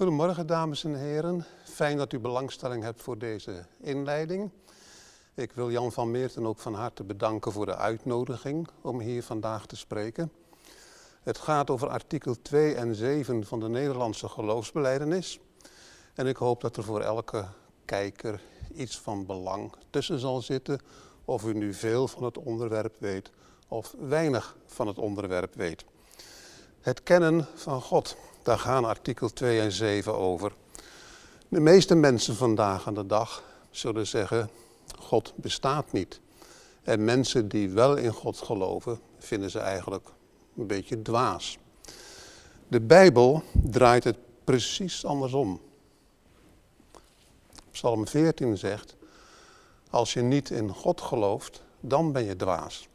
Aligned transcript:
Goedemorgen 0.00 0.46
dames 0.46 0.84
en 0.84 0.94
heren. 0.94 1.46
Fijn 1.64 1.96
dat 1.96 2.12
u 2.12 2.18
belangstelling 2.18 2.82
hebt 2.82 3.02
voor 3.02 3.18
deze 3.18 3.64
inleiding. 3.80 4.50
Ik 5.34 5.52
wil 5.52 5.70
Jan 5.70 5.92
van 5.92 6.10
Meerten 6.10 6.46
ook 6.46 6.58
van 6.58 6.74
harte 6.74 7.04
bedanken 7.04 7.52
voor 7.52 7.66
de 7.66 7.76
uitnodiging 7.76 8.68
om 8.80 9.00
hier 9.00 9.22
vandaag 9.22 9.66
te 9.66 9.76
spreken. 9.76 10.32
Het 11.22 11.38
gaat 11.38 11.70
over 11.70 11.88
artikel 11.88 12.42
2 12.42 12.74
en 12.74 12.94
7 12.94 13.46
van 13.46 13.60
de 13.60 13.68
Nederlandse 13.68 14.28
geloofsbeleidenis. 14.28 15.40
En 16.14 16.26
ik 16.26 16.36
hoop 16.36 16.60
dat 16.60 16.76
er 16.76 16.84
voor 16.84 17.00
elke 17.00 17.44
kijker 17.84 18.42
iets 18.74 18.98
van 18.98 19.26
belang 19.26 19.72
tussen 19.90 20.18
zal 20.18 20.40
zitten, 20.40 20.80
of 21.24 21.44
u 21.44 21.52
nu 21.52 21.74
veel 21.74 22.08
van 22.08 22.24
het 22.24 22.38
onderwerp 22.38 22.96
weet 22.98 23.30
of 23.68 23.94
weinig 23.98 24.56
van 24.66 24.86
het 24.86 24.98
onderwerp 24.98 25.54
weet. 25.54 25.84
Het 26.80 27.02
kennen 27.02 27.46
van 27.54 27.80
God, 27.80 28.16
daar 28.50 28.58
gaan 28.58 28.84
artikel 28.84 29.32
2 29.32 29.60
en 29.60 29.72
7 29.72 30.14
over. 30.14 30.52
De 31.48 31.60
meeste 31.60 31.94
mensen 31.94 32.36
vandaag 32.36 32.86
aan 32.86 32.94
de 32.94 33.06
dag 33.06 33.42
zullen 33.70 34.06
zeggen, 34.06 34.50
God 34.98 35.32
bestaat 35.36 35.92
niet. 35.92 36.20
En 36.82 37.04
mensen 37.04 37.48
die 37.48 37.70
wel 37.70 37.96
in 37.96 38.12
God 38.12 38.38
geloven, 38.38 39.00
vinden 39.18 39.50
ze 39.50 39.58
eigenlijk 39.58 40.08
een 40.56 40.66
beetje 40.66 41.02
dwaas. 41.02 41.58
De 42.68 42.80
Bijbel 42.80 43.42
draait 43.52 44.04
het 44.04 44.16
precies 44.44 45.04
andersom. 45.04 45.60
Psalm 47.70 48.06
14 48.06 48.58
zegt, 48.58 48.96
als 49.90 50.12
je 50.12 50.22
niet 50.22 50.50
in 50.50 50.68
God 50.68 51.00
gelooft, 51.00 51.62
dan 51.80 52.12
ben 52.12 52.24
je 52.24 52.36
dwaas. 52.36 52.88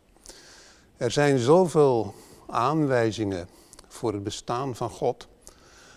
Er 0.97 1.11
zijn 1.11 1.37
zoveel 1.37 2.13
aanwijzingen 2.47 3.49
voor 3.87 4.13
het 4.13 4.23
bestaan 4.23 4.75
van 4.75 4.89
God, 4.89 5.27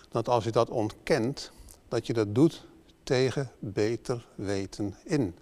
dat 0.09 0.27
als 0.27 0.43
je 0.43 0.51
dat 0.51 0.69
ontkent, 0.69 1.51
dat 1.87 2.07
je 2.07 2.13
dat 2.13 2.35
doet 2.35 2.67
tegen 3.03 3.51
beter 3.59 4.27
weten 4.35 4.95
in. 5.03 5.35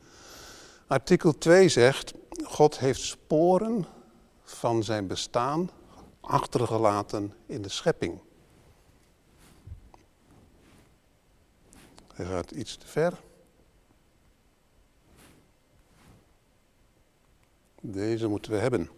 Artikel 0.87 1.37
2 1.37 1.69
zegt, 1.69 2.13
God 2.43 2.79
heeft 2.79 3.01
sporen 3.01 3.85
van 4.43 4.83
zijn 4.83 5.07
bestaan 5.07 5.69
achtergelaten 6.19 7.33
in 7.45 7.61
de 7.61 7.69
schepping. 7.69 8.19
Hij 12.13 12.25
gaat 12.25 12.51
iets 12.51 12.77
te 12.77 12.87
ver. 12.87 13.19
Deze 17.81 18.27
moeten 18.27 18.51
we 18.51 18.57
hebben. 18.57 18.96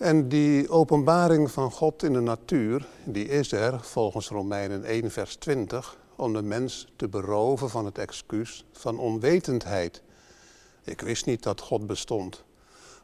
En 0.00 0.28
die 0.28 0.70
openbaring 0.70 1.50
van 1.50 1.70
God 1.70 2.02
in 2.02 2.12
de 2.12 2.20
natuur, 2.20 2.86
die 3.04 3.28
is 3.28 3.52
er 3.52 3.80
volgens 3.80 4.28
Romeinen 4.28 4.84
1 4.84 5.10
vers 5.10 5.36
20 5.36 5.96
om 6.16 6.32
de 6.32 6.42
mens 6.42 6.92
te 6.96 7.08
beroven 7.08 7.70
van 7.70 7.84
het 7.84 7.98
excuus 7.98 8.64
van 8.72 8.98
onwetendheid. 8.98 10.02
Ik 10.84 11.00
wist 11.00 11.26
niet 11.26 11.42
dat 11.42 11.60
God 11.60 11.86
bestond, 11.86 12.44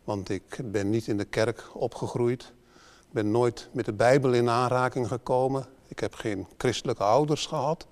want 0.05 0.29
ik 0.29 0.61
ben 0.65 0.91
niet 0.91 1.07
in 1.07 1.17
de 1.17 1.25
kerk 1.25 1.71
opgegroeid. 1.75 2.43
Ik 3.01 3.13
ben 3.13 3.31
nooit 3.31 3.69
met 3.73 3.85
de 3.85 3.93
Bijbel 3.93 4.33
in 4.33 4.49
aanraking 4.49 5.09
gekomen. 5.09 5.67
Ik 5.89 5.99
heb 5.99 6.15
geen 6.15 6.47
christelijke 6.57 7.05
ouders 7.05 7.47
gehad. 7.47 7.87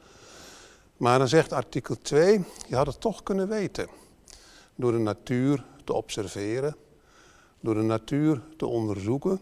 Maar 0.97 1.19
dan 1.19 1.29
zegt 1.29 1.53
artikel 1.53 1.99
2, 2.03 2.45
je 2.69 2.77
had 2.77 2.87
het 2.87 3.01
toch 3.01 3.23
kunnen 3.23 3.49
weten. 3.49 3.89
Door 4.75 4.93
de 4.93 4.99
natuur 4.99 5.65
te 5.85 5.93
observeren, 5.93 6.77
door 7.65 7.75
de 7.75 7.83
natuur 7.83 8.43
te 8.57 8.67
onderzoeken 8.67 9.41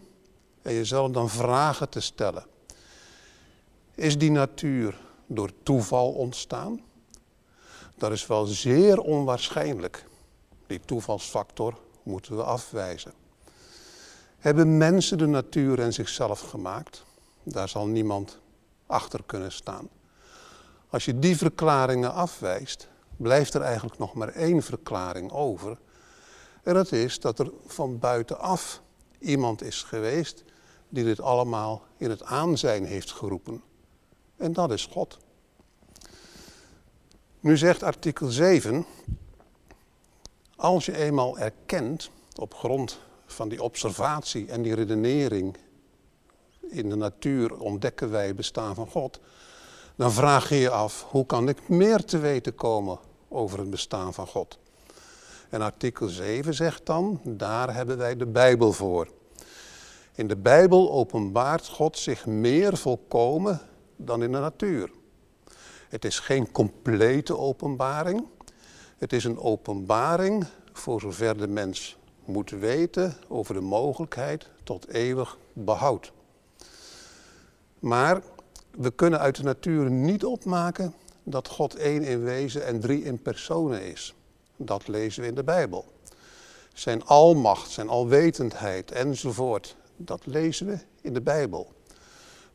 en 0.61 0.73
jezelf 0.73 1.11
dan 1.11 1.29
vragen 1.29 1.89
te 1.89 1.99
stellen. 1.99 2.45
Is 3.95 4.17
die 4.17 4.31
natuur 4.31 4.99
door 5.25 5.51
toeval 5.63 6.11
ontstaan? 6.11 6.81
Dat 7.95 8.11
is 8.11 8.27
wel 8.27 8.45
zeer 8.45 8.99
onwaarschijnlijk. 8.99 10.05
Die 10.67 10.79
toevalsfactor 10.85 11.77
moeten 12.03 12.35
we 12.35 12.43
afwijzen. 12.43 13.13
Hebben 14.37 14.77
mensen 14.77 15.17
de 15.17 15.27
natuur 15.27 15.79
en 15.79 15.93
zichzelf 15.93 16.39
gemaakt? 16.39 17.03
Daar 17.43 17.69
zal 17.69 17.87
niemand 17.87 18.39
achter 18.85 19.23
kunnen 19.25 19.51
staan. 19.51 19.89
Als 20.89 21.05
je 21.05 21.19
die 21.19 21.37
verklaringen 21.37 22.13
afwijst, 22.13 22.87
blijft 23.17 23.53
er 23.53 23.61
eigenlijk 23.61 23.97
nog 23.97 24.13
maar 24.13 24.29
één 24.29 24.61
verklaring 24.61 25.31
over. 25.31 25.77
En 26.63 26.73
dat 26.73 26.91
is 26.91 27.19
dat 27.19 27.39
er 27.39 27.51
van 27.65 27.99
buitenaf 27.99 28.81
iemand 29.19 29.61
is 29.61 29.83
geweest 29.83 30.43
die 30.89 31.03
dit 31.03 31.19
allemaal 31.19 31.83
in 31.97 32.09
het 32.09 32.23
aanzijn 32.23 32.85
heeft 32.85 33.11
geroepen. 33.11 33.61
En 34.37 34.53
dat 34.53 34.71
is 34.71 34.85
God. 34.85 35.17
Nu 37.39 37.57
zegt 37.57 37.83
artikel 37.83 38.27
7, 38.29 38.85
als 40.55 40.85
je 40.85 40.97
eenmaal 40.97 41.37
erkent 41.37 42.09
op 42.35 42.53
grond 42.53 42.99
van 43.25 43.49
die 43.49 43.63
observatie 43.63 44.47
en 44.47 44.61
die 44.61 44.75
redenering 44.75 45.57
in 46.59 46.89
de 46.89 46.95
natuur 46.95 47.59
ontdekken 47.59 48.11
wij 48.11 48.27
het 48.27 48.35
bestaan 48.35 48.75
van 48.75 48.87
God, 48.87 49.19
dan 49.95 50.11
vraag 50.11 50.49
je 50.49 50.55
je 50.55 50.69
af, 50.69 51.05
hoe 51.09 51.25
kan 51.25 51.49
ik 51.49 51.69
meer 51.69 52.05
te 52.05 52.17
weten 52.17 52.55
komen 52.55 52.99
over 53.27 53.59
het 53.59 53.69
bestaan 53.69 54.13
van 54.13 54.27
God? 54.27 54.59
En 55.53 55.61
artikel 55.61 56.07
7 56.07 56.53
zegt 56.53 56.85
dan, 56.85 57.21
daar 57.23 57.73
hebben 57.73 57.97
wij 57.97 58.15
de 58.15 58.25
Bijbel 58.25 58.73
voor. 58.73 59.07
In 60.15 60.27
de 60.27 60.35
Bijbel 60.35 60.91
openbaart 60.91 61.67
God 61.67 61.97
zich 61.97 62.25
meer 62.25 62.77
volkomen 62.77 63.61
dan 63.95 64.23
in 64.23 64.31
de 64.31 64.39
natuur. 64.39 64.91
Het 65.89 66.05
is 66.05 66.19
geen 66.19 66.51
complete 66.51 67.37
openbaring. 67.37 68.27
Het 68.97 69.13
is 69.13 69.23
een 69.23 69.39
openbaring 69.39 70.45
voor 70.71 70.99
zover 70.99 71.37
de 71.37 71.47
mens 71.47 71.97
moet 72.25 72.49
weten 72.49 73.15
over 73.27 73.53
de 73.53 73.61
mogelijkheid 73.61 74.49
tot 74.63 74.87
eeuwig 74.87 75.37
behoud. 75.53 76.11
Maar 77.79 78.21
we 78.71 78.91
kunnen 78.91 79.19
uit 79.19 79.35
de 79.35 79.43
natuur 79.43 79.91
niet 79.91 80.25
opmaken 80.25 80.93
dat 81.23 81.47
God 81.47 81.75
één 81.75 82.03
in 82.03 82.23
wezen 82.23 82.65
en 82.65 82.79
drie 82.79 83.03
in 83.03 83.21
personen 83.21 83.83
is. 83.83 84.15
Dat 84.57 84.87
lezen 84.87 85.21
we 85.21 85.27
in 85.27 85.35
de 85.35 85.43
Bijbel. 85.43 85.85
Zijn 86.73 87.05
almacht, 87.05 87.71
zijn 87.71 87.89
alwetendheid 87.89 88.91
enzovoort, 88.91 89.75
dat 89.97 90.25
lezen 90.25 90.67
we 90.67 90.77
in 91.01 91.13
de 91.13 91.21
Bijbel. 91.21 91.71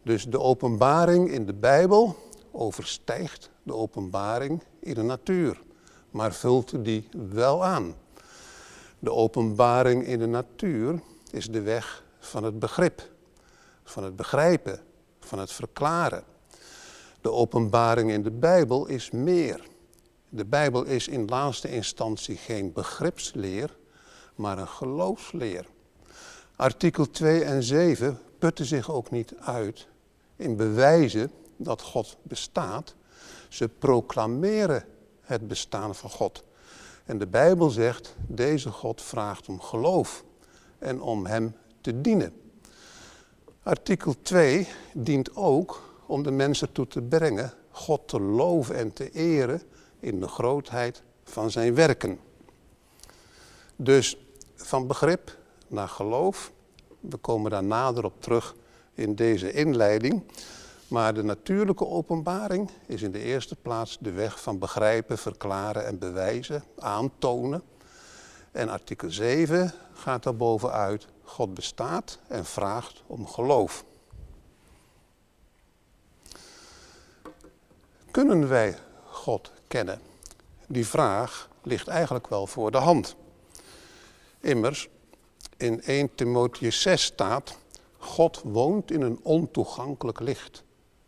Dus 0.02 0.24
de 0.24 0.40
openbaring 0.40 1.30
in 1.30 1.46
de 1.46 1.54
Bijbel 1.54 2.16
overstijgt 2.50 3.50
de 3.62 3.74
openbaring 3.74 4.62
in 4.80 4.94
de 4.94 5.02
natuur, 5.02 5.62
maar 6.10 6.32
vult 6.32 6.84
die 6.84 7.08
wel 7.30 7.64
aan. 7.64 7.94
De 8.98 9.12
openbaring 9.12 10.06
in 10.06 10.18
de 10.18 10.26
natuur 10.26 11.00
is 11.30 11.46
de 11.46 11.60
weg 11.60 12.04
van 12.18 12.44
het 12.44 12.58
begrip, 12.58 13.10
van 13.84 14.04
het 14.04 14.16
begrijpen, 14.16 14.80
van 15.20 15.38
het 15.38 15.52
verklaren. 15.52 16.24
De 17.20 17.32
openbaring 17.32 18.10
in 18.10 18.22
de 18.22 18.30
Bijbel 18.30 18.86
is 18.86 19.10
meer. 19.10 19.66
De 20.28 20.44
Bijbel 20.44 20.84
is 20.84 21.08
in 21.08 21.26
laatste 21.26 21.70
instantie 21.70 22.36
geen 22.36 22.72
begripsleer, 22.72 23.76
maar 24.34 24.58
een 24.58 24.68
geloofsleer. 24.68 25.66
Artikel 26.56 27.10
2 27.10 27.44
en 27.44 27.62
7 27.62 28.18
putten 28.38 28.64
zich 28.64 28.90
ook 28.90 29.10
niet 29.10 29.34
uit 29.36 29.86
in 30.36 30.56
bewijzen 30.56 31.30
dat 31.56 31.82
God 31.82 32.16
bestaat. 32.22 32.94
Ze 33.48 33.68
proclameren 33.68 34.84
het 35.20 35.48
bestaan 35.48 35.94
van 35.94 36.10
God. 36.10 36.44
En 37.04 37.18
de 37.18 37.26
Bijbel 37.26 37.70
zegt, 37.70 38.14
deze 38.26 38.70
God 38.70 39.02
vraagt 39.02 39.48
om 39.48 39.60
geloof 39.60 40.24
en 40.78 41.00
om 41.00 41.26
Hem 41.26 41.54
te 41.80 42.00
dienen. 42.00 42.32
Artikel 43.62 44.14
2 44.22 44.68
dient 44.94 45.36
ook 45.36 45.82
om 46.06 46.22
de 46.22 46.30
mensen 46.30 46.72
toe 46.72 46.86
te 46.86 47.02
brengen 47.02 47.52
God 47.70 48.08
te 48.08 48.20
loven 48.20 48.74
en 48.76 48.92
te 48.92 49.10
eren 49.10 49.62
in 50.00 50.20
de 50.20 50.28
grootheid 50.28 51.02
van 51.24 51.50
zijn 51.50 51.74
werken. 51.74 52.18
Dus 53.76 54.16
van 54.54 54.86
begrip 54.86 55.36
naar 55.66 55.88
geloof, 55.88 56.52
we 57.00 57.16
komen 57.16 57.50
daar 57.50 57.64
nader 57.64 58.04
op 58.04 58.22
terug 58.22 58.54
in 58.94 59.14
deze 59.14 59.52
inleiding. 59.52 60.22
Maar 60.88 61.14
de 61.14 61.22
natuurlijke 61.22 61.86
openbaring 61.86 62.70
is 62.86 63.02
in 63.02 63.10
de 63.10 63.22
eerste 63.22 63.56
plaats 63.56 63.96
de 64.00 64.10
weg 64.12 64.40
van 64.40 64.58
begrijpen, 64.58 65.18
verklaren 65.18 65.86
en 65.86 65.98
bewijzen, 65.98 66.64
aantonen. 66.78 67.62
En 68.52 68.68
artikel 68.68 69.10
7 69.10 69.72
gaat 69.92 70.22
daar 70.22 70.36
bovenuit, 70.36 71.06
God 71.22 71.54
bestaat 71.54 72.18
en 72.28 72.44
vraagt 72.44 73.02
om 73.06 73.26
geloof. 73.26 73.84
Kunnen 78.10 78.48
wij 78.48 78.76
God 79.04 79.52
kennen? 79.68 80.00
Die 80.66 80.86
vraag 80.86 81.48
ligt 81.62 81.88
eigenlijk 81.88 82.26
wel 82.26 82.46
voor 82.46 82.70
de 82.70 82.78
hand. 82.78 83.16
Immers, 84.40 84.88
in 85.56 85.82
1 85.82 86.14
Timotheus 86.14 86.82
6 86.82 87.02
staat, 87.02 87.58
God 87.98 88.40
woont 88.44 88.90
in 88.90 89.00
een 89.00 89.20
ontoegankelijk 89.22 90.20
licht. 90.20 90.62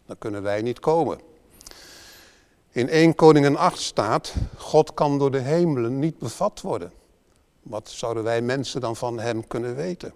Dan 0.06 0.18
kunnen 0.18 0.42
wij 0.42 0.62
niet 0.62 0.78
komen. 0.78 1.20
In 2.70 2.88
1 2.88 3.14
Koningen 3.14 3.56
8 3.56 3.80
staat, 3.80 4.34
God 4.56 4.94
kan 4.94 5.18
door 5.18 5.30
de 5.30 5.38
hemelen 5.38 5.98
niet 5.98 6.18
bevat 6.18 6.60
worden. 6.60 6.92
Wat 7.62 7.88
zouden 7.88 8.22
wij 8.22 8.42
mensen 8.42 8.80
dan 8.80 8.96
van 8.96 9.18
hem 9.18 9.46
kunnen 9.46 9.76
weten? 9.76 10.12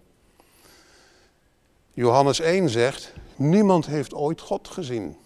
Johannes 1.90 2.40
1 2.40 2.68
zegt, 2.68 3.12
niemand 3.36 3.86
heeft 3.86 4.14
ooit 4.14 4.40
God 4.40 4.68
gezien. 4.68 5.16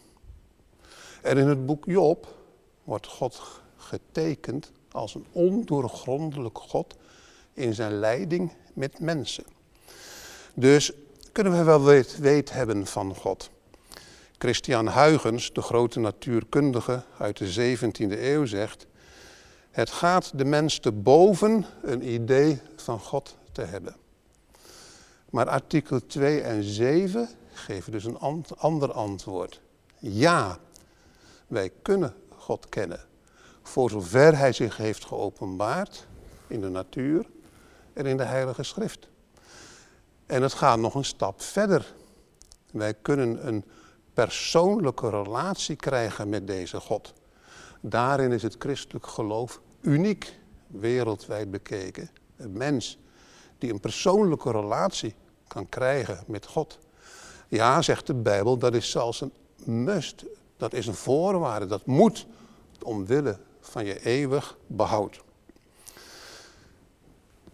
En 1.23 1.39
in 1.39 1.49
het 1.49 1.67
boek 1.67 1.85
Job 1.85 2.38
wordt 2.89 3.07
God 3.07 3.41
getekend 3.77 4.73
als 4.91 5.15
een 5.15 5.27
ondoorgrondelijk 5.33 6.59
God 6.59 6.95
in 7.53 7.75
zijn 7.75 7.99
leiding 7.99 8.53
met 8.73 9.01
mensen. 9.01 9.45
Dus 10.55 10.93
kunnen 11.33 11.53
we 11.53 11.63
wel 11.63 11.85
weet, 11.85 12.19
weet 12.19 12.53
hebben 12.53 12.87
van 12.87 13.15
God. 13.15 13.51
Christian 14.39 14.89
Huygens, 14.89 15.53
de 15.53 15.63
grote 15.63 16.01
natuurkundige 16.01 17.03
uit 17.19 17.37
de 17.37 17.77
17e 17.77 18.21
eeuw, 18.21 18.47
zegt: 18.47 18.87
Het 19.71 19.91
gaat 19.91 20.39
de 20.39 20.45
mens 20.45 20.79
te 20.79 20.93
boven 20.93 21.65
een 21.83 22.13
idee 22.13 22.61
van 22.77 23.01
God 23.01 23.37
te 23.53 23.63
hebben. 23.63 23.97
Maar 25.31 25.49
artikel 25.49 26.07
2 26.07 26.41
en 26.41 26.63
7 26.63 27.29
geven 27.53 27.93
dus 27.93 28.05
een 28.05 28.19
ander 28.57 28.93
antwoord. 28.93 29.61
Ja, 29.99 30.59
wij 31.47 31.71
kunnen 31.83 32.15
God 32.49 32.69
kennen. 32.69 33.01
Voor 33.63 33.91
zover 33.91 34.39
hij 34.39 34.53
zich 34.53 34.77
heeft 34.77 35.05
geopenbaard 35.05 36.07
in 36.47 36.61
de 36.61 36.69
natuur 36.69 37.27
en 37.93 38.07
in 38.07 38.17
de 38.17 38.25
Heilige 38.25 38.63
Schrift. 38.63 39.09
En 40.27 40.43
het 40.43 40.53
gaat 40.53 40.79
nog 40.79 40.95
een 40.95 41.05
stap 41.05 41.43
verder. 41.43 41.95
Wij 42.71 42.95
kunnen 42.95 43.47
een 43.47 43.65
persoonlijke 44.15 45.11
relatie 45.11 45.77
krijgen 45.77 46.29
met 46.29 46.47
deze 46.47 46.81
God. 46.81 47.13
Daarin 47.81 48.33
is 48.33 48.43
het 48.43 48.57
christelijk 48.59 49.07
geloof 49.07 49.61
uniek, 49.81 50.39
wereldwijd 50.67 51.51
bekeken. 51.51 52.11
Een 52.37 52.53
mens 52.53 52.99
die 53.59 53.73
een 53.73 53.81
persoonlijke 53.81 54.51
relatie 54.51 55.15
kan 55.49 55.69
krijgen 55.69 56.25
met 56.27 56.47
God. 56.47 56.79
Ja, 57.49 57.83
zegt 57.83 58.07
de 58.07 58.15
Bijbel, 58.15 58.59
dat 58.59 58.75
is 58.75 58.91
zelfs 58.91 59.21
een 59.21 59.33
must. 59.85 60.25
Dat 60.59 60.73
is 60.73 60.87
een 60.87 60.95
voorwaarde, 60.95 61.67
dat 61.67 61.87
moet 61.87 62.27
omwille 62.83 63.39
van 63.61 63.85
je 63.85 64.05
eeuwig 64.05 64.57
behoud. 64.67 65.21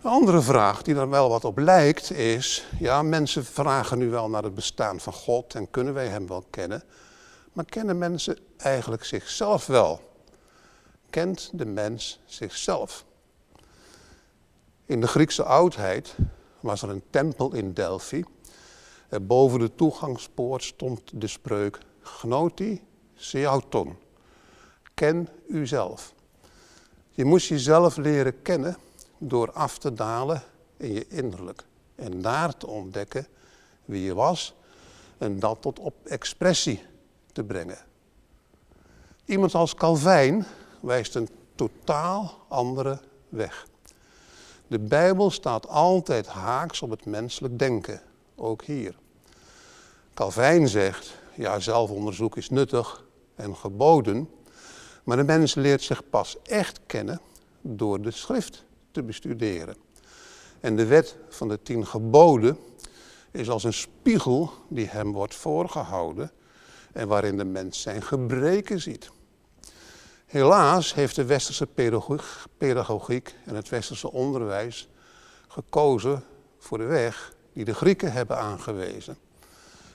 Een 0.03 0.11
andere 0.11 0.41
vraag 0.41 0.83
die 0.83 0.95
er 0.95 1.09
wel 1.09 1.29
wat 1.29 1.45
op 1.45 1.59
lijkt 1.59 2.11
is, 2.11 2.67
ja, 2.79 3.03
mensen 3.03 3.45
vragen 3.45 3.99
nu 3.99 4.11
wel 4.11 4.31
naar 4.31 4.43
het 4.43 4.55
bestaan 4.55 5.01
van 5.01 5.13
God 5.13 5.55
en 5.55 5.71
kunnen 5.71 5.95
wij 5.95 6.09
Hem 6.09 6.27
wel 6.27 6.45
kennen, 6.51 6.83
maar 7.53 7.65
kennen 7.65 7.99
mensen 7.99 8.39
eigenlijk 8.57 9.05
zichzelf 9.05 9.67
wel? 9.67 10.01
Kent 11.11 11.51
de 11.53 11.67
mens 11.67 12.21
zichzelf? 12.25 13.05
In 14.87 15.01
de 15.01 15.07
Griekse 15.07 15.45
oudheid 15.45 16.15
was 16.61 16.83
er 16.83 16.89
een 16.89 17.03
tempel 17.11 17.55
in 17.55 17.73
Delphi. 17.73 18.25
En 19.09 19.27
boven 19.27 19.59
de 19.59 19.75
toegangspoort 19.75 20.63
stond 20.63 21.21
de 21.21 21.27
spreuk 21.27 21.79
Gnoti 22.03 22.83
Seauton. 23.25 23.97
Ken 24.95 25.29
uzelf. 25.49 26.13
Je 27.11 27.25
moest 27.25 27.49
jezelf 27.49 27.97
leren 27.97 28.43
kennen 28.43 28.77
door 29.19 29.53
af 29.53 29.79
te 29.79 29.93
dalen 29.93 30.43
in 30.77 30.93
je 30.93 31.09
innerlijk. 31.09 31.65
En 31.95 32.23
daar 32.23 32.57
te 32.57 32.67
ontdekken 32.67 33.27
wie 33.85 34.05
je 34.05 34.15
was 34.15 34.55
en 35.19 35.39
dat 35.39 35.63
tot 35.63 35.79
op 35.79 35.95
expressie 36.05 36.83
te 37.33 37.45
brengen. 37.45 37.79
Iemand 39.25 39.55
als 39.55 39.75
Calvijn 39.75 40.47
wijst 40.81 41.15
een 41.15 41.29
totaal 41.55 42.45
andere 42.49 43.01
weg. 43.29 43.67
De 44.67 44.79
Bijbel 44.79 45.31
staat 45.31 45.69
altijd 45.69 46.27
haaks 46.27 46.83
op 46.83 46.91
het 46.91 47.07
menselijk 47.07 47.59
denken, 47.59 48.03
ook 48.35 48.63
hier. 48.63 48.95
Calvijn 50.15 50.69
zegt, 50.69 51.15
ja, 51.35 51.61
zelfonderzoek 51.61 52.37
is 52.37 52.51
nuttig 52.51 53.04
en 53.35 53.57
geboden, 53.57 54.31
maar 55.05 55.17
de 55.17 55.25
mens 55.25 55.55
leert 55.55 55.83
zich 55.83 56.09
pas 56.11 56.37
echt 56.43 56.81
kennen 56.87 57.21
door 57.61 58.03
de 58.03 58.11
schrift 58.11 58.65
te 58.91 59.03
bestuderen. 59.03 59.77
En 60.61 60.77
de 60.77 60.87
wet 60.87 61.17
van 61.29 61.49
de 61.49 61.63
tien 61.63 61.87
geboden 61.87 62.59
is 63.31 63.51
als 63.51 63.65
een 63.65 63.73
spiegel 63.73 64.51
die 64.69 64.87
hem 64.87 65.13
wordt 65.13 65.35
voorgehouden 65.35 66.31
en 66.93 67.09
waarin 67.09 67.37
de 67.37 67.45
mens 67.45 67.81
zijn 67.81 68.03
gebreken 68.03 68.81
ziet. 68.81 69.11
Helaas 70.27 70.95
heeft 70.95 71.17
de 71.17 71.25
westerse 71.25 71.67
pedagogiek 72.59 73.35
en 73.45 73.55
het 73.55 73.69
westerse 73.69 74.13
onderwijs 74.13 74.89
gekozen 75.49 76.25
voor 76.59 76.79
de 76.79 76.85
weg 76.85 77.35
die 77.53 77.65
de 77.65 77.75
Grieken 77.75 78.13
hebben 78.13 78.39
aangewezen. 78.39 79.17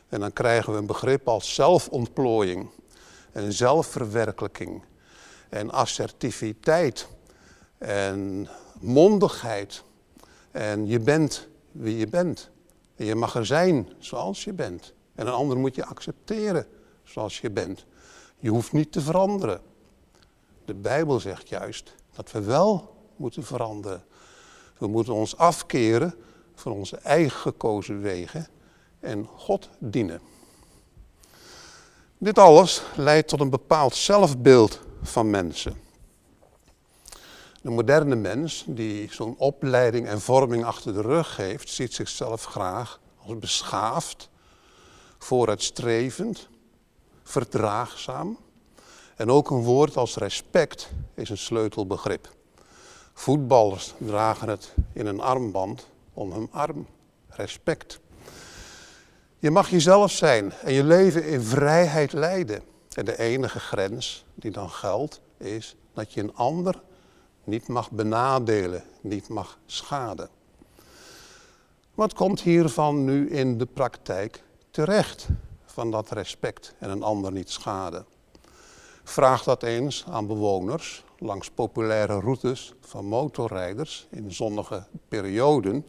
En 0.09 0.19
dan 0.19 0.33
krijgen 0.33 0.73
we 0.73 0.79
een 0.79 0.85
begrip 0.85 1.27
als 1.27 1.53
zelfontplooiing 1.53 2.69
en 3.39 3.53
zelfverwerkelijking 3.53 4.83
en 5.49 5.71
assertiviteit 5.71 7.07
en 7.77 8.47
mondigheid. 8.79 9.83
En 10.51 10.87
je 10.87 10.99
bent 10.99 11.47
wie 11.71 11.97
je 11.97 12.07
bent. 12.07 12.49
En 12.95 13.05
je 13.05 13.15
mag 13.15 13.35
er 13.35 13.45
zijn 13.45 13.89
zoals 13.99 14.43
je 14.43 14.53
bent. 14.53 14.93
En 15.15 15.27
een 15.27 15.33
ander 15.33 15.57
moet 15.57 15.75
je 15.75 15.85
accepteren 15.85 16.67
zoals 17.03 17.39
je 17.39 17.51
bent. 17.51 17.85
Je 18.39 18.49
hoeft 18.49 18.71
niet 18.71 18.91
te 18.91 19.01
veranderen. 19.01 19.61
De 20.65 20.73
Bijbel 20.73 21.19
zegt 21.19 21.49
juist 21.49 21.95
dat 22.15 22.31
we 22.31 22.41
wel 22.41 22.95
moeten 23.15 23.43
veranderen. 23.43 24.03
We 24.77 24.87
moeten 24.87 25.13
ons 25.13 25.37
afkeren 25.37 26.15
van 26.55 26.71
onze 26.71 26.97
eigen 26.97 27.39
gekozen 27.39 28.01
wegen 28.01 28.47
en 28.99 29.25
God 29.25 29.69
dienen. 29.79 30.21
Dit 32.21 32.39
alles 32.39 32.81
leidt 32.95 33.27
tot 33.27 33.39
een 33.39 33.49
bepaald 33.49 33.95
zelfbeeld 33.95 34.79
van 35.01 35.29
mensen. 35.29 35.81
De 37.61 37.69
moderne 37.69 38.15
mens, 38.15 38.63
die 38.67 39.13
zo'n 39.13 39.35
opleiding 39.37 40.07
en 40.07 40.21
vorming 40.21 40.63
achter 40.65 40.93
de 40.93 41.01
rug 41.01 41.37
heeft, 41.37 41.69
ziet 41.69 41.93
zichzelf 41.93 42.43
graag 42.43 42.99
als 43.25 43.39
beschaafd, 43.39 44.29
vooruitstrevend, 45.17 46.47
verdraagzaam. 47.23 48.37
En 49.15 49.31
ook 49.31 49.49
een 49.49 49.63
woord 49.63 49.97
als 49.97 50.15
respect 50.15 50.89
is 51.13 51.29
een 51.29 51.37
sleutelbegrip. 51.37 52.29
Voetballers 53.13 53.93
dragen 53.97 54.49
het 54.49 54.73
in 54.93 55.05
een 55.05 55.21
armband 55.21 55.87
om 56.13 56.31
hun 56.31 56.47
arm. 56.51 56.87
Respect. 57.27 57.99
Je 59.41 59.51
mag 59.51 59.69
jezelf 59.69 60.11
zijn 60.11 60.51
en 60.51 60.73
je 60.73 60.83
leven 60.83 61.27
in 61.27 61.41
vrijheid 61.41 62.13
leiden. 62.13 62.61
En 62.93 63.05
de 63.05 63.19
enige 63.19 63.59
grens 63.59 64.25
die 64.35 64.51
dan 64.51 64.69
geldt 64.69 65.21
is 65.37 65.75
dat 65.93 66.13
je 66.13 66.21
een 66.21 66.35
ander 66.35 66.81
niet 67.43 67.67
mag 67.67 67.91
benadelen, 67.91 68.83
niet 69.01 69.27
mag 69.27 69.57
schaden. 69.65 70.29
Wat 71.93 72.13
komt 72.13 72.41
hiervan 72.41 73.05
nu 73.05 73.29
in 73.29 73.57
de 73.57 73.65
praktijk 73.65 74.43
terecht 74.71 75.27
van 75.65 75.91
dat 75.91 76.11
respect 76.11 76.73
en 76.79 76.89
een 76.89 77.03
ander 77.03 77.31
niet 77.31 77.49
schaden? 77.49 78.05
Vraag 79.03 79.43
dat 79.43 79.63
eens 79.63 80.05
aan 80.09 80.27
bewoners 80.27 81.03
langs 81.17 81.49
populaire 81.49 82.19
routes 82.19 82.73
van 82.81 83.05
motorrijders 83.05 84.07
in 84.09 84.33
zonnige 84.33 84.83
perioden. 85.07 85.85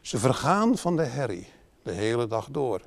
Ze 0.00 0.18
vergaan 0.18 0.78
van 0.78 0.96
de 0.96 1.04
herrie 1.04 1.53
de 1.84 1.92
hele 1.92 2.26
dag 2.26 2.48
door. 2.50 2.80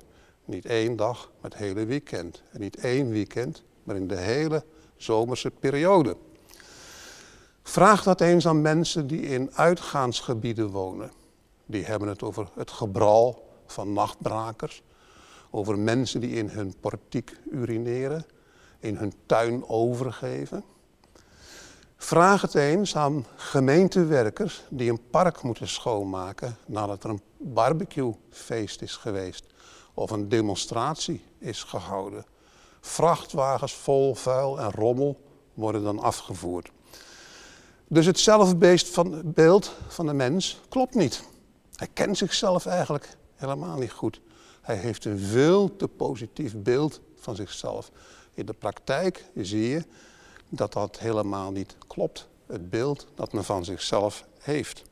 Niet 0.44 0.66
één 0.66 0.96
dag, 0.96 1.30
maar 1.40 1.50
het 1.50 1.60
hele 1.60 1.84
weekend. 1.84 2.42
En 2.50 2.60
niet 2.60 2.76
één 2.76 3.08
weekend, 3.08 3.62
maar 3.82 3.96
in 3.96 4.08
de 4.08 4.16
hele 4.16 4.64
zomerse 4.96 5.50
periode. 5.50 6.16
Vraag 7.62 8.02
dat 8.02 8.20
eens 8.20 8.46
aan 8.46 8.62
mensen 8.62 9.06
die 9.06 9.20
in 9.20 9.54
uitgaansgebieden 9.54 10.70
wonen. 10.70 11.12
Die 11.66 11.84
hebben 11.84 12.08
het 12.08 12.22
over 12.22 12.48
het 12.54 12.70
gebral 12.70 13.48
van 13.66 13.92
nachtbrakers, 13.92 14.82
over 15.50 15.78
mensen 15.78 16.20
die 16.20 16.30
in 16.30 16.48
hun 16.48 16.74
portiek 16.80 17.36
urineren, 17.50 18.26
in 18.80 18.96
hun 18.96 19.12
tuin 19.26 19.68
overgeven. 19.68 20.64
Vraag 22.00 22.40
het 22.40 22.54
eens 22.54 22.96
aan 22.96 23.26
gemeentewerkers 23.36 24.62
die 24.68 24.90
een 24.90 25.08
park 25.10 25.42
moeten 25.42 25.68
schoonmaken 25.68 26.56
nadat 26.66 27.04
er 27.04 27.10
een 27.10 27.22
barbecuefeest 27.36 28.82
is 28.82 28.96
geweest 28.96 29.44
of 29.94 30.10
een 30.10 30.28
demonstratie 30.28 31.24
is 31.38 31.62
gehouden. 31.62 32.24
Vrachtwagens 32.80 33.74
vol 33.74 34.14
vuil 34.14 34.60
en 34.60 34.70
rommel 34.70 35.20
worden 35.54 35.82
dan 35.82 35.98
afgevoerd. 35.98 36.70
Dus 37.88 38.06
het 38.06 38.18
zelfbeeld 38.18 38.88
van, 38.88 39.34
van 39.88 40.06
de 40.06 40.12
mens 40.12 40.60
klopt 40.68 40.94
niet. 40.94 41.22
Hij 41.76 41.88
kent 41.92 42.16
zichzelf 42.16 42.66
eigenlijk 42.66 43.16
helemaal 43.34 43.78
niet 43.78 43.92
goed. 43.92 44.20
Hij 44.60 44.76
heeft 44.76 45.04
een 45.04 45.18
veel 45.18 45.76
te 45.76 45.88
positief 45.88 46.56
beeld 46.56 47.00
van 47.16 47.36
zichzelf. 47.36 47.90
In 48.34 48.46
de 48.46 48.52
praktijk 48.52 49.24
zie 49.34 49.68
je 49.68 49.84
dat 50.48 50.72
dat 50.72 50.98
helemaal 50.98 51.50
niet 51.50 51.76
klopt, 51.86 52.28
het 52.46 52.70
beeld 52.70 53.06
dat 53.14 53.32
men 53.32 53.44
van 53.44 53.64
zichzelf 53.64 54.24
heeft. 54.38 54.82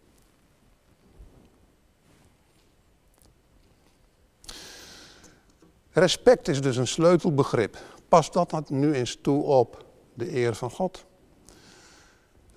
Respect 5.90 6.48
is 6.48 6.60
dus 6.60 6.76
een 6.76 6.86
sleutelbegrip. 6.86 7.78
Pas 8.08 8.30
dat 8.30 8.70
nu 8.70 8.92
eens 8.92 9.18
toe 9.20 9.42
op 9.42 9.84
de 10.14 10.34
eer 10.34 10.54
van 10.54 10.70
God. 10.70 11.04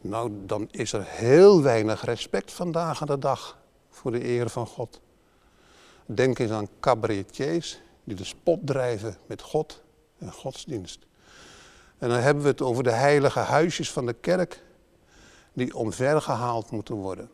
Nou, 0.01 0.32
dan 0.46 0.68
is 0.72 0.94
er 0.94 1.06
heel 1.06 1.62
weinig 1.62 2.06
respect 2.06 2.51
vandaag 2.51 3.01
aan 3.01 3.08
de 3.08 3.20
dag 3.20 3.58
voor 3.89 4.12
de 4.12 4.25
eer 4.25 4.50
van 4.50 4.68
God. 4.68 5.01
Denk 6.06 6.39
eens 6.39 6.51
aan 6.51 6.70
cabaretiers 6.79 7.82
die 8.03 8.15
de 8.15 8.24
spot 8.24 8.60
drijven 8.63 9.18
met 9.25 9.41
God 9.41 9.82
en 10.18 10.32
godsdienst. 10.32 11.08
En 12.00 12.10
dan 12.10 12.20
hebben 12.20 12.44
we 12.44 12.50
het 12.50 12.62
over 12.62 12.84
de 12.84 12.91
heilige 12.91 13.39
huisjes 13.39 13.91
van 13.91 14.06
de 14.06 14.13
kerk 14.13 14.63
die 15.53 15.75
omvergehaald 15.75 16.72
moeten 16.72 16.96
worden. 16.96 17.29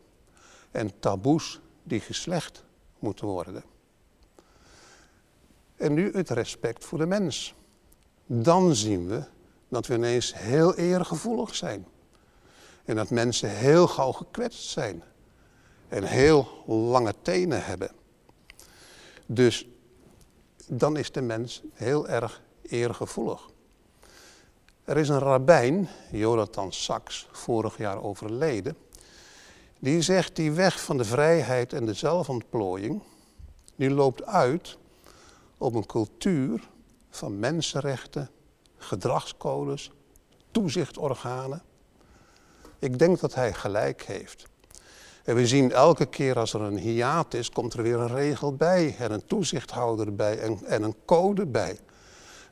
En 0.70 0.98
taboes 0.98 1.60
die 1.82 2.00
geslecht 2.00 2.64
moeten 2.98 3.26
worden. 3.26 3.64
En 5.76 5.94
nu 5.94 6.12
het 6.12 6.30
respect 6.30 6.84
voor 6.84 6.98
de 6.98 7.06
mens. 7.06 7.54
Dan 8.26 8.74
zien 8.74 9.08
we 9.08 9.24
dat 9.68 9.86
we 9.86 9.94
ineens 9.94 10.34
heel 10.34 10.74
eergevoelig 10.74 11.54
zijn. 11.54 11.86
En 12.84 12.96
dat 12.96 13.10
mensen 13.10 13.50
heel 13.50 13.86
gauw 13.86 14.12
gekwetst 14.12 14.68
zijn. 14.68 15.02
En 15.88 16.02
heel 16.02 16.48
lange 16.66 17.14
tenen 17.22 17.64
hebben. 17.64 17.90
Dus 19.26 19.68
dan 20.66 20.96
is 20.96 21.12
de 21.12 21.20
mens 21.20 21.62
heel 21.72 22.08
erg 22.08 22.42
eergevoelig. 22.62 23.54
Er 24.86 24.96
is 24.96 25.08
een 25.08 25.18
rabbijn, 25.18 25.88
Jonathan 26.10 26.72
Sachs, 26.72 27.28
vorig 27.32 27.78
jaar 27.78 28.02
overleden. 28.02 28.76
Die 29.78 30.02
zegt 30.02 30.36
die 30.36 30.52
weg 30.52 30.80
van 30.80 30.96
de 30.96 31.04
vrijheid 31.04 31.72
en 31.72 31.86
de 31.86 31.94
zelfontplooiing, 31.94 33.02
die 33.76 33.90
loopt 33.90 34.26
uit 34.26 34.78
op 35.58 35.74
een 35.74 35.86
cultuur 35.86 36.68
van 37.10 37.38
mensenrechten, 37.38 38.30
gedragscodes, 38.76 39.90
toezichtorganen. 40.50 41.62
Ik 42.78 42.98
denk 42.98 43.20
dat 43.20 43.34
hij 43.34 43.52
gelijk 43.52 44.02
heeft. 44.02 44.46
En 45.24 45.34
we 45.34 45.46
zien 45.46 45.72
elke 45.72 46.06
keer 46.06 46.38
als 46.38 46.52
er 46.52 46.60
een 46.60 46.78
hiaat 46.78 47.34
is, 47.34 47.50
komt 47.50 47.74
er 47.74 47.82
weer 47.82 47.98
een 47.98 48.14
regel 48.14 48.56
bij 48.56 48.96
en 48.98 49.12
een 49.12 49.26
toezichthouder 49.26 50.14
bij 50.14 50.38
en, 50.38 50.64
en 50.64 50.82
een 50.82 50.96
code 51.04 51.46
bij. 51.46 51.78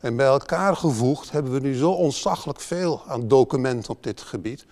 En 0.05 0.17
bij 0.17 0.27
elkaar 0.27 0.77
gevoegd 0.77 1.31
hebben 1.31 1.53
we 1.53 1.61
nu 1.61 1.75
zo 1.75 1.91
ontzaglijk 1.91 2.61
veel 2.61 3.03
aan 3.07 3.29
documenten 3.29 3.91
op 3.91 4.03
dit 4.03 4.21
gebied, 4.21 4.67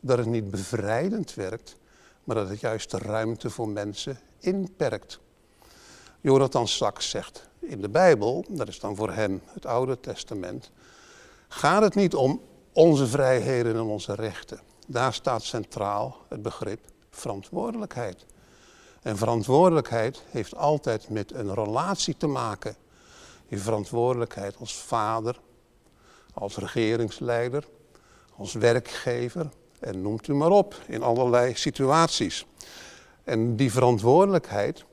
dat 0.00 0.18
het 0.18 0.26
niet 0.26 0.50
bevrijdend 0.50 1.34
werkt, 1.34 1.76
maar 2.24 2.36
dat 2.36 2.48
het 2.48 2.60
juist 2.60 2.90
de 2.90 2.98
ruimte 2.98 3.50
voor 3.50 3.68
mensen 3.68 4.18
inperkt. 4.38 5.18
Jonathan 6.20 6.68
Sachs 6.68 7.10
zegt 7.10 7.48
in 7.58 7.80
de 7.80 7.88
Bijbel, 7.88 8.44
dat 8.48 8.68
is 8.68 8.80
dan 8.80 8.96
voor 8.96 9.12
hem 9.12 9.42
het 9.46 9.66
Oude 9.66 10.00
Testament, 10.00 10.70
gaat 11.48 11.82
het 11.82 11.94
niet 11.94 12.14
om 12.14 12.40
onze 12.72 13.06
vrijheden 13.06 13.74
en 13.74 13.80
onze 13.80 14.14
rechten. 14.14 14.60
Daar 14.86 15.14
staat 15.14 15.42
centraal 15.42 16.16
het 16.28 16.42
begrip 16.42 16.80
verantwoordelijkheid. 17.10 18.26
En 19.02 19.16
verantwoordelijkheid 19.16 20.22
heeft 20.30 20.56
altijd 20.56 21.08
met 21.08 21.32
een 21.32 21.54
relatie 21.54 22.16
te 22.16 22.26
maken. 22.26 22.76
Je 23.46 23.58
verantwoordelijkheid 23.58 24.56
als 24.56 24.74
vader, 24.74 25.40
als 26.34 26.56
regeringsleider, 26.56 27.64
als 28.36 28.52
werkgever 28.52 29.50
en 29.80 30.02
noemt 30.02 30.28
u 30.28 30.34
maar 30.34 30.50
op 30.50 30.74
in 30.86 31.02
allerlei 31.02 31.54
situaties. 31.54 32.46
En 33.24 33.56
die 33.56 33.72
verantwoordelijkheid, 33.72 34.84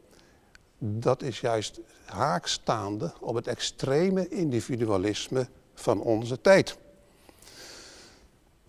dat 0.78 1.22
is 1.22 1.40
juist 1.40 1.80
haakstaande 2.06 3.14
op 3.20 3.36
het 3.36 3.48
extreme 3.48 4.28
individualisme 4.28 5.48
van 5.74 6.02
onze 6.02 6.42
tijd. 6.42 6.78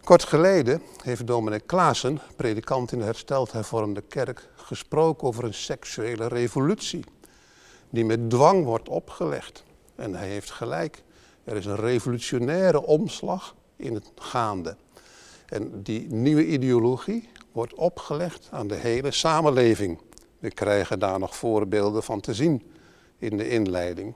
Kort 0.05 0.23
geleden 0.23 0.83
heeft 1.03 1.27
dominee 1.27 1.61
Klaassen, 1.61 2.21
predikant 2.37 2.93
in 2.93 2.99
de 2.99 3.05
hersteld 3.05 3.53
hervormde 3.53 4.01
kerk, 4.01 4.49
gesproken 4.57 5.29
over 5.29 5.45
een 5.45 5.55
seksuele 5.55 6.27
revolutie 6.27 7.05
die 7.91 8.05
met 8.05 8.31
dwang 8.31 8.65
wordt 8.65 8.89
opgelegd. 8.89 9.65
En 9.95 10.15
hij 10.15 10.29
heeft 10.29 10.51
gelijk. 10.51 11.03
Er 11.45 11.57
is 11.57 11.67
een 11.67 11.77
revolutionaire 11.77 12.83
omslag 12.83 13.55
in 13.77 13.95
het 13.95 14.11
gaande. 14.15 14.77
En 15.47 15.83
die 15.83 16.13
nieuwe 16.13 16.47
ideologie 16.47 17.29
wordt 17.53 17.75
opgelegd 17.75 18.49
aan 18.51 18.67
de 18.67 18.75
hele 18.75 19.11
samenleving. 19.11 20.01
We 20.39 20.51
krijgen 20.51 20.99
daar 20.99 21.19
nog 21.19 21.37
voorbeelden 21.37 22.03
van 22.03 22.21
te 22.21 22.35
zien 22.35 22.63
in 23.19 23.37
de 23.37 23.49
inleiding. 23.49 24.15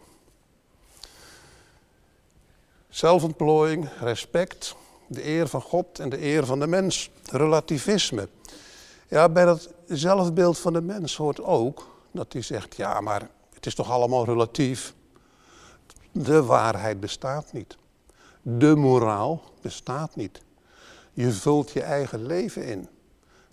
Zelfontplooiing, 2.88 3.88
respect, 4.00 4.74
de 5.06 5.26
eer 5.26 5.48
van 5.48 5.60
God 5.60 5.98
en 5.98 6.08
de 6.08 6.22
eer 6.22 6.46
van 6.46 6.60
de 6.60 6.66
mens, 6.66 7.10
relativisme. 7.30 8.28
Ja, 9.08 9.28
bij 9.28 9.44
dat 9.44 9.68
zelfbeeld 9.86 10.58
van 10.58 10.72
de 10.72 10.80
mens 10.80 11.16
hoort 11.16 11.42
ook 11.42 11.88
dat 12.10 12.32
hij 12.32 12.42
zegt, 12.42 12.76
ja, 12.76 13.00
maar 13.00 13.28
het 13.54 13.66
is 13.66 13.74
toch 13.74 13.90
allemaal 13.90 14.24
relatief. 14.24 14.94
De 16.18 16.42
waarheid 16.42 17.00
bestaat 17.00 17.52
niet. 17.52 17.76
De 18.42 18.76
moraal 18.76 19.42
bestaat 19.60 20.16
niet. 20.16 20.40
Je 21.12 21.32
vult 21.32 21.70
je 21.70 21.82
eigen 21.82 22.26
leven 22.26 22.64
in. 22.64 22.88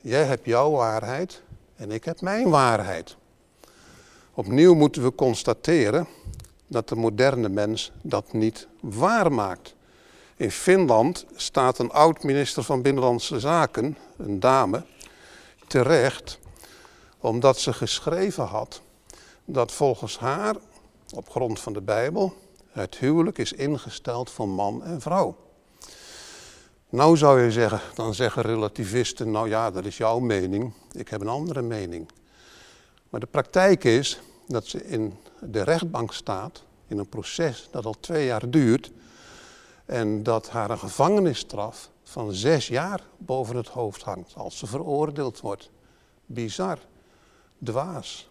Jij 0.01 0.23
hebt 0.23 0.45
jouw 0.45 0.71
waarheid 0.71 1.41
en 1.75 1.91
ik 1.91 2.03
heb 2.03 2.21
mijn 2.21 2.49
waarheid. 2.49 3.15
Opnieuw 4.33 4.73
moeten 4.73 5.03
we 5.03 5.15
constateren 5.15 6.07
dat 6.67 6.89
de 6.89 6.95
moderne 6.95 7.49
mens 7.49 7.91
dat 8.01 8.33
niet 8.33 8.67
waarmaakt. 8.79 9.75
In 10.35 10.51
Finland 10.51 11.25
staat 11.35 11.79
een 11.79 11.91
oud-minister 11.91 12.63
van 12.63 12.81
Binnenlandse 12.81 13.39
Zaken, 13.39 13.97
een 14.17 14.39
dame, 14.39 14.85
terecht 15.67 16.39
omdat 17.19 17.59
ze 17.59 17.73
geschreven 17.73 18.45
had 18.45 18.81
dat 19.45 19.71
volgens 19.71 20.19
haar, 20.19 20.55
op 21.15 21.29
grond 21.29 21.59
van 21.59 21.73
de 21.73 21.81
Bijbel, 21.81 22.41
het 22.73 22.97
huwelijk 22.97 23.37
is 23.37 23.53
ingesteld 23.53 24.29
voor 24.29 24.49
man 24.49 24.83
en 24.83 25.01
vrouw. 25.01 25.35
Nou 26.89 27.17
zou 27.17 27.41
je 27.41 27.51
zeggen, 27.51 27.81
dan 27.95 28.13
zeggen 28.13 28.41
relativisten, 28.41 29.31
nou 29.31 29.49
ja, 29.49 29.71
dat 29.71 29.85
is 29.85 29.97
jouw 29.97 30.19
mening, 30.19 30.73
ik 30.91 31.09
heb 31.09 31.21
een 31.21 31.27
andere 31.27 31.61
mening. 31.61 32.09
Maar 33.09 33.19
de 33.19 33.25
praktijk 33.25 33.83
is 33.83 34.21
dat 34.47 34.65
ze 34.65 34.85
in 34.85 35.17
de 35.39 35.61
rechtbank 35.61 36.13
staat, 36.13 36.63
in 36.87 36.97
een 36.97 37.09
proces 37.09 37.67
dat 37.71 37.85
al 37.85 37.95
twee 37.99 38.25
jaar 38.25 38.49
duurt, 38.49 38.91
en 39.85 40.23
dat 40.23 40.49
haar 40.49 40.69
een 40.69 40.79
gevangenisstraf 40.79 41.89
van 42.03 42.33
zes 42.33 42.67
jaar 42.67 43.01
boven 43.17 43.55
het 43.55 43.67
hoofd 43.67 44.01
hangt 44.01 44.35
als 44.35 44.57
ze 44.57 44.67
veroordeeld 44.67 45.39
wordt. 45.39 45.69
Bizar, 46.25 46.79
dwaas. 47.63 48.29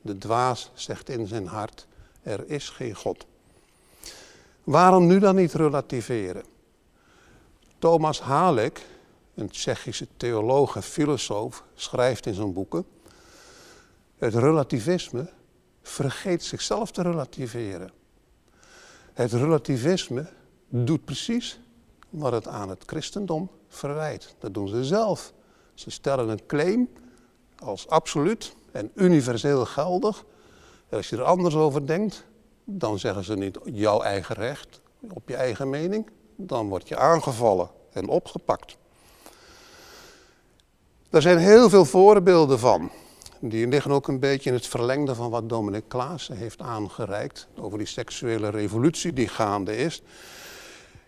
De 0.00 0.18
dwaas 0.18 0.70
zegt 0.74 1.08
in 1.08 1.26
zijn 1.26 1.46
hart, 1.46 1.86
er 2.22 2.48
is 2.48 2.68
geen 2.68 2.94
God. 2.94 3.26
Waarom 4.64 5.06
nu 5.06 5.18
dan 5.18 5.34
niet 5.34 5.52
relativeren? 5.52 6.44
Thomas 7.78 8.20
Halek, 8.20 8.86
een 9.34 9.50
Tsjechische 9.50 10.06
theoloog 10.16 10.76
en 10.76 10.82
filosoof, 10.82 11.64
schrijft 11.74 12.26
in 12.26 12.34
zijn 12.34 12.52
boeken: 12.52 12.84
Het 14.16 14.34
relativisme 14.34 15.28
vergeet 15.82 16.44
zichzelf 16.44 16.90
te 16.90 17.02
relativeren. 17.02 17.90
Het 19.12 19.32
relativisme 19.32 20.26
doet 20.68 21.04
precies 21.04 21.60
wat 22.10 22.32
het 22.32 22.48
aan 22.48 22.68
het 22.68 22.82
christendom 22.86 23.50
verwijt. 23.68 24.34
Dat 24.38 24.54
doen 24.54 24.68
ze 24.68 24.84
zelf. 24.84 25.32
Ze 25.74 25.90
stellen 25.90 26.28
een 26.28 26.46
claim 26.46 26.88
als 27.58 27.88
absoluut 27.88 28.56
en 28.72 28.90
universeel 28.94 29.64
geldig. 29.64 30.24
En 30.88 30.96
als 30.96 31.08
je 31.08 31.16
er 31.16 31.22
anders 31.22 31.54
over 31.54 31.86
denkt, 31.86 32.24
dan 32.64 32.98
zeggen 32.98 33.24
ze 33.24 33.34
niet 33.34 33.58
jouw 33.64 34.00
eigen 34.00 34.34
recht 34.34 34.80
op 35.12 35.28
je 35.28 35.36
eigen 35.36 35.70
mening. 35.70 36.10
Dan 36.36 36.68
word 36.68 36.88
je 36.88 36.96
aangevallen 36.96 37.70
en 37.92 38.08
opgepakt. 38.08 38.76
Er 41.10 41.22
zijn 41.22 41.38
heel 41.38 41.68
veel 41.68 41.84
voorbeelden 41.84 42.58
van. 42.58 42.90
Die 43.40 43.68
liggen 43.68 43.90
ook 43.90 44.08
een 44.08 44.20
beetje 44.20 44.50
in 44.50 44.56
het 44.56 44.66
verlengde 44.66 45.14
van 45.14 45.30
wat 45.30 45.48
Dominic 45.48 45.84
Klaassen 45.88 46.36
heeft 46.36 46.60
aangereikt. 46.60 47.48
Over 47.56 47.78
die 47.78 47.86
seksuele 47.86 48.48
revolutie 48.48 49.12
die 49.12 49.28
gaande 49.28 49.76
is. 49.76 50.02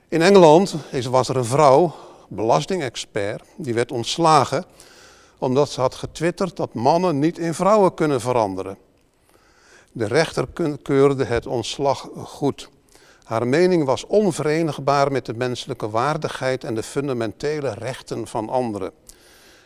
In 0.09 0.23
Engeland 0.23 0.75
was 1.11 1.29
er 1.29 1.37
een 1.37 1.45
vrouw, 1.45 1.95
belastingexpert, 2.29 3.45
die 3.57 3.75
werd 3.75 3.93
ontslagen 3.93 4.65
omdat 5.39 5.71
ze 5.71 5.81
had 5.81 5.95
getwitterd 5.95 6.57
dat 6.57 6.75
mannen 6.75 7.19
niet 7.19 7.39
in 7.39 7.55
vrouwen 7.55 7.95
kunnen 7.95 8.21
veranderen. 8.21 8.79
De 9.97 10.07
rechter 10.07 10.49
keurde 10.83 11.25
het 11.25 11.47
ontslag 11.47 12.09
goed. 12.15 12.69
Haar 13.25 13.47
mening 13.47 13.85
was 13.85 14.07
onverenigbaar 14.07 15.13
met 15.13 15.27
de 15.27 15.35
menselijke 15.35 15.91
waardigheid 15.91 16.65
en 16.65 16.75
de 16.75 16.83
fundamentele 16.83 17.75
rechten 17.75 18.27
van 18.27 18.49
anderen. 18.49 18.93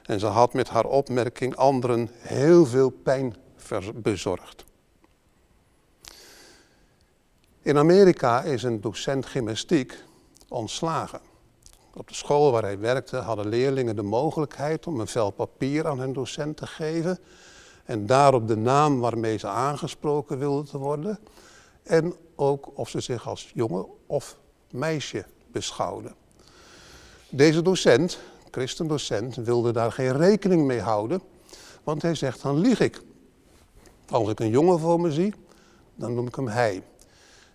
En 0.02 0.20
ze 0.20 0.26
had 0.26 0.52
met 0.54 0.68
haar 0.68 0.84
opmerking 0.84 1.56
anderen 1.56 2.08
heel 2.12 2.66
veel 2.66 2.90
pijn 2.90 3.36
bezorgd. 3.94 4.64
In 7.62 7.78
Amerika 7.78 8.42
is 8.42 8.62
een 8.62 8.80
docent 8.80 9.26
gymnastiek 9.26 10.04
ontslagen. 10.48 11.20
Op 11.94 12.08
de 12.08 12.14
school 12.14 12.52
waar 12.52 12.62
hij 12.62 12.78
werkte 12.78 13.16
hadden 13.16 13.48
leerlingen 13.48 13.96
de 13.96 14.02
mogelijkheid 14.02 14.86
om 14.86 15.00
een 15.00 15.06
vel 15.06 15.30
papier 15.30 15.86
aan 15.86 15.98
hun 15.98 16.12
docent 16.12 16.56
te 16.56 16.66
geven 16.66 17.18
en 17.90 18.06
daarop 18.06 18.48
de 18.48 18.56
naam 18.56 19.00
waarmee 19.00 19.36
ze 19.36 19.46
aangesproken 19.46 20.38
wilden 20.38 20.64
te 20.64 20.78
worden 20.78 21.18
en 21.82 22.14
ook 22.34 22.78
of 22.78 22.88
ze 22.88 23.00
zich 23.00 23.28
als 23.28 23.50
jongen 23.54 23.86
of 24.06 24.38
meisje 24.70 25.24
beschouwden. 25.52 26.14
Deze 27.28 27.62
docent, 27.62 28.18
christendocent, 28.50 29.34
wilde 29.34 29.72
daar 29.72 29.92
geen 29.92 30.16
rekening 30.16 30.64
mee 30.66 30.80
houden, 30.80 31.22
want 31.84 32.02
hij 32.02 32.14
zegt 32.14 32.42
dan 32.42 32.58
lieg 32.58 32.80
ik. 32.80 33.02
Als 34.10 34.28
ik 34.28 34.40
een 34.40 34.50
jongen 34.50 34.78
voor 34.78 35.00
me 35.00 35.12
zie, 35.12 35.34
dan 35.94 36.14
noem 36.14 36.26
ik 36.26 36.34
hem 36.34 36.48
hij. 36.48 36.82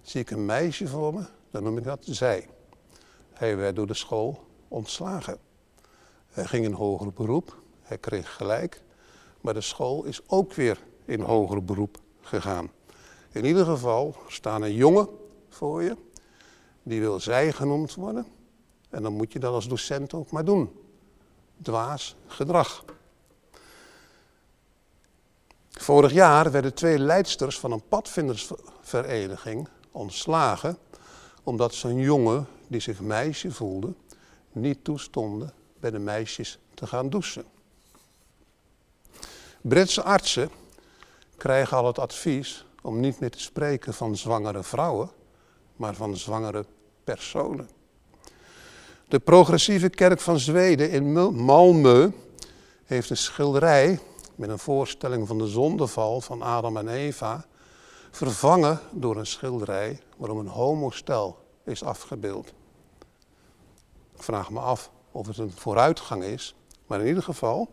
Zie 0.02 0.22
ik 0.22 0.32
een 0.32 0.46
meisje 0.46 0.88
voor 0.88 1.14
me, 1.14 1.26
dan 1.52 1.64
noem 1.64 1.78
ik 1.78 1.84
dat 1.84 2.00
zij. 2.02 2.48
Hij 3.34 3.58
werd 3.58 3.76
door 3.76 3.88
de 3.88 3.94
school 3.94 4.44
ontslagen. 4.68 5.38
Hij 6.30 6.46
ging 6.46 6.66
in 6.66 6.74
hoger 6.74 7.14
beroep, 7.14 7.62
hij 7.82 7.98
kreeg 7.98 8.36
gelijk, 8.36 8.82
maar 9.46 9.54
de 9.54 9.62
school 9.62 10.04
is 10.04 10.22
ook 10.28 10.54
weer 10.54 10.78
in 11.06 11.22
hoger 11.22 11.64
beroep 11.64 11.98
gegaan. 12.22 12.72
In 13.32 13.46
ieder 13.46 13.66
geval 13.66 14.16
staan 14.28 14.62
een 14.62 14.74
jongen 14.74 15.08
voor 15.50 15.84
je, 15.84 15.98
die 16.84 17.00
wil 17.00 17.20
zij 17.20 17.52
genoemd 17.52 17.96
worden. 17.96 18.26
En 18.90 19.04
dan 19.04 19.14
moet 19.14 19.34
je 19.34 19.40
dat 19.40 19.54
als 19.54 19.68
docent 19.68 20.14
ook 20.14 20.32
maar 20.32 20.46
doen. 20.46 20.80
Dwaas 21.62 22.16
gedrag. 22.28 22.86
Vorig 25.70 26.12
jaar 26.12 26.52
werden 26.52 26.74
twee 26.74 27.00
leidsters 27.00 27.60
van 27.60 27.72
een 27.72 27.88
padvindersvereniging 27.88 29.68
ontslagen, 29.92 30.78
omdat 31.44 31.74
zo'n 31.74 32.00
jongen 32.00 32.48
die 32.68 32.80
zich 32.80 33.00
meisje 33.00 33.52
voelde, 33.52 33.94
niet 34.52 34.84
toestonden 34.84 35.54
bij 35.80 35.92
de 35.92 36.00
meisjes 36.00 36.60
te 36.74 36.88
gaan 36.88 37.10
douchen. 37.10 37.55
Britse 39.68 40.04
artsen 40.04 40.50
krijgen 41.38 41.78
al 41.78 41.88
het 41.88 42.00
advies 42.00 42.66
om 42.82 43.00
niet 43.00 43.20
meer 43.20 43.32
te 43.32 43.40
spreken 43.40 43.94
van 43.94 44.18
zwangere 44.18 44.64
vrouwen, 44.64 45.10
maar 45.76 45.96
van 45.96 46.18
zwangere 46.18 46.66
personen. 47.04 47.70
De 49.08 49.20
progressieve 49.20 49.90
kerk 49.90 50.20
van 50.20 50.40
Zweden 50.40 50.92
in 50.92 51.14
Malmö 51.34 52.16
heeft 52.84 53.10
een 53.10 53.18
schilderij 53.18 54.00
met 54.36 54.50
een 54.50 54.60
voorstelling 54.60 55.28
van 55.28 55.38
de 55.38 55.48
zondeval 55.48 56.22
van 56.22 56.42
Adam 56.42 56.78
en 56.78 56.88
Eva 56.88 57.46
vervangen 58.12 58.80
door 58.92 59.18
een 59.18 59.28
schilderij 59.28 60.00
waarom 60.18 60.40
een 60.40 60.48
homostel 60.48 61.38
is 61.64 61.84
afgebeeld. 61.84 62.54
Ik 64.16 64.24
vraag 64.24 64.50
me 64.50 64.60
af 64.60 64.92
of 65.12 65.28
het 65.28 65.38
een 65.38 65.52
vooruitgang 65.52 66.24
is, 66.24 66.56
maar 66.88 67.00
in 67.00 67.08
ieder 67.08 67.24
geval, 67.24 67.70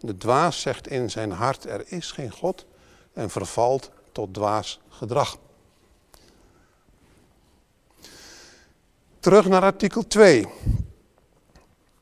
de 0.00 0.16
dwaas 0.16 0.60
zegt 0.60 0.88
in 0.88 1.10
zijn 1.10 1.30
hart 1.30 1.64
er 1.64 1.92
is 1.92 2.12
geen 2.12 2.30
God 2.30 2.66
en 3.12 3.30
vervalt 3.30 3.90
tot 4.12 4.34
dwaas 4.34 4.80
gedrag. 4.88 5.38
Terug 9.20 9.48
naar 9.48 9.62
artikel 9.62 10.06
2. 10.06 10.46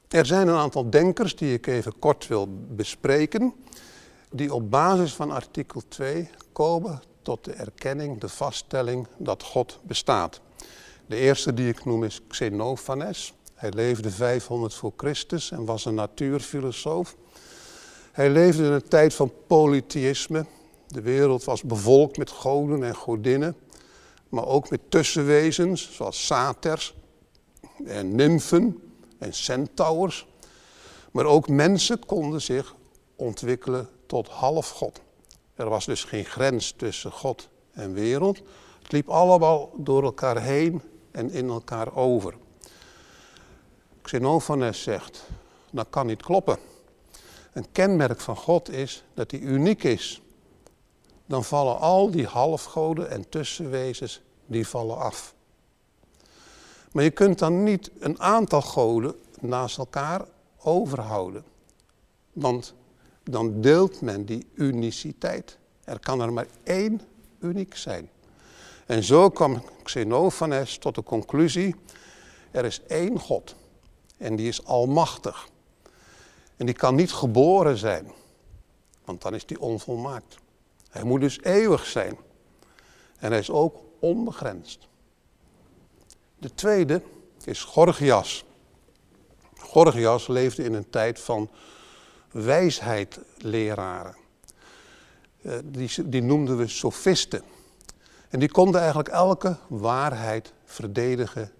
Er 0.09 0.27
zijn 0.27 0.49
een 0.49 0.57
aantal 0.57 0.91
denkers 0.91 1.37
die 1.37 1.53
ik 1.53 1.67
even 1.67 1.99
kort 1.99 2.27
wil 2.27 2.49
bespreken, 2.69 3.55
die 4.31 4.55
op 4.55 4.71
basis 4.71 5.15
van 5.15 5.31
artikel 5.31 5.83
2 5.89 6.31
komen 6.53 7.03
tot 7.23 7.45
de 7.45 7.53
erkenning, 7.53 8.21
de 8.21 8.29
vaststelling 8.29 9.07
dat 9.17 9.43
God 9.43 9.79
bestaat. 9.83 10.41
De 11.07 11.17
eerste 11.17 11.55
die 11.55 11.69
ik 11.69 11.85
noem 11.85 12.05
is 12.05 12.21
Xenophanes. 12.29 13.35
Hij 13.55 13.71
leefde 13.71 14.11
500 14.11 14.75
voor 14.75 14.93
Christus 14.97 15.51
en 15.51 15.65
was 15.65 15.85
een 15.85 15.95
natuurfilosoof. 15.95 17.17
Hij 18.19 18.31
leefde 18.31 18.65
in 18.65 18.73
een 18.73 18.89
tijd 18.89 19.15
van 19.15 19.33
polytheïsme. 19.47 20.47
De 20.87 21.01
wereld 21.01 21.45
was 21.45 21.63
bevolkt 21.63 22.17
met 22.17 22.31
goden 22.31 22.83
en 22.83 22.95
godinnen, 22.95 23.57
maar 24.29 24.47
ook 24.47 24.71
met 24.71 24.81
tussenwezens 24.89 25.93
zoals 25.93 26.27
saters 26.27 26.95
en 27.85 28.15
nymfen 28.15 28.83
en 29.19 29.33
centaurs. 29.33 30.27
Maar 31.13 31.25
ook 31.25 31.49
mensen 31.49 32.07
konden 32.07 32.43
zich 32.43 32.75
ontwikkelen 33.17 33.89
tot 34.07 34.29
halfgod. 34.29 35.01
Er 35.55 35.69
was 35.69 35.87
dus 35.87 36.05
geen 36.05 36.25
grens 36.25 36.75
tussen 36.77 37.13
God 37.13 37.49
en 37.73 37.93
wereld. 37.93 38.39
Het 38.83 38.93
liep 38.93 39.09
allemaal 39.09 39.73
door 39.77 40.03
elkaar 40.03 40.43
heen 40.43 40.83
en 41.11 41.31
in 41.31 41.49
elkaar 41.49 41.97
over. 41.97 42.35
Xenophanes 44.03 44.83
zegt, 44.83 45.27
dat 45.71 45.87
kan 45.91 46.07
niet 46.07 46.23
kloppen. 46.23 46.59
Een 47.53 47.73
kenmerk 47.73 48.21
van 48.21 48.37
God 48.37 48.71
is 48.71 49.05
dat 49.15 49.31
hij 49.31 49.41
uniek 49.41 49.83
is. 49.83 50.23
Dan 51.27 51.45
vallen 51.45 51.79
al 51.79 52.11
die 52.11 52.27
halfgoden 52.27 53.11
en 53.11 53.29
tussenwezens, 53.29 54.21
die 54.47 54.67
vallen 54.67 54.99
af. 54.99 55.35
Maar 56.93 57.05
je 57.05 57.11
kunt 57.11 57.39
dan 57.39 57.63
niet 57.63 57.91
een 57.99 58.21
aantal 58.21 58.63
goden 58.63 59.15
naast 59.41 59.79
elkaar 59.79 60.25
overhouden. 60.59 61.45
Want 62.33 62.75
dan 63.25 63.61
deelt 63.61 64.01
men 64.01 64.25
die 64.25 64.47
uniciteit. 64.55 65.59
Er 65.85 65.99
kan 65.99 66.21
er 66.21 66.33
maar 66.33 66.47
één 66.63 67.01
uniek 67.41 67.77
zijn. 67.77 68.11
En 68.87 69.03
zo 69.03 69.29
kwam 69.29 69.63
Xenophanes 69.83 70.79
tot 70.79 70.95
de 70.95 71.03
conclusie, 71.03 71.75
er 72.51 72.65
is 72.65 72.83
één 72.87 73.19
God 73.19 73.55
en 74.17 74.37
die 74.37 74.49
is 74.49 74.65
almachtig. 74.65 75.49
En 76.59 76.67
die 76.67 76.75
kan 76.75 76.95
niet 76.95 77.13
geboren 77.13 77.77
zijn, 77.77 78.13
want 79.05 79.23
dan 79.23 79.35
is 79.35 79.47
die 79.47 79.61
onvolmaakt. 79.61 80.39
Hij 80.91 81.05
moet 81.05 81.21
dus 81.21 81.43
eeuwig 81.43 81.87
zijn. 81.87 82.19
En 83.19 83.31
hij 83.31 83.41
is 83.41 83.51
ook 83.51 83.77
onbegrensd. 83.99 84.89
De 86.39 86.55
tweede 86.55 87.03
is 87.45 87.65
Gorgias. 87.65 88.45
Gorgias 89.59 90.27
leefde 90.27 90.65
in 90.65 90.75
een 90.75 90.91
tijd 90.91 91.21
van 91.21 91.51
wijsheidleraren. 92.31 94.17
Uh, 95.43 95.53
die, 95.65 96.09
die 96.09 96.23
noemden 96.23 96.57
we 96.57 96.69
sofisten. 96.69 97.43
En 98.29 98.39
die 98.39 98.51
konden 98.51 98.81
eigenlijk 98.81 99.09
elke 99.09 99.57
waarheid 99.69 100.53
verdedigen 100.65 101.53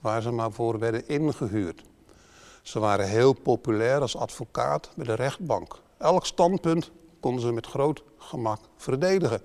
waar 0.00 0.22
ze 0.22 0.30
maar 0.30 0.52
voor 0.52 0.78
werden 0.78 1.08
ingehuurd. 1.08 1.82
Ze 2.66 2.78
waren 2.78 3.08
heel 3.08 3.32
populair 3.32 4.00
als 4.00 4.16
advocaat 4.16 4.90
bij 4.96 5.04
de 5.04 5.14
rechtbank. 5.14 5.80
Elk 5.98 6.26
standpunt 6.26 6.90
konden 7.20 7.40
ze 7.40 7.52
met 7.52 7.66
groot 7.66 8.02
gemak 8.18 8.60
verdedigen. 8.76 9.42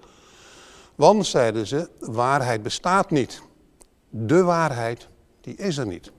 Want, 0.95 1.25
zeiden 1.25 1.67
ze, 1.67 1.89
waarheid 1.99 2.63
bestaat 2.63 3.09
niet. 3.09 3.41
De 4.09 4.43
waarheid, 4.43 5.07
die 5.41 5.55
is 5.55 5.77
er 5.77 5.85
niet. 5.85 6.11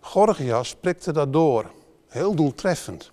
Gorgias 0.00 0.74
prikte 0.74 1.12
dat 1.12 1.32
door, 1.32 1.70
heel 2.06 2.34
doeltreffend. 2.34 3.12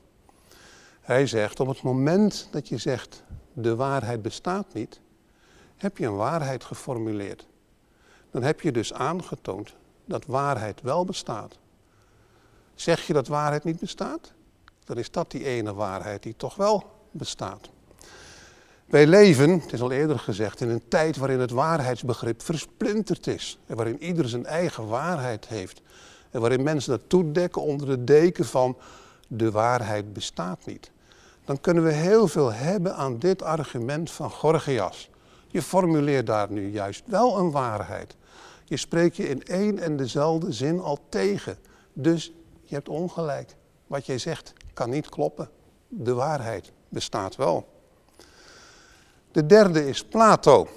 Hij 1.02 1.28
zegt, 1.28 1.60
op 1.60 1.68
het 1.68 1.82
moment 1.82 2.48
dat 2.52 2.68
je 2.68 2.78
zegt, 2.78 3.24
de 3.54 3.76
waarheid 3.76 4.22
bestaat 4.22 4.74
niet, 4.74 5.00
heb 5.78 5.98
je 5.98 6.06
een 6.06 6.16
waarheid 6.16 6.64
geformuleerd. 6.64 7.48
Dan 8.32 8.44
heb 8.44 8.62
je 8.62 8.72
dus 8.72 8.94
aangetoond 8.94 9.74
dat 10.06 10.26
waarheid 10.26 10.82
wel 10.82 11.06
bestaat. 11.06 11.58
Zeg 12.76 13.08
je 13.08 13.14
dat 13.14 13.28
waarheid 13.28 13.64
niet 13.64 13.80
bestaat, 13.80 14.32
dan 14.84 14.98
is 14.98 15.12
dat 15.12 15.32
die 15.32 15.46
ene 15.46 15.74
waarheid 15.74 16.24
die 16.24 16.36
toch 16.38 16.56
wel 16.56 16.84
bestaat. 17.12 17.70
Wij 18.86 19.08
leven, 19.08 19.60
het 19.60 19.74
is 19.74 19.82
al 19.82 19.92
eerder 19.92 20.20
gezegd, 20.20 20.62
in 20.62 20.70
een 20.70 20.88
tijd 20.88 21.18
waarin 21.18 21.40
het 21.40 21.52
waarheidsbegrip 21.52 22.42
versplinterd 22.42 23.28
is. 23.28 23.60
En 23.66 23.76
waarin 23.76 24.04
ieder 24.04 24.30
zijn 24.30 24.46
eigen 24.46 24.88
waarheid 24.88 25.48
heeft. 25.48 25.82
En 26.32 26.42
waarin 26.42 26.64
mensen 26.64 26.92
dat 26.92 27.10
toedekken 27.10 27.62
onder 27.62 27.88
de 27.88 28.04
deken 28.04 28.46
van 28.46 28.78
de 29.28 29.52
waarheid 29.52 30.14
bestaat 30.14 30.66
niet. 30.66 30.92
Dan 31.46 31.62
kunnen 31.62 31.84
we 31.84 31.92
heel 31.92 32.28
veel 32.28 32.54
hebben 32.54 32.96
aan 32.96 33.20
dit 33.20 33.42
argument 33.42 34.12
van 34.12 34.30
Gorgias. 34.30 35.10
Je 35.48 35.62
formuleert 35.62 36.28
daar 36.28 36.52
nu 36.52 36.70
juist 36.70 37.04
wel 37.06 37.38
een 37.38 37.52
waarheid. 37.52 38.16
Je 38.64 38.78
spreekt 38.78 39.16
je 39.16 39.30
in 39.30 39.44
één 39.44 39.80
en 39.80 39.98
dezelfde 39.98 40.52
zin 40.52 40.80
al 40.80 41.00
tegen. 41.10 41.58
Dus 41.94 42.32
je 42.66 42.76
hebt 42.76 42.90
ongelijk. 42.90 43.56
Wat 43.88 44.06
jij 44.06 44.18
zegt 44.18 44.54
kan 44.74 44.90
niet 44.90 45.10
kloppen. 45.10 45.50
De 45.88 46.14
waarheid 46.14 46.72
bestaat 46.90 47.36
wel. 47.36 47.68
De 49.32 49.46
derde 49.46 49.88
is 49.88 50.06
Plato. 50.06 50.68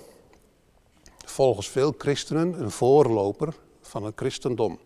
Volgens 1.25 1.69
veel 1.69 1.95
christenen 1.99 2.61
een 2.61 2.71
voorloper 2.71 3.55
van 3.81 4.05
het 4.05 4.13
christendom. 4.17 4.79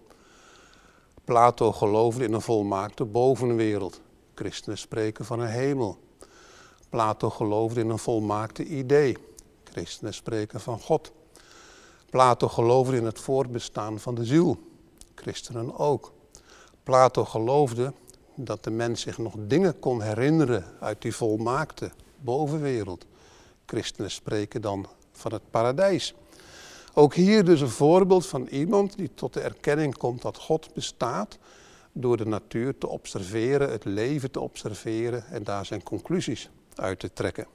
Plato 1.24 1.72
geloofde 1.72 2.24
in 2.24 2.32
een 2.32 2.40
volmaakte 2.40 3.04
bovenwereld. 3.04 4.00
Christenen 4.34 4.78
spreken 4.78 5.24
van 5.24 5.40
een 5.40 5.48
hemel. 5.48 5.98
Plato 6.88 7.30
geloofde 7.30 7.80
in 7.80 7.88
een 7.88 7.98
volmaakte 7.98 8.64
idee. 8.64 9.16
Christenen 9.64 10.14
spreken 10.14 10.60
van 10.60 10.80
God. 10.80 11.12
Plato 12.10 12.48
geloofde 12.48 12.96
in 12.96 13.04
het 13.04 13.20
voortbestaan 13.20 13.98
van 13.98 14.14
de 14.14 14.24
ziel. 14.24 14.58
Christenen 15.14 15.78
ook. 15.78 16.12
Plato 16.82 17.24
geloofde 17.24 17.92
dat 18.34 18.64
de 18.64 18.70
mens 18.70 19.00
zich 19.00 19.18
nog 19.18 19.34
dingen 19.38 19.78
kon 19.78 20.02
herinneren 20.02 20.64
uit 20.80 21.02
die 21.02 21.14
volmaakte 21.14 21.90
bovenwereld. 22.20 23.06
Christenen 23.66 24.10
spreken 24.10 24.60
dan 24.60 24.86
van 25.12 25.32
het 25.32 25.50
paradijs. 25.50 26.14
Ook 26.94 27.14
hier 27.14 27.44
dus 27.44 27.60
een 27.60 27.68
voorbeeld 27.68 28.26
van 28.26 28.46
iemand 28.46 28.96
die 28.96 29.10
tot 29.14 29.34
de 29.34 29.40
erkenning 29.40 29.96
komt 29.96 30.22
dat 30.22 30.38
God 30.38 30.74
bestaat 30.74 31.38
door 31.92 32.16
de 32.16 32.26
natuur 32.26 32.78
te 32.78 32.88
observeren, 32.88 33.70
het 33.70 33.84
leven 33.84 34.30
te 34.30 34.40
observeren 34.40 35.26
en 35.26 35.44
daar 35.44 35.66
zijn 35.66 35.82
conclusies 35.82 36.50
uit 36.74 36.98
te 36.98 37.12
trekken. 37.12 37.46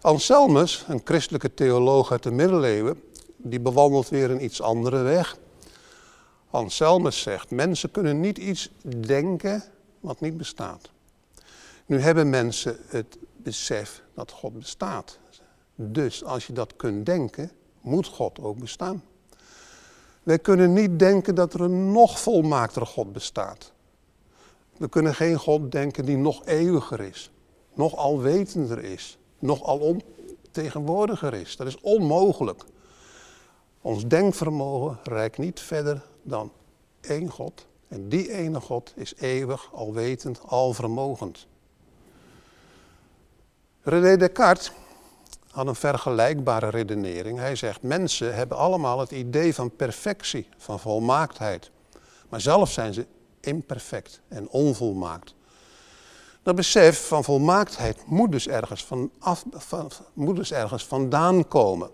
Anselmus, 0.00 0.84
een 0.88 1.00
christelijke 1.04 1.54
theoloog 1.54 2.12
uit 2.12 2.22
de 2.22 2.30
middeleeuwen, 2.30 3.02
die 3.36 3.60
bewandelt 3.60 4.08
weer 4.08 4.30
een 4.30 4.44
iets 4.44 4.62
andere 4.62 5.02
weg. 5.02 5.36
Anselmus 6.50 7.20
zegt, 7.20 7.50
mensen 7.50 7.90
kunnen 7.90 8.20
niet 8.20 8.38
iets 8.38 8.70
denken 9.06 9.62
wat 10.00 10.20
niet 10.20 10.36
bestaat. 10.36 10.90
Nu 11.86 12.00
hebben 12.00 12.30
mensen 12.30 12.76
het 12.86 13.18
besef 13.36 14.02
dat 14.14 14.30
God 14.30 14.58
bestaat. 14.58 15.18
Dus 15.74 16.24
als 16.24 16.46
je 16.46 16.52
dat 16.52 16.76
kunt 16.76 17.06
denken, 17.06 17.50
moet 17.80 18.06
God 18.06 18.40
ook 18.40 18.58
bestaan. 18.58 19.02
Wij 20.22 20.38
kunnen 20.38 20.72
niet 20.72 20.98
denken 20.98 21.34
dat 21.34 21.54
er 21.54 21.60
een 21.60 21.92
nog 21.92 22.20
volmaaktere 22.20 22.84
God 22.84 23.12
bestaat. 23.12 23.72
We 24.76 24.88
kunnen 24.88 25.14
geen 25.14 25.38
God 25.38 25.72
denken 25.72 26.04
die 26.04 26.16
nog 26.16 26.44
eeuwiger 26.44 27.00
is, 27.00 27.30
nog 27.74 27.96
alwetender 27.96 28.84
is, 28.84 29.18
nog 29.38 29.66
alomtegenwoordiger 29.66 31.34
is. 31.34 31.56
Dat 31.56 31.66
is 31.66 31.80
onmogelijk. 31.80 32.64
Ons 33.80 34.06
denkvermogen 34.06 34.98
reikt 35.02 35.38
niet 35.38 35.60
verder 35.60 36.02
dan 36.22 36.52
één 37.00 37.30
God. 37.30 37.66
En 37.88 38.08
die 38.08 38.32
ene 38.32 38.60
God 38.60 38.92
is 38.96 39.14
eeuwig, 39.16 39.68
alwetend, 39.72 40.40
alvermogend. 40.46 41.46
René 43.82 44.16
Descartes 44.16 44.72
had 45.50 45.66
een 45.66 45.74
vergelijkbare 45.74 46.68
redenering. 46.68 47.38
Hij 47.38 47.56
zegt, 47.56 47.82
mensen 47.82 48.34
hebben 48.34 48.56
allemaal 48.56 49.00
het 49.00 49.10
idee 49.10 49.54
van 49.54 49.76
perfectie, 49.76 50.48
van 50.56 50.80
volmaaktheid. 50.80 51.70
Maar 52.28 52.40
zelf 52.40 52.70
zijn 52.70 52.94
ze 52.94 53.06
imperfect 53.40 54.20
en 54.28 54.48
onvolmaakt. 54.48 55.34
Dat 56.42 56.54
besef 56.54 57.06
van 57.06 57.24
volmaaktheid 57.24 58.06
moet 58.06 58.32
dus 58.32 58.48
ergens, 58.48 58.84
van 58.84 59.10
af, 59.18 59.44
van, 59.50 59.90
moet 60.12 60.36
dus 60.36 60.52
ergens 60.52 60.84
vandaan 60.84 61.48
komen. 61.48 61.90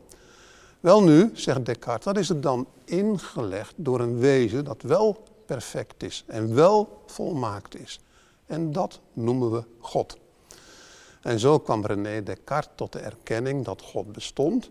Wel 0.85 1.03
nu, 1.03 1.31
zegt 1.35 1.66
Descartes, 1.66 2.05
wat 2.05 2.16
is 2.16 2.29
er 2.29 2.40
dan 2.40 2.66
ingelegd 2.85 3.73
door 3.77 4.01
een 4.01 4.18
wezen 4.18 4.64
dat 4.64 4.83
wel 4.83 5.23
perfect 5.47 6.03
is 6.03 6.25
en 6.27 6.55
wel 6.55 7.03
volmaakt 7.07 7.81
is. 7.81 8.01
En 8.47 8.73
dat 8.73 9.01
noemen 9.12 9.51
we 9.53 9.64
God. 9.79 10.18
En 11.23 11.38
zo 11.38 11.59
kwam 11.59 11.87
René 11.87 12.23
Descartes 12.23 12.73
tot 12.75 12.92
de 12.92 12.99
erkenning 12.99 13.64
dat 13.64 13.83
God 13.83 14.12
bestond, 14.12 14.70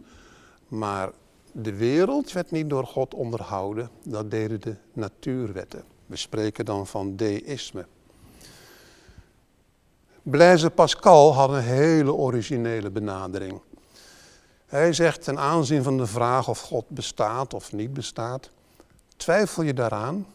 maar 0.67 1.11
de 1.51 1.73
wereld 1.73 2.31
werd 2.31 2.51
niet 2.51 2.69
door 2.69 2.85
God 2.85 3.13
onderhouden, 3.13 3.89
dat 4.03 4.31
deden 4.31 4.61
de 4.61 4.75
natuurwetten. 4.93 5.83
We 6.05 6.15
spreken 6.15 6.65
dan 6.65 6.87
van 6.87 7.15
deïsme. 7.15 7.85
Blaise 10.21 10.69
Pascal 10.69 11.33
had 11.33 11.49
een 11.49 11.61
hele 11.61 12.13
originele 12.13 12.89
benadering. 12.89 13.61
Hij 14.73 14.93
zegt 14.93 15.23
ten 15.23 15.39
aanzien 15.39 15.83
van 15.83 15.97
de 15.97 16.07
vraag 16.07 16.49
of 16.49 16.59
God 16.59 16.89
bestaat 16.89 17.53
of 17.53 17.73
niet 17.73 17.93
bestaat, 17.93 18.49
twijfel 19.15 19.63
je 19.63 19.73
daaraan, 19.73 20.27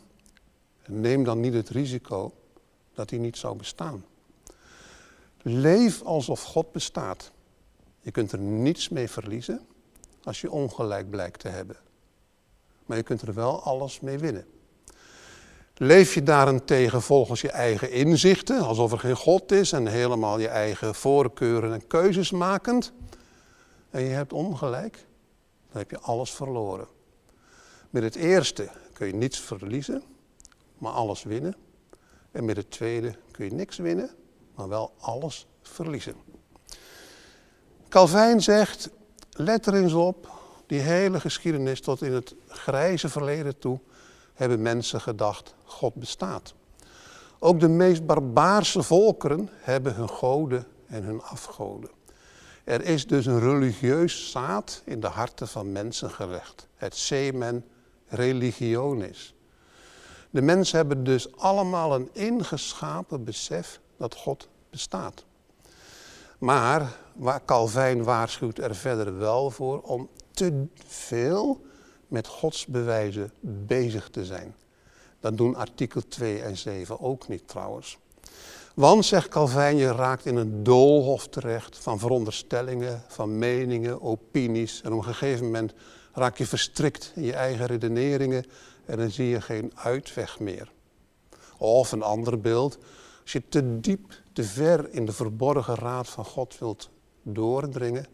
neem 0.87 1.25
dan 1.25 1.41
niet 1.41 1.55
het 1.55 1.69
risico 1.69 2.33
dat 2.95 3.11
hij 3.11 3.19
niet 3.19 3.37
zou 3.37 3.57
bestaan. 3.57 4.05
Leef 5.43 6.03
alsof 6.03 6.43
God 6.43 6.73
bestaat. 6.73 7.31
Je 8.01 8.11
kunt 8.11 8.33
er 8.33 8.39
niets 8.39 8.89
mee 8.89 9.11
verliezen 9.11 9.67
als 10.23 10.41
je 10.41 10.51
ongelijk 10.51 11.11
blijkt 11.11 11.41
te 11.41 11.49
hebben. 11.49 11.77
Maar 12.87 12.97
je 12.97 13.03
kunt 13.03 13.23
er 13.23 13.35
wel 13.35 13.63
alles 13.63 14.01
mee 14.01 14.19
winnen. 14.19 14.47
Leef 15.75 16.15
je 16.15 16.23
daarentegen 16.23 17.03
volgens 17.03 17.41
je 17.41 17.51
eigen 17.51 17.91
inzichten, 17.91 18.61
alsof 18.61 18.93
er 18.93 18.99
geen 18.99 19.17
God 19.17 19.53
is 19.53 19.73
en 19.73 19.87
helemaal 19.87 20.39
je 20.39 20.49
eigen 20.49 20.95
voorkeuren 20.95 21.73
en 21.73 21.87
keuzes 21.87 22.31
makend, 22.31 22.93
en 23.91 24.03
je 24.03 24.11
hebt 24.11 24.33
ongelijk, 24.33 25.07
dan 25.69 25.79
heb 25.79 25.91
je 25.91 25.99
alles 25.99 26.31
verloren. 26.31 26.87
Met 27.91 28.03
het 28.03 28.15
eerste 28.15 28.71
kun 28.93 29.07
je 29.07 29.15
niets 29.15 29.41
verliezen, 29.41 30.03
maar 30.79 30.93
alles 30.93 31.23
winnen. 31.23 31.57
En 32.31 32.45
met 32.45 32.57
het 32.57 32.71
tweede 32.71 33.15
kun 33.31 33.45
je 33.45 33.53
niks 33.53 33.77
winnen, 33.77 34.11
maar 34.55 34.69
wel 34.69 34.93
alles 34.99 35.47
verliezen. 35.63 36.15
Calvijn 37.89 38.43
zegt, 38.43 38.91
let 39.31 39.67
er 39.67 39.75
eens 39.75 39.93
op, 39.93 40.31
die 40.67 40.81
hele 40.81 41.21
geschiedenis 41.21 41.81
tot 41.81 42.03
in 42.03 42.13
het 42.13 42.35
grijze 42.49 43.09
verleden 43.09 43.59
toe 43.59 43.81
hebben 44.35 44.63
mensen 44.63 45.01
gedacht, 45.01 45.55
God 45.65 45.95
bestaat. 45.95 46.55
Ook 47.39 47.61
de 47.61 47.69
meest 47.69 48.07
barbaarse 48.07 48.83
volkeren 48.83 49.49
hebben 49.53 49.95
hun 49.95 50.09
goden 50.09 50.67
en 50.87 51.03
hun 51.03 51.23
afgoden. 51.23 51.91
Er 52.69 52.85
is 52.85 53.07
dus 53.07 53.27
een 53.27 53.41
religieus 53.41 54.31
zaad 54.31 54.83
in 54.85 55.01
de 55.01 55.07
harten 55.07 55.49
van 55.49 55.73
mensen 55.73 56.11
gelegd. 56.11 56.69
Het 56.75 56.97
semen 56.97 57.65
religionis. 58.07 59.35
De 60.31 60.43
mensen 60.43 60.77
hebben 60.77 61.05
dus 61.05 61.37
allemaal 61.37 61.95
een 61.95 62.09
ingeschapen 62.13 63.25
besef 63.25 63.81
dat 63.97 64.15
God 64.15 64.49
bestaat. 64.71 65.25
Maar 66.39 66.97
Calvijn 67.45 68.05
waarschuwt 68.05 68.59
er 68.59 68.75
verder 68.75 69.19
wel 69.19 69.51
voor 69.51 69.81
om 69.81 70.09
te 70.31 70.67
veel 70.87 71.61
met 72.09 72.27
Gods 72.27 72.67
bewijzen 72.67 73.31
bezig 73.41 74.09
te 74.09 74.25
zijn. 74.25 74.55
Dat 75.21 75.37
doen 75.37 75.55
artikel 75.55 76.09
2 76.09 76.43
en 76.43 76.57
7 76.57 77.01
ook 77.01 77.29
niet 77.29 77.49
trouwens. 77.49 77.99
Want, 78.79 79.05
zegt 79.05 79.29
Calvijn, 79.29 79.77
je 79.77 79.93
raakt 79.93 80.27
in 80.27 80.37
een 80.37 80.63
doolhof 80.63 81.29
terecht 81.29 81.79
van 81.79 81.99
veronderstellingen, 81.99 83.05
van 83.09 83.39
meningen, 83.39 84.03
opinies. 84.03 84.83
En 84.83 84.93
op 84.93 84.99
een 84.99 85.05
gegeven 85.05 85.45
moment 85.45 85.73
raak 86.13 86.37
je 86.39 86.47
verstrikt 86.47 87.13
in 87.15 87.23
je 87.23 87.33
eigen 87.33 87.67
redeneringen 87.67 88.45
en 88.85 88.99
dan 88.99 89.11
zie 89.11 89.29
je 89.29 89.41
geen 89.41 89.73
uitweg 89.75 90.39
meer. 90.39 90.73
Of 91.57 91.93
een 91.93 92.03
ander 92.03 92.41
beeld, 92.41 92.79
als 93.23 93.33
je 93.33 93.43
te 93.49 93.81
diep, 93.81 94.21
te 94.33 94.45
ver 94.45 94.93
in 94.93 95.07
de 95.07 95.13
verborgen 95.13 95.75
raad 95.75 96.09
van 96.09 96.25
God 96.25 96.59
wilt 96.59 96.91
doordringen, 97.23 98.07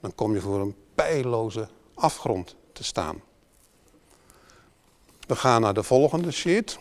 dan 0.00 0.14
kom 0.14 0.34
je 0.34 0.40
voor 0.40 0.60
een 0.60 0.76
pijloze 0.94 1.68
afgrond 1.94 2.56
te 2.72 2.84
staan. 2.84 3.22
We 5.26 5.36
gaan 5.36 5.60
naar 5.60 5.74
de 5.74 5.82
volgende 5.82 6.30
sheet. 6.30 6.78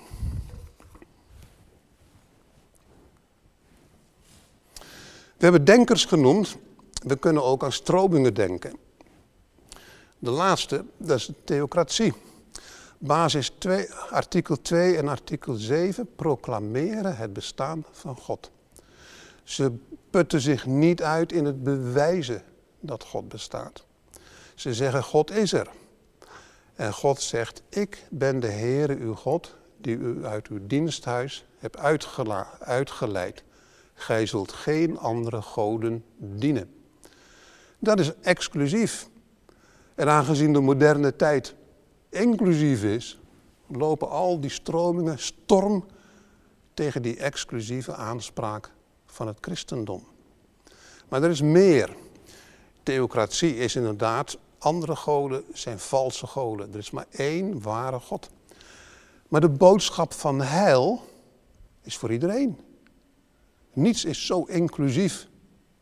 We 5.41 5.47
hebben 5.47 5.65
denkers 5.65 6.05
genoemd. 6.05 6.57
We 7.03 7.15
kunnen 7.15 7.43
ook 7.43 7.63
aan 7.63 7.71
stromingen 7.71 8.33
denken. 8.33 8.73
De 10.19 10.29
laatste, 10.29 10.85
dat 10.97 11.17
is 11.17 11.25
de 11.25 11.33
theocratie. 11.43 12.13
Basis 12.97 13.51
2, 13.57 13.93
artikel 13.93 14.61
2 14.61 14.97
en 14.97 15.07
artikel 15.07 15.53
7 15.53 16.15
proclameren 16.15 17.17
het 17.17 17.33
bestaan 17.33 17.85
van 17.91 18.17
God. 18.17 18.51
Ze 19.43 19.71
putten 20.09 20.41
zich 20.41 20.65
niet 20.65 21.03
uit 21.03 21.31
in 21.31 21.45
het 21.45 21.63
bewijzen 21.63 22.43
dat 22.79 23.03
God 23.03 23.29
bestaat. 23.29 23.85
Ze 24.55 24.73
zeggen 24.73 25.03
God 25.03 25.31
is 25.31 25.53
er. 25.53 25.69
En 26.75 26.93
God 26.93 27.21
zegt, 27.21 27.61
ik 27.69 28.05
ben 28.09 28.39
de 28.39 28.51
Heere 28.51 28.95
uw 28.95 29.15
God 29.15 29.55
die 29.77 29.97
u 29.97 30.25
uit 30.25 30.47
uw 30.47 30.67
diensthuis 30.67 31.45
hebt 31.57 31.77
uitgeleid. 32.59 33.43
Gij 34.01 34.25
zult 34.25 34.51
geen 34.51 34.97
andere 34.97 35.41
goden 35.41 36.03
dienen. 36.17 36.75
Dat 37.79 37.99
is 37.99 38.11
exclusief. 38.21 39.09
En 39.95 40.09
aangezien 40.09 40.53
de 40.53 40.59
moderne 40.59 41.15
tijd 41.15 41.55
inclusief 42.09 42.83
is, 42.83 43.19
lopen 43.67 44.09
al 44.09 44.39
die 44.39 44.49
stromingen 44.49 45.19
storm 45.19 45.85
tegen 46.73 47.01
die 47.01 47.17
exclusieve 47.17 47.95
aanspraak 47.95 48.71
van 49.05 49.27
het 49.27 49.37
christendom. 49.41 50.07
Maar 51.09 51.23
er 51.23 51.29
is 51.29 51.41
meer. 51.41 51.95
Theocratie 52.83 53.57
is 53.57 53.75
inderdaad, 53.75 54.37
andere 54.57 54.95
goden 54.95 55.43
zijn 55.53 55.79
valse 55.79 56.27
goden. 56.27 56.73
Er 56.73 56.79
is 56.79 56.91
maar 56.91 57.07
één 57.09 57.61
ware 57.61 57.99
God. 57.99 58.29
Maar 59.27 59.41
de 59.41 59.49
boodschap 59.49 60.13
van 60.13 60.41
heil 60.41 61.01
is 61.81 61.97
voor 61.97 62.11
iedereen. 62.11 62.69
Niets 63.73 64.05
is 64.05 64.25
zo 64.25 64.43
inclusief 64.43 65.27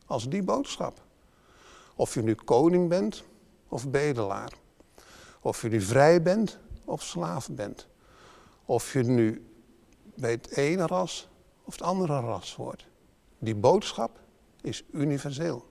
als 0.05 0.29
die 0.29 0.43
boodschap. 0.43 1.01
Of 1.95 2.13
je 2.13 2.21
nu 2.21 2.35
koning 2.35 2.89
bent 2.89 3.23
of 3.67 3.89
bedelaar. 3.89 4.53
Of 5.41 5.61
je 5.61 5.69
nu 5.69 5.81
vrij 5.81 6.21
bent 6.21 6.59
of 6.85 7.03
slaaf 7.03 7.49
bent. 7.51 7.87
Of 8.65 8.93
je 8.93 9.03
nu 9.03 9.45
bij 10.15 10.31
het 10.31 10.57
ene 10.57 10.87
ras 10.87 11.27
of 11.63 11.73
het 11.73 11.81
andere 11.81 12.19
ras 12.19 12.55
hoort. 12.55 12.87
Die 13.37 13.55
boodschap 13.55 14.19
is 14.61 14.83
universeel. 14.91 15.65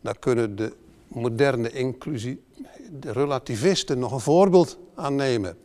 Daar 0.00 0.18
kunnen 0.18 0.56
de 0.56 0.76
moderne 1.08 1.70
inclusie, 1.70 2.44
de 2.90 3.12
relativisten 3.12 3.98
nog 3.98 4.12
een 4.12 4.20
voorbeeld 4.20 4.78
aan 4.94 5.14
nemen. 5.14 5.58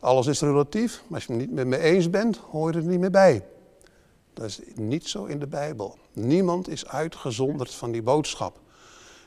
Alles 0.00 0.26
is 0.26 0.40
relatief, 0.40 1.02
maar 1.06 1.14
als 1.14 1.24
je 1.24 1.32
het 1.32 1.40
niet 1.40 1.52
met 1.52 1.66
me 1.66 1.78
eens 1.78 2.10
bent, 2.10 2.36
hoor 2.36 2.72
je 2.72 2.78
er 2.78 2.84
niet 2.84 3.00
meer 3.00 3.10
bij. 3.10 3.44
Dat 4.36 4.46
is 4.46 4.60
niet 4.74 5.08
zo 5.08 5.24
in 5.24 5.38
de 5.38 5.46
Bijbel. 5.46 5.98
Niemand 6.12 6.68
is 6.68 6.86
uitgezonderd 6.86 7.74
van 7.74 7.92
die 7.92 8.02
boodschap. 8.02 8.60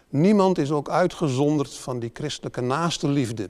Niemand 0.09 0.57
is 0.57 0.71
ook 0.71 0.89
uitgezonderd 0.89 1.73
van 1.73 1.99
die 1.99 2.09
christelijke 2.13 2.61
naaste 2.61 3.07
liefde. 3.07 3.49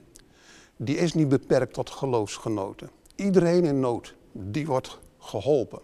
Die 0.76 0.96
is 0.96 1.14
niet 1.14 1.28
beperkt 1.28 1.72
tot 1.72 1.90
geloofsgenoten. 1.90 2.90
Iedereen 3.14 3.64
in 3.64 3.80
nood, 3.80 4.14
die 4.32 4.66
wordt 4.66 4.98
geholpen. 5.18 5.80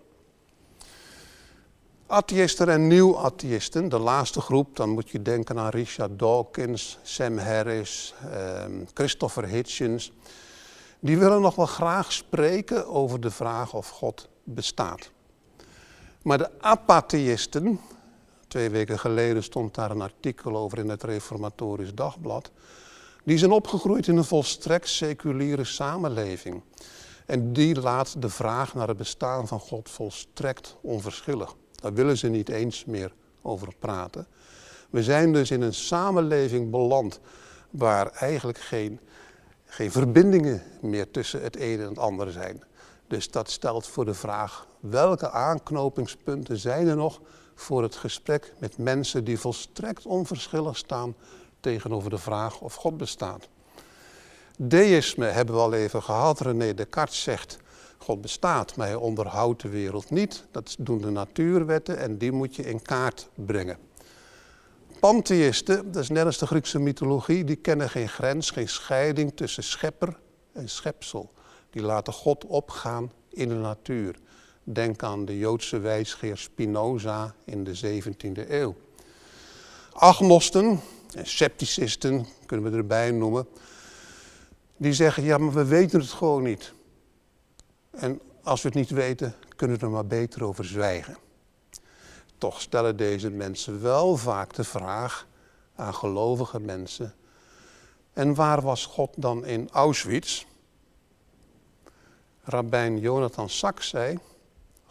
Atheïsten 2.06 2.68
en 2.68 2.86
nieuw-atheïsten, 2.86 3.88
de 3.88 3.98
laatste 3.98 4.40
groep, 4.40 4.76
dan 4.76 4.88
moet 4.88 5.10
je 5.10 5.22
denken 5.22 5.58
aan 5.58 5.70
Richard 5.70 6.18
Dawkins, 6.18 6.98
Sam 7.02 7.38
Harris, 7.38 8.14
ehm, 8.32 8.84
Christopher 8.94 9.46
Hitchens. 9.46 10.12
Die 11.00 11.18
willen 11.18 11.40
nog 11.40 11.54
wel 11.54 11.66
graag 11.66 12.12
spreken 12.12 12.86
over 12.86 13.20
de 13.20 13.30
vraag 13.30 13.74
of 13.74 13.88
God 13.88 14.28
bestaat. 14.44 15.14
Maar 16.26 16.38
de 16.38 16.50
apatheïsten, 16.60 17.80
twee 18.48 18.70
weken 18.70 18.98
geleden 18.98 19.42
stond 19.42 19.74
daar 19.74 19.90
een 19.90 20.00
artikel 20.00 20.56
over 20.56 20.78
in 20.78 20.88
het 20.88 21.02
Reformatorisch 21.02 21.94
Dagblad, 21.94 22.50
die 23.24 23.38
zijn 23.38 23.50
opgegroeid 23.50 24.06
in 24.06 24.16
een 24.16 24.24
volstrekt 24.24 24.88
seculiere 24.88 25.64
samenleving. 25.64 26.62
En 27.26 27.52
die 27.52 27.80
laat 27.80 28.22
de 28.22 28.28
vraag 28.28 28.74
naar 28.74 28.88
het 28.88 28.96
bestaan 28.96 29.48
van 29.48 29.60
God 29.60 29.90
volstrekt 29.90 30.76
onverschillig. 30.80 31.54
Daar 31.72 31.94
willen 31.94 32.18
ze 32.18 32.28
niet 32.28 32.48
eens 32.48 32.84
meer 32.84 33.12
over 33.42 33.68
praten. 33.78 34.26
We 34.90 35.02
zijn 35.02 35.32
dus 35.32 35.50
in 35.50 35.62
een 35.62 35.74
samenleving 35.74 36.70
beland 36.70 37.20
waar 37.70 38.10
eigenlijk 38.10 38.58
geen, 38.58 39.00
geen 39.64 39.90
verbindingen 39.90 40.62
meer 40.80 41.10
tussen 41.10 41.42
het 41.42 41.56
ene 41.56 41.82
en 41.82 41.88
het 41.88 41.98
andere 41.98 42.32
zijn. 42.32 42.62
Dus 43.06 43.30
dat 43.30 43.50
stelt 43.50 43.86
voor 43.86 44.04
de 44.04 44.14
vraag, 44.14 44.66
welke 44.90 45.30
aanknopingspunten 45.30 46.58
zijn 46.58 46.88
er 46.88 46.96
nog 46.96 47.20
voor 47.54 47.82
het 47.82 47.96
gesprek 47.96 48.52
met 48.58 48.78
mensen 48.78 49.24
die 49.24 49.38
volstrekt 49.38 50.06
onverschillig 50.06 50.76
staan 50.76 51.14
tegenover 51.60 52.10
de 52.10 52.18
vraag 52.18 52.60
of 52.60 52.74
God 52.74 52.96
bestaat. 52.96 53.48
Deïsme 54.58 55.26
hebben 55.26 55.54
we 55.54 55.60
al 55.60 55.72
even 55.72 56.02
gehad. 56.02 56.40
René 56.40 56.74
Descartes 56.74 57.22
zegt, 57.22 57.58
God 57.98 58.20
bestaat, 58.20 58.76
maar 58.76 58.86
hij 58.86 58.96
onderhoudt 58.96 59.62
de 59.62 59.68
wereld 59.68 60.10
niet. 60.10 60.44
Dat 60.50 60.76
doen 60.78 61.00
de 61.00 61.10
natuurwetten 61.10 61.98
en 61.98 62.18
die 62.18 62.32
moet 62.32 62.56
je 62.56 62.62
in 62.62 62.82
kaart 62.82 63.28
brengen. 63.34 63.78
Pantheïsten, 65.00 65.92
dat 65.92 66.02
is 66.02 66.08
net 66.08 66.24
als 66.24 66.38
de 66.38 66.46
Griekse 66.46 66.78
mythologie, 66.78 67.44
die 67.44 67.56
kennen 67.56 67.90
geen 67.90 68.08
grens, 68.08 68.50
geen 68.50 68.68
scheiding 68.68 69.36
tussen 69.36 69.62
schepper 69.62 70.18
en 70.52 70.68
schepsel. 70.68 71.32
Die 71.70 71.82
laten 71.82 72.12
God 72.12 72.44
opgaan 72.44 73.12
in 73.28 73.48
de 73.48 73.54
natuur. 73.54 74.16
Denk 74.68 75.02
aan 75.02 75.24
de 75.24 75.38
Joodse 75.38 75.78
wijsgeer 75.78 76.36
Spinoza 76.36 77.34
in 77.44 77.64
de 77.64 78.02
17e 78.02 78.50
eeuw. 78.50 78.74
Agnosten 79.92 80.80
en 81.14 81.26
scepticisten, 81.26 82.26
kunnen 82.46 82.70
we 82.70 82.76
erbij 82.76 83.10
noemen, 83.10 83.48
die 84.76 84.92
zeggen, 84.92 85.22
ja, 85.22 85.38
maar 85.38 85.52
we 85.52 85.64
weten 85.64 86.00
het 86.00 86.08
gewoon 86.08 86.42
niet. 86.42 86.72
En 87.90 88.20
als 88.42 88.62
we 88.62 88.68
het 88.68 88.76
niet 88.76 88.90
weten, 88.90 89.34
kunnen 89.56 89.78
we 89.78 89.84
er 89.84 89.90
maar 89.90 90.06
beter 90.06 90.44
over 90.44 90.64
zwijgen. 90.64 91.16
Toch 92.38 92.60
stellen 92.60 92.96
deze 92.96 93.30
mensen 93.30 93.82
wel 93.82 94.16
vaak 94.16 94.54
de 94.54 94.64
vraag 94.64 95.26
aan 95.74 95.94
gelovige 95.94 96.60
mensen. 96.60 97.14
En 98.12 98.34
waar 98.34 98.62
was 98.62 98.86
God 98.86 99.10
dan 99.16 99.44
in 99.44 99.68
Auschwitz? 99.70 100.44
Rabbijn 102.42 102.98
Jonathan 102.98 103.48
Sachs 103.48 103.88
zei, 103.88 104.18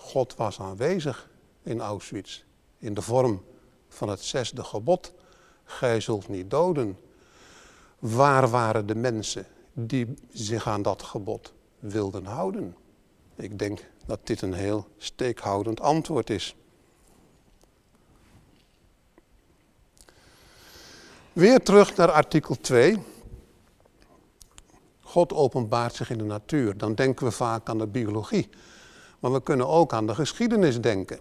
God 0.05 0.35
was 0.35 0.59
aanwezig 0.59 1.29
in 1.63 1.81
Auschwitz 1.81 2.43
in 2.77 2.93
de 2.93 3.01
vorm 3.01 3.43
van 3.89 4.09
het 4.09 4.21
zesde 4.21 4.63
gebod. 4.63 5.13
Gij 5.63 5.99
zult 5.99 6.27
niet 6.27 6.49
doden. 6.49 6.99
Waar 7.99 8.49
waren 8.49 8.85
de 8.85 8.95
mensen 8.95 9.47
die 9.73 10.13
zich 10.31 10.67
aan 10.67 10.81
dat 10.81 11.03
gebod 11.03 11.53
wilden 11.79 12.25
houden? 12.25 12.75
Ik 13.35 13.59
denk 13.59 13.89
dat 14.05 14.27
dit 14.27 14.41
een 14.41 14.53
heel 14.53 14.87
steekhoudend 14.97 15.81
antwoord 15.81 16.29
is. 16.29 16.55
Weer 21.33 21.59
terug 21.59 21.95
naar 21.95 22.11
artikel 22.11 22.55
2. 22.61 23.03
God 25.01 25.33
openbaart 25.33 25.95
zich 25.95 26.09
in 26.09 26.17
de 26.17 26.23
natuur. 26.23 26.77
Dan 26.77 26.95
denken 26.95 27.25
we 27.25 27.31
vaak 27.31 27.69
aan 27.69 27.77
de 27.77 27.87
biologie. 27.87 28.49
Maar 29.25 29.33
we 29.33 29.43
kunnen 29.43 29.67
ook 29.67 29.93
aan 29.93 30.07
de 30.07 30.15
geschiedenis 30.15 30.81
denken. 30.81 31.19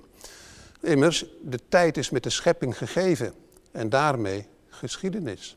Immers, 0.81 1.25
de 1.43 1.59
tijd 1.69 1.97
is 1.97 2.11
met 2.11 2.23
de 2.23 2.31
schepping 2.31 2.79
gegeven 2.79 3.35
en 3.73 3.89
daarmee 3.89 4.47
geschiedenis. 4.69 5.57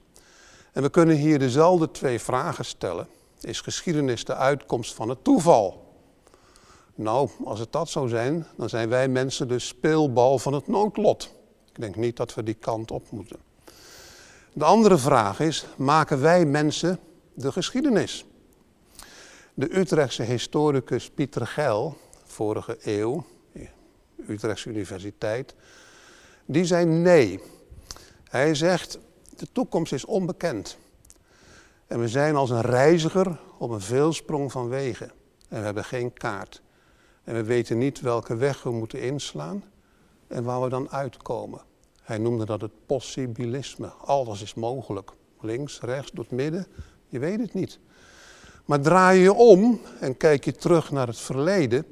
En 0.71 0.81
we 0.81 0.89
kunnen 0.89 1.15
hier 1.15 1.39
dezelfde 1.39 1.91
twee 1.91 2.19
vragen 2.19 2.65
stellen. 2.65 3.07
Is 3.41 3.61
geschiedenis 3.61 4.25
de 4.25 4.35
uitkomst 4.35 4.93
van 4.93 5.09
het 5.09 5.23
toeval? 5.23 5.93
Nou, 6.95 7.29
als 7.43 7.59
het 7.59 7.71
dat 7.71 7.89
zou 7.89 8.09
zijn, 8.09 8.47
dan 8.57 8.69
zijn 8.69 8.89
wij 8.89 9.07
mensen 9.07 9.47
de 9.47 9.59
speelbal 9.59 10.39
van 10.39 10.53
het 10.53 10.67
noodlot. 10.67 11.33
Ik 11.73 11.81
denk 11.81 11.95
niet 11.95 12.17
dat 12.17 12.33
we 12.33 12.43
die 12.43 12.57
kant 12.59 12.91
op 12.91 13.11
moeten. 13.11 13.37
De 14.53 14.65
andere 14.65 14.97
vraag 14.97 15.39
is, 15.39 15.65
maken 15.77 16.21
wij 16.21 16.45
mensen 16.45 16.99
de 17.33 17.51
geschiedenis? 17.51 18.25
De 19.53 19.77
Utrechtse 19.77 20.23
historicus 20.23 21.09
Pieter 21.09 21.47
Geil, 21.47 21.97
vorige 22.37 22.77
eeuw, 22.81 23.25
Utrechtse 24.27 24.69
Universiteit, 24.69 25.55
die 26.45 26.65
zei 26.65 26.85
nee. 26.85 27.39
Hij 28.23 28.55
zegt, 28.55 28.99
de 29.35 29.47
toekomst 29.51 29.93
is 29.93 30.05
onbekend. 30.05 30.77
En 31.87 31.99
we 31.99 32.07
zijn 32.07 32.35
als 32.35 32.49
een 32.49 32.61
reiziger 32.61 33.39
op 33.57 33.69
een 33.69 33.81
veelsprong 33.81 34.51
van 34.51 34.69
wegen. 34.69 35.11
En 35.49 35.59
we 35.59 35.65
hebben 35.65 35.83
geen 35.83 36.13
kaart. 36.13 36.61
En 37.23 37.33
we 37.33 37.43
weten 37.43 37.77
niet 37.77 38.01
welke 38.01 38.35
weg 38.35 38.63
we 38.63 38.71
moeten 38.71 39.01
inslaan 39.01 39.63
en 40.27 40.43
waar 40.43 40.61
we 40.61 40.69
dan 40.69 40.89
uitkomen. 40.89 41.61
Hij 42.01 42.17
noemde 42.17 42.45
dat 42.45 42.61
het 42.61 42.85
possibilisme. 42.85 43.87
Alles 43.87 44.41
is 44.41 44.53
mogelijk. 44.53 45.11
Links, 45.41 45.81
rechts, 45.81 46.11
door 46.11 46.23
het 46.23 46.33
midden. 46.33 46.67
Je 47.07 47.19
weet 47.19 47.39
het 47.39 47.53
niet. 47.53 47.79
Maar 48.65 48.81
draai 48.81 49.21
je 49.21 49.33
om 49.33 49.81
en 49.99 50.17
kijk 50.17 50.45
je 50.45 50.53
terug 50.53 50.91
naar 50.91 51.07
het 51.07 51.19
verleden, 51.19 51.85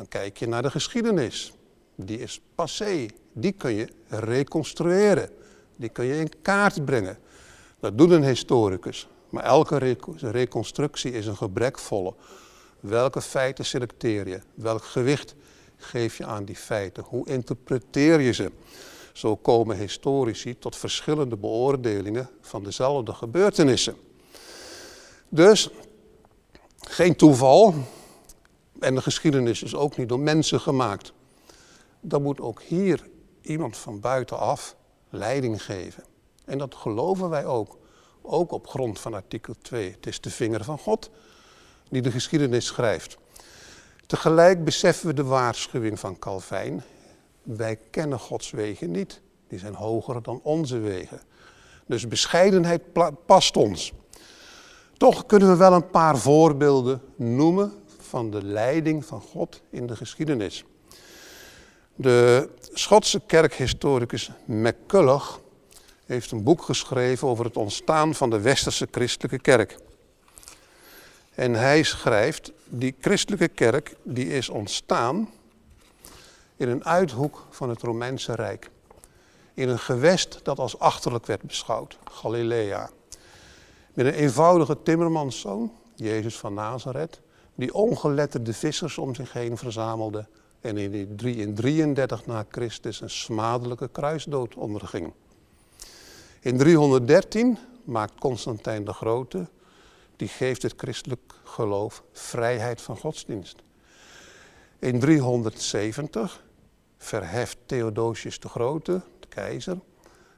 dan 0.00 0.08
kijk 0.08 0.38
je 0.38 0.48
naar 0.48 0.62
de 0.62 0.70
geschiedenis. 0.70 1.52
Die 1.94 2.18
is 2.18 2.40
passé. 2.54 3.06
Die 3.32 3.52
kun 3.52 3.74
je 3.74 3.88
reconstrueren. 4.08 5.30
Die 5.76 5.88
kun 5.88 6.04
je 6.04 6.18
in 6.18 6.30
kaart 6.42 6.84
brengen. 6.84 7.18
Dat 7.80 7.98
doet 7.98 8.10
een 8.10 8.24
historicus. 8.24 9.08
Maar 9.28 9.44
elke 9.44 9.96
reconstructie 10.20 11.12
is 11.12 11.26
een 11.26 11.36
gebrekvolle. 11.36 12.14
Welke 12.80 13.20
feiten 13.20 13.64
selecteer 13.64 14.28
je? 14.28 14.40
Welk 14.54 14.84
gewicht 14.84 15.34
geef 15.76 16.16
je 16.16 16.24
aan 16.24 16.44
die 16.44 16.56
feiten? 16.56 17.02
Hoe 17.02 17.28
interpreteer 17.28 18.20
je 18.20 18.32
ze? 18.32 18.52
Zo 19.12 19.36
komen 19.36 19.76
historici 19.76 20.58
tot 20.58 20.76
verschillende 20.76 21.36
beoordelingen 21.36 22.28
van 22.40 22.64
dezelfde 22.64 23.12
gebeurtenissen. 23.12 23.94
Dus 25.28 25.70
geen 26.78 27.16
toeval. 27.16 27.74
En 28.80 28.94
de 28.94 29.02
geschiedenis 29.02 29.62
is 29.62 29.74
ook 29.74 29.96
niet 29.96 30.08
door 30.08 30.20
mensen 30.20 30.60
gemaakt. 30.60 31.12
Dan 32.00 32.22
moet 32.22 32.40
ook 32.40 32.62
hier 32.62 33.08
iemand 33.40 33.76
van 33.76 34.00
buitenaf 34.00 34.76
leiding 35.10 35.62
geven. 35.62 36.04
En 36.44 36.58
dat 36.58 36.74
geloven 36.74 37.28
wij 37.28 37.46
ook. 37.46 37.78
Ook 38.22 38.52
op 38.52 38.66
grond 38.66 39.00
van 39.00 39.14
artikel 39.14 39.54
2. 39.62 39.90
Het 39.90 40.06
is 40.06 40.20
de 40.20 40.30
vinger 40.30 40.64
van 40.64 40.78
God 40.78 41.10
die 41.88 42.02
de 42.02 42.10
geschiedenis 42.10 42.66
schrijft. 42.66 43.18
Tegelijk 44.06 44.64
beseffen 44.64 45.06
we 45.06 45.14
de 45.14 45.24
waarschuwing 45.24 46.00
van 46.00 46.18
Calvijn. 46.18 46.82
wij 47.42 47.78
kennen 47.90 48.18
Gods 48.18 48.50
wegen 48.50 48.90
niet. 48.90 49.20
Die 49.48 49.58
zijn 49.58 49.74
hoger 49.74 50.22
dan 50.22 50.40
onze 50.42 50.78
wegen. 50.78 51.20
Dus 51.86 52.08
bescheidenheid 52.08 52.82
past 53.26 53.56
ons. 53.56 53.92
Toch 54.96 55.26
kunnen 55.26 55.48
we 55.48 55.56
wel 55.56 55.72
een 55.72 55.90
paar 55.90 56.18
voorbeelden 56.18 57.00
noemen 57.16 57.72
van 58.10 58.30
de 58.30 58.44
leiding 58.44 59.04
van 59.04 59.20
God 59.20 59.62
in 59.70 59.86
de 59.86 59.96
geschiedenis. 59.96 60.64
De 61.94 62.48
Schotse 62.72 63.20
kerkhistoricus 63.26 64.30
McCulloch 64.44 65.40
heeft 66.06 66.30
een 66.30 66.42
boek 66.42 66.62
geschreven 66.62 67.28
over 67.28 67.44
het 67.44 67.56
ontstaan 67.56 68.14
van 68.14 68.30
de 68.30 68.40
westerse 68.40 68.88
christelijke 68.90 69.38
kerk. 69.38 69.78
En 71.34 71.54
hij 71.54 71.82
schrijft, 71.82 72.52
die 72.64 72.94
christelijke 73.00 73.48
kerk 73.48 73.94
die 74.02 74.28
is 74.28 74.48
ontstaan 74.48 75.28
in 76.56 76.68
een 76.68 76.84
uithoek 76.84 77.46
van 77.50 77.68
het 77.68 77.82
Romeinse 77.82 78.34
Rijk. 78.34 78.70
In 79.54 79.68
een 79.68 79.78
gewest 79.78 80.40
dat 80.42 80.58
als 80.58 80.78
achterlijk 80.78 81.26
werd 81.26 81.42
beschouwd, 81.42 81.98
Galilea. 82.04 82.90
Met 83.94 84.06
een 84.06 84.12
eenvoudige 84.12 84.82
timmermanszoon, 84.82 85.72
Jezus 85.94 86.38
van 86.38 86.54
Nazareth, 86.54 87.20
die 87.60 87.74
ongeletterde 87.74 88.52
vissers 88.52 88.98
om 88.98 89.14
zich 89.14 89.32
heen 89.32 89.56
verzamelde 89.56 90.26
en 90.60 90.76
in 90.76 91.54
33 91.54 92.26
na 92.26 92.44
Christus 92.50 93.00
een 93.00 93.10
smadelijke 93.10 93.88
kruisdood 93.88 94.54
onderging. 94.54 95.12
In 96.40 96.58
313 96.58 97.58
maakt 97.84 98.20
Constantijn 98.20 98.84
de 98.84 98.92
Grote, 98.92 99.48
die 100.16 100.28
geeft 100.28 100.62
het 100.62 100.74
christelijk 100.76 101.34
geloof 101.44 102.02
vrijheid 102.12 102.80
van 102.80 102.96
godsdienst. 102.96 103.56
In 104.78 105.00
370 105.00 106.44
verheft 106.98 107.58
Theodosius 107.66 108.40
de 108.40 108.48
Grote, 108.48 109.02
de 109.20 109.28
keizer, 109.28 109.78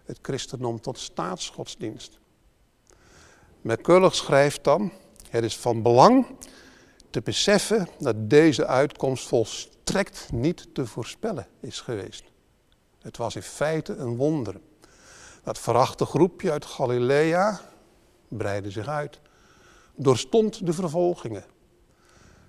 het 0.04 0.18
christendom 0.22 0.80
tot 0.80 0.98
staatsgodsdienst. 0.98 2.18
McCulloch 3.60 4.14
schrijft 4.14 4.64
dan, 4.64 4.92
het 5.28 5.44
is 5.44 5.56
van 5.56 5.82
belang 5.82 6.26
te 7.12 7.20
beseffen 7.20 7.88
dat 7.98 8.30
deze 8.30 8.66
uitkomst 8.66 9.28
volstrekt 9.28 10.32
niet 10.32 10.74
te 10.74 10.86
voorspellen 10.86 11.46
is 11.60 11.80
geweest. 11.80 12.24
Het 13.02 13.16
was 13.16 13.36
in 13.36 13.42
feite 13.42 13.94
een 13.94 14.16
wonder. 14.16 14.60
Dat 15.42 15.58
verachte 15.58 16.04
groepje 16.04 16.50
uit 16.50 16.64
Galilea 16.64 17.60
breidde 18.28 18.70
zich 18.70 18.86
uit, 18.86 19.20
doorstond 19.94 20.66
de 20.66 20.72
vervolgingen, 20.72 21.44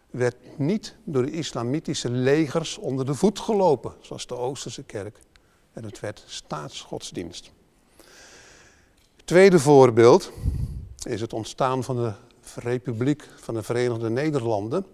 werd 0.09 0.57
niet 0.57 0.95
door 1.03 1.25
de 1.25 1.31
islamitische 1.31 2.09
legers 2.09 2.77
onder 2.77 3.05
de 3.05 3.13
voet 3.13 3.39
gelopen, 3.39 3.93
zoals 4.01 4.27
de 4.27 4.35
Oosterse 4.35 4.83
kerk, 4.83 5.19
en 5.73 5.83
het 5.83 5.99
werd 5.99 6.23
staatsgodsdienst. 6.25 7.51
tweede 9.25 9.59
voorbeeld 9.59 10.31
is 11.03 11.21
het 11.21 11.33
ontstaan 11.33 11.83
van 11.83 11.95
de 11.95 12.13
Republiek 12.55 13.27
van 13.35 13.53
de 13.53 13.63
Verenigde 13.63 14.09
Nederlanden. 14.09 14.85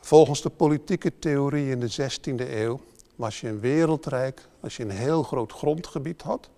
Volgens 0.00 0.42
de 0.42 0.50
politieke 0.50 1.12
theorie 1.18 1.70
in 1.70 1.80
de 1.80 1.92
16e 1.92 2.50
eeuw 2.50 2.80
was 3.16 3.40
je 3.40 3.48
een 3.48 3.60
wereldrijk 3.60 4.48
als 4.60 4.76
je 4.76 4.82
een 4.82 4.90
heel 4.90 5.22
groot 5.22 5.52
grondgebied 5.52 6.22
had, 6.22 6.48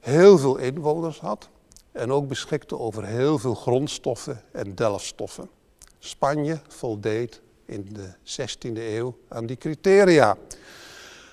heel 0.00 0.38
veel 0.38 0.56
inwoners 0.56 1.18
had 1.20 1.48
en 1.92 2.12
ook 2.12 2.28
beschikte 2.28 2.78
over 2.78 3.04
heel 3.04 3.38
veel 3.38 3.54
grondstoffen 3.54 4.42
en 4.52 4.74
delfstoffen. 4.74 5.50
Spanje 5.98 6.60
voldeed 6.68 7.40
in 7.64 7.88
de 7.92 8.14
16e 8.24 8.76
eeuw 8.76 9.18
aan 9.28 9.46
die 9.46 9.56
criteria. 9.56 10.36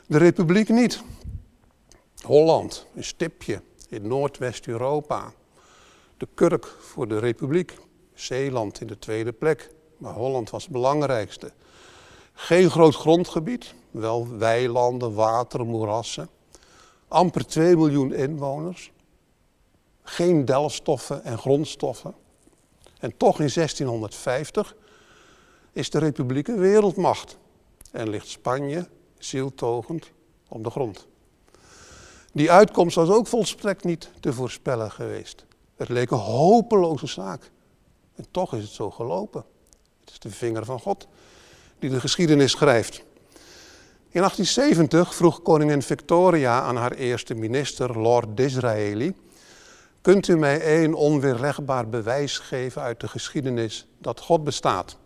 De 0.07 0.17
republiek 0.17 0.69
niet. 0.69 1.01
Holland, 2.21 2.85
een 2.95 3.03
stipje 3.03 3.61
in 3.89 4.07
Noordwest-Europa. 4.07 5.33
De 6.25 6.31
kurk 6.33 6.65
voor 6.65 7.07
de 7.07 7.19
republiek. 7.19 7.77
Zeeland 8.13 8.81
in 8.81 8.87
de 8.87 8.99
tweede 8.99 9.31
plek, 9.33 9.69
maar 9.97 10.13
Holland 10.13 10.49
was 10.49 10.63
het 10.63 10.71
belangrijkste. 10.71 11.51
Geen 12.33 12.69
groot 12.69 12.95
grondgebied, 12.95 13.73
wel 13.91 14.37
weilanden, 14.37 15.13
water, 15.13 15.65
moerassen. 15.65 16.29
Amper 17.07 17.45
2 17.45 17.75
miljoen 17.75 18.13
inwoners. 18.13 18.91
Geen 20.03 20.45
delfstoffen 20.45 21.23
en 21.23 21.37
grondstoffen. 21.37 22.13
En 22.99 23.17
toch 23.17 23.39
in 23.39 23.49
1650 23.53 24.75
is 25.71 25.89
de 25.89 25.99
republiek 25.99 26.47
een 26.47 26.59
wereldmacht 26.59 27.37
en 27.91 28.09
ligt 28.09 28.27
Spanje 28.27 28.87
zieltogend 29.17 30.11
op 30.47 30.63
de 30.63 30.69
grond. 30.69 31.07
Die 32.33 32.51
uitkomst 32.51 32.95
was 32.95 33.09
ook 33.09 33.27
volstrekt 33.27 33.83
niet 33.83 34.11
te 34.19 34.33
voorspellen 34.33 34.91
geweest. 34.91 35.45
Het 35.75 35.89
leek 35.89 36.11
een 36.11 36.17
hopeloze 36.17 37.07
zaak. 37.07 37.51
En 38.15 38.25
toch 38.31 38.53
is 38.53 38.63
het 38.63 38.71
zo 38.71 38.91
gelopen. 38.91 39.45
Het 39.99 40.09
is 40.09 40.19
de 40.19 40.31
vinger 40.31 40.65
van 40.65 40.79
God 40.79 41.07
die 41.79 41.89
de 41.89 41.99
geschiedenis 41.99 42.51
schrijft. 42.51 43.03
In 44.09 44.21
1870 44.21 45.15
vroeg 45.15 45.41
koningin 45.41 45.81
Victoria 45.81 46.61
aan 46.61 46.75
haar 46.75 46.91
eerste 46.91 47.33
minister, 47.33 47.99
Lord 47.99 48.37
Disraeli, 48.37 49.15
kunt 50.01 50.27
u 50.27 50.37
mij 50.37 50.61
één 50.61 50.93
onweerlegbaar 50.93 51.89
bewijs 51.89 52.39
geven 52.39 52.81
uit 52.81 52.99
de 52.99 53.07
geschiedenis 53.07 53.87
dat 53.97 54.19
God 54.19 54.43
bestaat? 54.43 54.97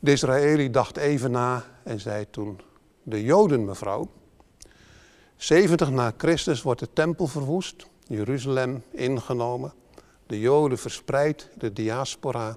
Disraeli 0.00 0.70
dacht 0.70 0.96
even 0.96 1.30
na 1.30 1.64
en 1.82 2.00
zei 2.00 2.30
toen, 2.30 2.60
de 3.02 3.22
Joden 3.22 3.64
mevrouw. 3.64 4.10
70 5.36 5.90
na 5.90 6.12
Christus 6.16 6.62
wordt 6.62 6.80
de 6.80 6.92
tempel 6.92 7.26
verwoest, 7.26 7.86
Jeruzalem 8.08 8.82
ingenomen, 8.90 9.72
de 10.26 10.40
Joden 10.40 10.78
verspreid, 10.78 11.48
de 11.54 11.72
diaspora. 11.72 12.56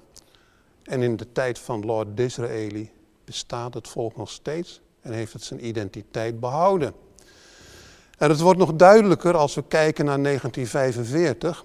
En 0.82 1.02
in 1.02 1.16
de 1.16 1.32
tijd 1.32 1.58
van 1.58 1.84
Lord 1.84 2.16
Disraeli 2.16 2.90
bestaat 3.24 3.74
het 3.74 3.88
volk 3.88 4.16
nog 4.16 4.30
steeds 4.30 4.80
en 5.00 5.12
heeft 5.12 5.32
het 5.32 5.42
zijn 5.42 5.66
identiteit 5.66 6.40
behouden. 6.40 6.94
En 8.18 8.30
het 8.30 8.40
wordt 8.40 8.58
nog 8.58 8.74
duidelijker 8.74 9.36
als 9.36 9.54
we 9.54 9.64
kijken 9.68 10.04
naar 10.04 10.22
1945. 10.22 11.64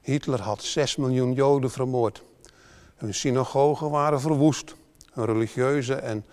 Hitler 0.00 0.40
had 0.40 0.62
6 0.62 0.96
miljoen 0.96 1.32
Joden 1.32 1.70
vermoord. 1.70 2.22
Hun 2.96 3.14
synagogen 3.14 3.90
waren 3.90 4.20
verwoest. 4.20 4.74
Hun 5.12 5.24
religieuze 5.24 5.94
en 5.94 6.24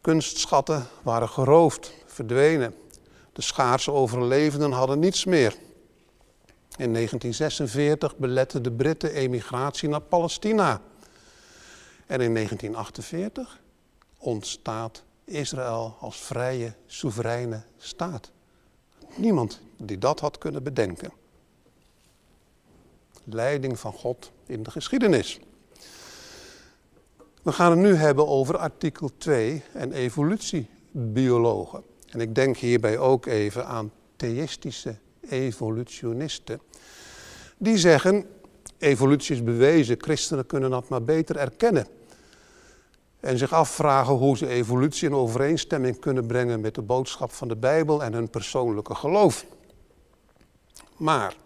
kunstschatten 0.00 0.86
waren 1.02 1.28
geroofd, 1.28 1.92
verdwenen. 2.06 2.74
De 3.32 3.42
schaarse 3.42 3.92
overlevenden 3.92 4.72
hadden 4.72 4.98
niets 4.98 5.24
meer. 5.24 5.54
In 6.78 6.92
1946 6.92 8.16
beletten 8.16 8.62
de 8.62 8.72
Britten 8.72 9.12
emigratie 9.12 9.88
naar 9.88 10.00
Palestina. 10.00 10.80
En 12.06 12.20
in 12.20 12.34
1948 12.34 13.60
ontstaat 14.18 15.02
Israël 15.24 15.96
als 16.00 16.16
vrije, 16.16 16.72
soevereine 16.86 17.62
staat. 17.76 18.30
Niemand 19.16 19.60
die 19.76 19.98
dat 19.98 20.20
had 20.20 20.38
kunnen 20.38 20.62
bedenken. 20.62 21.12
Leiding 23.24 23.78
van 23.78 23.92
God 23.92 24.30
in 24.46 24.62
de 24.62 24.70
geschiedenis. 24.70 25.38
We 27.42 27.52
gaan 27.52 27.70
het 27.70 27.80
nu 27.80 27.94
hebben 27.94 28.28
over 28.28 28.56
artikel 28.56 29.10
2 29.16 29.62
en 29.72 29.92
evolutiebiologen. 29.92 31.82
En 32.06 32.20
ik 32.20 32.34
denk 32.34 32.56
hierbij 32.56 32.98
ook 32.98 33.26
even 33.26 33.66
aan 33.66 33.92
theïstische 34.16 34.96
evolutionisten. 35.28 36.60
Die 37.58 37.78
zeggen, 37.78 38.24
evolutie 38.78 39.34
is 39.34 39.42
bewezen, 39.42 39.96
christenen 40.00 40.46
kunnen 40.46 40.70
dat 40.70 40.88
maar 40.88 41.02
beter 41.02 41.36
erkennen. 41.36 41.86
En 43.20 43.38
zich 43.38 43.52
afvragen 43.52 44.14
hoe 44.14 44.36
ze 44.36 44.46
evolutie 44.46 45.08
in 45.08 45.14
overeenstemming 45.14 45.98
kunnen 45.98 46.26
brengen 46.26 46.60
met 46.60 46.74
de 46.74 46.82
boodschap 46.82 47.32
van 47.32 47.48
de 47.48 47.56
Bijbel 47.56 48.02
en 48.02 48.12
hun 48.12 48.30
persoonlijke 48.30 48.94
geloof. 48.94 49.46
Maar 50.96 51.36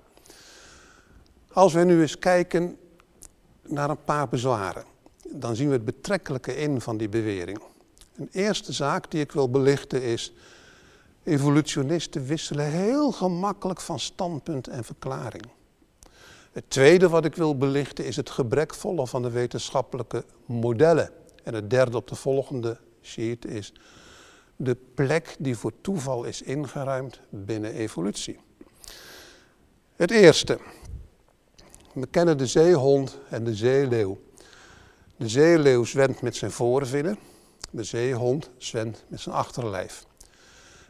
als 1.52 1.72
we 1.72 1.84
nu 1.84 2.00
eens 2.00 2.18
kijken 2.18 2.76
naar 3.62 3.90
een 3.90 4.04
paar 4.04 4.28
bezwaren, 4.28 4.84
dan 5.28 5.56
zien 5.56 5.66
we 5.66 5.72
het 5.72 5.84
betrekkelijke 5.84 6.56
in 6.56 6.80
van 6.80 6.96
die 6.96 7.08
bewering. 7.08 7.62
Een 8.16 8.28
eerste 8.32 8.72
zaak 8.72 9.10
die 9.10 9.20
ik 9.20 9.32
wil 9.32 9.50
belichten 9.50 10.02
is, 10.02 10.32
evolutionisten 11.22 12.24
wisselen 12.24 12.70
heel 12.70 13.12
gemakkelijk 13.12 13.80
van 13.80 13.98
standpunt 13.98 14.68
en 14.68 14.84
verklaring. 14.84 15.46
Het 16.52 16.64
tweede 16.70 17.08
wat 17.08 17.24
ik 17.24 17.34
wil 17.34 17.56
belichten 17.56 18.04
is 18.04 18.16
het 18.16 18.30
gebrekvolle 18.30 19.06
van 19.06 19.22
de 19.22 19.30
wetenschappelijke 19.30 20.24
modellen. 20.46 21.10
En 21.44 21.54
het 21.54 21.70
derde 21.70 21.96
op 21.96 22.08
de 22.08 22.14
volgende 22.14 22.78
sheet 23.02 23.44
is 23.44 23.72
de 24.56 24.76
plek 24.94 25.36
die 25.38 25.56
voor 25.56 25.72
toeval 25.80 26.24
is 26.24 26.42
ingeruimd 26.42 27.20
binnen 27.30 27.72
evolutie. 27.72 28.38
Het 29.96 30.10
eerste. 30.10 30.58
We 31.94 32.06
kennen 32.06 32.38
de 32.38 32.46
zeehond 32.46 33.18
en 33.28 33.44
de 33.44 33.54
zeeleeuw. 33.54 34.20
De 35.16 35.28
zeeleeuw 35.28 35.84
zwemt 35.84 36.22
met 36.22 36.36
zijn 36.36 36.50
voorvinnen, 36.50 37.18
de 37.70 37.84
zeehond 37.84 38.50
zwemt 38.58 39.04
met 39.08 39.20
zijn 39.20 39.34
achterlijf. 39.34 40.04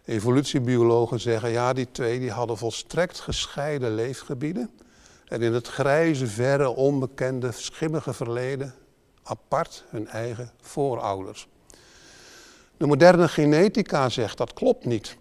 Evolutiebiologen 0.05 1.21
zeggen, 1.21 1.51
ja, 1.51 1.73
die 1.73 1.89
twee 1.93 2.19
die 2.19 2.31
hadden 2.31 2.59
volstrekt 2.59 3.21
gescheiden 3.21 3.95
leefgebieden. 3.95 4.71
En 5.33 5.43
in 5.43 5.55
het 5.55 5.69
grijze, 5.69 6.27
verre, 6.27 6.69
onbekende, 6.69 7.53
schimmige 7.53 8.13
verleden 8.13 8.75
apart 9.23 9.85
hun 9.89 10.09
eigen 10.09 10.51
voorouders. 10.61 11.49
De 12.77 12.87
moderne 12.87 13.29
genetica 13.29 14.09
zegt 14.09 14.39
dat 14.39 14.53
klopt 14.53 14.85
niet. 14.85 15.17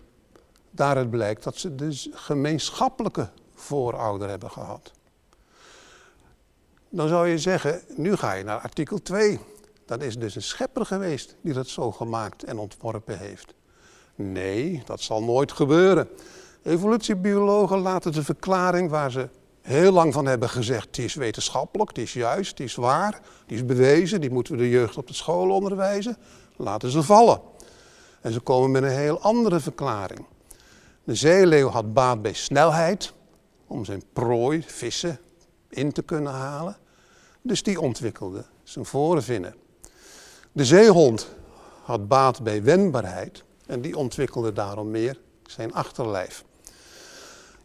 Daaruit 0.72 1.10
blijkt 1.10 1.44
dat 1.44 1.56
ze 1.56 1.76
dus 1.76 2.10
gemeenschappelijke 2.14 3.30
voorouder 3.56 4.30
hebben 4.30 4.52
gehad. 4.52 4.92
Dan 6.90 7.08
zou 7.08 7.28
je 7.28 7.38
zeggen, 7.38 7.82
nu 7.96 8.16
ga 8.16 8.34
je 8.34 8.44
naar 8.44 8.60
artikel 8.60 9.02
2. 9.02 9.40
Dat 9.86 10.02
is 10.02 10.18
dus 10.18 10.36
een 10.36 10.42
schepper 10.42 10.86
geweest 10.86 11.36
die 11.42 11.54
dat 11.54 11.68
zo 11.68 11.92
gemaakt 11.92 12.44
en 12.44 12.58
ontworpen 12.58 13.18
heeft. 13.18 13.54
Nee, 14.16 14.84
dat 14.86 15.02
zal 15.02 15.24
nooit 15.24 15.52
gebeuren. 15.52 16.10
Evolutiebiologen 16.64 17.80
laten 17.80 18.12
de 18.12 18.24
verklaring 18.24 18.90
waar 18.90 19.12
ze 19.12 19.30
heel 19.62 19.92
lang 19.92 20.14
van 20.14 20.26
hebben 20.26 20.50
gezegd, 20.50 20.96
die 20.96 21.06
is 21.06 21.14
wetenschappelijk, 21.14 21.96
die 21.96 22.04
is 22.04 22.14
juist, 22.14 22.58
die 22.58 22.66
is 22.66 22.76
waar, 22.76 23.22
die 23.46 23.58
is 23.58 23.66
bewezen, 23.66 24.22
die 24.22 24.32
moeten 24.32 24.56
we 24.56 24.60
de 24.60 24.70
jeugd 24.70 24.98
op 24.98 25.08
de 25.08 25.14
school 25.14 25.50
onderwijzen, 25.50 26.18
laten 26.56 26.92
ze 26.92 27.04
vallen. 27.04 27.42
En 28.22 28.34
ze 28.34 28.40
komen 28.40 28.72
met 28.72 28.84
een 28.84 28.98
heel 28.98 29.22
andere 29.22 29.60
verklaring. 29.60 30.26
De 31.04 31.16
zeeleeuw 31.16 31.68
had 31.68 31.94
baat 31.94 32.22
bij 32.22 32.34
snelheid, 32.34 33.14
om 33.68 33.86
zijn 33.86 34.04
prooi, 34.14 34.64
vissen, 34.68 35.20
in 35.70 35.92
te 35.92 36.02
kunnen 36.02 36.32
halen. 36.32 36.78
Dus 37.42 37.64
die 37.64 37.82
ontwikkelde 37.82 38.46
zijn 38.64 38.86
voorvinnen. 38.86 39.56
De 40.52 40.66
zeehond 40.66 41.28
had 41.84 42.08
baat 42.08 42.44
bij 42.44 42.64
wendbaarheid 42.64 43.44
en 43.66 43.82
die 43.82 43.98
ontwikkelde 43.98 44.54
daarom 44.54 44.92
meer 44.92 45.20
zijn 45.46 45.74
achterlijf. 45.74 46.44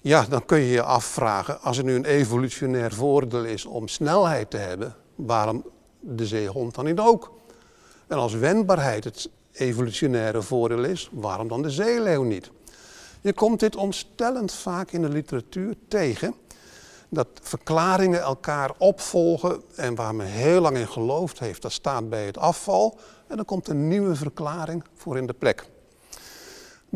Ja, 0.06 0.26
dan 0.28 0.44
kun 0.44 0.58
je 0.58 0.70
je 0.70 0.82
afvragen, 0.82 1.60
als 1.60 1.78
er 1.78 1.84
nu 1.84 1.94
een 1.94 2.04
evolutionair 2.04 2.92
voordeel 2.92 3.44
is 3.44 3.64
om 3.64 3.88
snelheid 3.88 4.50
te 4.50 4.56
hebben, 4.56 4.94
waarom 5.14 5.64
de 6.00 6.26
zeehond 6.26 6.74
dan 6.74 6.84
niet 6.84 6.98
ook? 6.98 7.32
En 8.06 8.16
als 8.16 8.34
wendbaarheid 8.34 9.04
het 9.04 9.30
evolutionaire 9.52 10.42
voordeel 10.42 10.84
is, 10.84 11.10
waarom 11.12 11.48
dan 11.48 11.62
de 11.62 11.70
zeeleeuw 11.70 12.22
niet? 12.22 12.50
Je 13.20 13.32
komt 13.32 13.60
dit 13.60 13.76
ontstellend 13.76 14.52
vaak 14.52 14.90
in 14.90 15.02
de 15.02 15.08
literatuur 15.08 15.74
tegen, 15.88 16.34
dat 17.08 17.28
verklaringen 17.42 18.20
elkaar 18.20 18.70
opvolgen 18.78 19.62
en 19.76 19.94
waar 19.94 20.14
men 20.14 20.26
heel 20.26 20.60
lang 20.60 20.76
in 20.76 20.88
geloofd 20.88 21.38
heeft, 21.38 21.62
dat 21.62 21.72
staat 21.72 22.08
bij 22.08 22.26
het 22.26 22.38
afval 22.38 22.98
en 23.26 23.36
dan 23.36 23.44
komt 23.44 23.68
een 23.68 23.88
nieuwe 23.88 24.14
verklaring 24.14 24.84
voor 24.94 25.16
in 25.16 25.26
de 25.26 25.34
plek. 25.34 25.74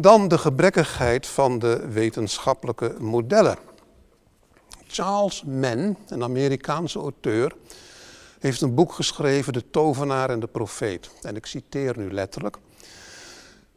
Dan 0.00 0.28
de 0.28 0.38
gebrekkigheid 0.38 1.26
van 1.26 1.58
de 1.58 1.88
wetenschappelijke 1.88 2.94
modellen. 2.98 3.58
Charles 4.86 5.42
Mann, 5.44 5.96
een 6.08 6.22
Amerikaanse 6.22 6.98
auteur, 6.98 7.56
heeft 8.38 8.60
een 8.60 8.74
boek 8.74 8.92
geschreven, 8.92 9.52
De 9.52 9.70
Tovenaar 9.70 10.30
en 10.30 10.40
de 10.40 10.46
Profeet. 10.46 11.10
En 11.22 11.36
ik 11.36 11.46
citeer 11.46 11.98
nu 11.98 12.12
letterlijk. 12.12 12.56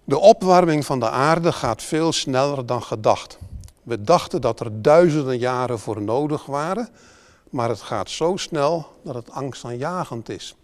De 0.03 0.19
opwarming 0.19 0.85
van 0.85 0.99
de 0.99 1.09
aarde 1.09 1.51
gaat 1.51 1.83
veel 1.83 2.11
sneller 2.11 2.65
dan 2.65 2.83
gedacht. 2.83 3.37
We 3.81 4.01
dachten 4.01 4.41
dat 4.41 4.59
er 4.59 4.81
duizenden 4.81 5.37
jaren 5.37 5.79
voor 5.79 6.01
nodig 6.01 6.45
waren, 6.45 6.89
maar 7.49 7.69
het 7.69 7.81
gaat 7.81 8.09
zo 8.09 8.37
snel 8.37 8.99
dat 9.03 9.15
het 9.15 9.31
angstaanjagend 9.31 10.29
is. 10.29 10.55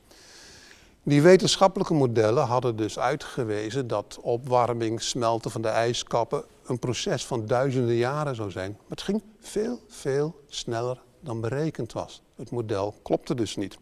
Die 1.09 1.21
wetenschappelijke 1.21 1.93
modellen 1.93 2.45
hadden 2.45 2.75
dus 2.75 2.99
uitgewezen 2.99 3.87
dat 3.87 4.17
opwarming, 4.21 5.01
smelten 5.01 5.51
van 5.51 5.61
de 5.61 5.67
ijskappen 5.67 6.43
een 6.65 6.79
proces 6.79 7.25
van 7.25 7.45
duizenden 7.45 7.95
jaren 7.95 8.35
zou 8.35 8.51
zijn. 8.51 8.71
Maar 8.71 8.89
het 8.89 9.01
ging 9.01 9.23
veel, 9.39 9.79
veel 9.87 10.43
sneller 10.47 11.01
dan 11.19 11.41
berekend 11.41 11.93
was. 11.93 12.21
Het 12.35 12.51
model 12.51 12.95
klopte 13.03 13.35
dus 13.35 13.55
niet. 13.55 13.77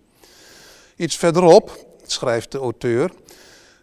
Iets 0.95 1.15
verderop 1.15 1.85
schrijft 2.05 2.51
de 2.51 2.57
auteur. 2.57 3.11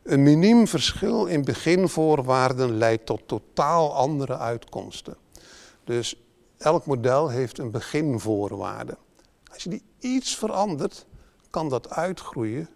Een 0.03 0.22
miniem 0.22 0.66
verschil 0.66 1.26
in 1.26 1.45
beginvoorwaarden 1.45 2.76
leidt 2.76 3.07
tot 3.07 3.20
totaal 3.26 3.95
andere 3.95 4.38
uitkomsten. 4.38 5.16
Dus 5.84 6.16
elk 6.59 6.86
model 6.86 7.28
heeft 7.28 7.59
een 7.59 7.70
beginvoorwaarde. 7.70 8.97
Als 9.53 9.62
je 9.62 9.70
die 9.70 9.82
iets 9.99 10.36
verandert, 10.36 11.07
kan 11.51 11.68
dat 11.68 11.90
uitgroeien 11.90 12.68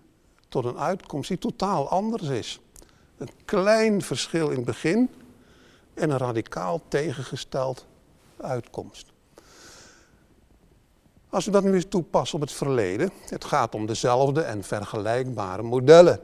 tot 0.48 0.64
een 0.64 0.78
uitkomst 0.78 1.28
die 1.28 1.38
totaal 1.38 1.88
anders 1.88 2.28
is. 2.28 2.60
Een 3.18 3.30
klein 3.44 4.02
verschil 4.02 4.48
in 4.48 4.56
het 4.56 4.64
begin 4.64 5.10
en 5.94 6.10
een 6.10 6.18
radicaal 6.18 6.82
tegengesteld 6.88 7.86
uitkomst. 8.40 9.12
Als 11.30 11.44
we 11.44 11.50
dat 11.50 11.64
nu 11.64 11.74
eens 11.74 11.86
toepassen 11.88 12.34
op 12.34 12.40
het 12.40 12.52
verleden, 12.52 13.10
het 13.28 13.44
gaat 13.44 13.74
om 13.74 13.86
dezelfde 13.86 14.40
en 14.40 14.62
vergelijkbare 14.64 15.62
modellen. 15.62 16.20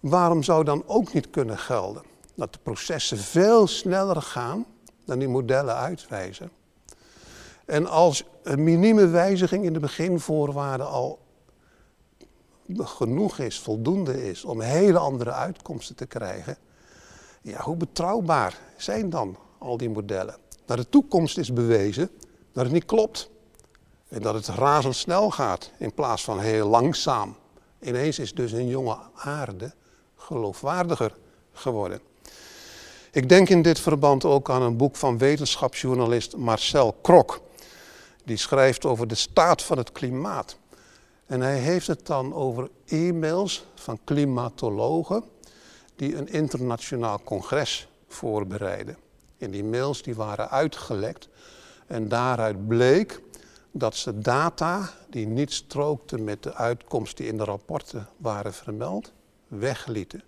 Waarom 0.00 0.42
zou 0.42 0.64
dan 0.64 0.82
ook 0.86 1.12
niet 1.12 1.30
kunnen 1.30 1.58
gelden 1.58 2.02
dat 2.34 2.52
de 2.52 2.58
processen 2.62 3.18
veel 3.18 3.66
sneller 3.66 4.22
gaan 4.22 4.66
dan 5.04 5.18
die 5.18 5.28
modellen 5.28 5.74
uitwijzen? 5.74 6.50
En 7.64 7.86
als 7.86 8.24
een 8.42 8.64
minieme 8.64 9.06
wijziging 9.06 9.64
in 9.64 9.72
de 9.72 9.80
beginvoorwaarden 9.80 10.88
al 10.88 11.18
genoeg 12.74 13.38
is, 13.38 13.60
voldoende 13.60 14.28
is 14.28 14.44
om 14.44 14.60
hele 14.60 14.98
andere 14.98 15.32
uitkomsten 15.32 15.96
te 15.96 16.06
krijgen, 16.06 16.56
ja, 17.42 17.60
hoe 17.60 17.76
betrouwbaar 17.76 18.58
zijn 18.76 19.10
dan 19.10 19.36
al 19.58 19.76
die 19.76 19.90
modellen? 19.90 20.36
Naar 20.66 20.76
de 20.76 20.88
toekomst 20.88 21.38
is 21.38 21.52
bewezen 21.52 22.10
dat 22.52 22.64
het 22.64 22.72
niet 22.72 22.84
klopt. 22.84 23.30
En 24.08 24.22
dat 24.22 24.34
het 24.34 24.48
razendsnel 24.48 25.30
gaat 25.30 25.70
in 25.78 25.94
plaats 25.94 26.24
van 26.24 26.40
heel 26.40 26.68
langzaam. 26.68 27.36
Ineens 27.80 28.18
is 28.18 28.34
dus 28.34 28.52
een 28.52 28.68
jonge 28.68 28.96
aarde 29.14 29.74
geloofwaardiger 30.16 31.16
geworden. 31.52 32.00
Ik 33.10 33.28
denk 33.28 33.48
in 33.48 33.62
dit 33.62 33.80
verband 33.80 34.24
ook 34.24 34.50
aan 34.50 34.62
een 34.62 34.76
boek 34.76 34.96
van 34.96 35.18
wetenschapsjournalist 35.18 36.36
Marcel 36.36 36.92
Krok. 36.92 37.40
Die 38.24 38.36
schrijft 38.36 38.84
over 38.84 39.08
de 39.08 39.14
staat 39.14 39.62
van 39.62 39.78
het 39.78 39.92
klimaat. 39.92 40.56
En 41.26 41.40
hij 41.40 41.58
heeft 41.58 41.86
het 41.86 42.06
dan 42.06 42.34
over 42.34 42.70
e-mails 42.84 43.66
van 43.74 43.98
klimatologen 44.04 45.24
die 45.96 46.16
een 46.16 46.28
internationaal 46.28 47.20
congres 47.24 47.88
voorbereiden. 48.08 48.96
En 49.38 49.50
die 49.50 49.64
mails 49.64 50.02
die 50.02 50.14
waren 50.14 50.50
uitgelekt 50.50 51.28
en 51.86 52.08
daaruit 52.08 52.66
bleek 52.66 53.20
dat 53.70 53.96
ze 53.96 54.18
data 54.18 54.90
die 55.10 55.26
niet 55.26 55.52
strookten 55.52 56.24
met 56.24 56.42
de 56.42 56.54
uitkomst 56.54 57.16
die 57.16 57.26
in 57.26 57.36
de 57.36 57.44
rapporten 57.44 58.08
waren 58.16 58.54
vermeld, 58.54 59.12
weglieten. 59.48 60.22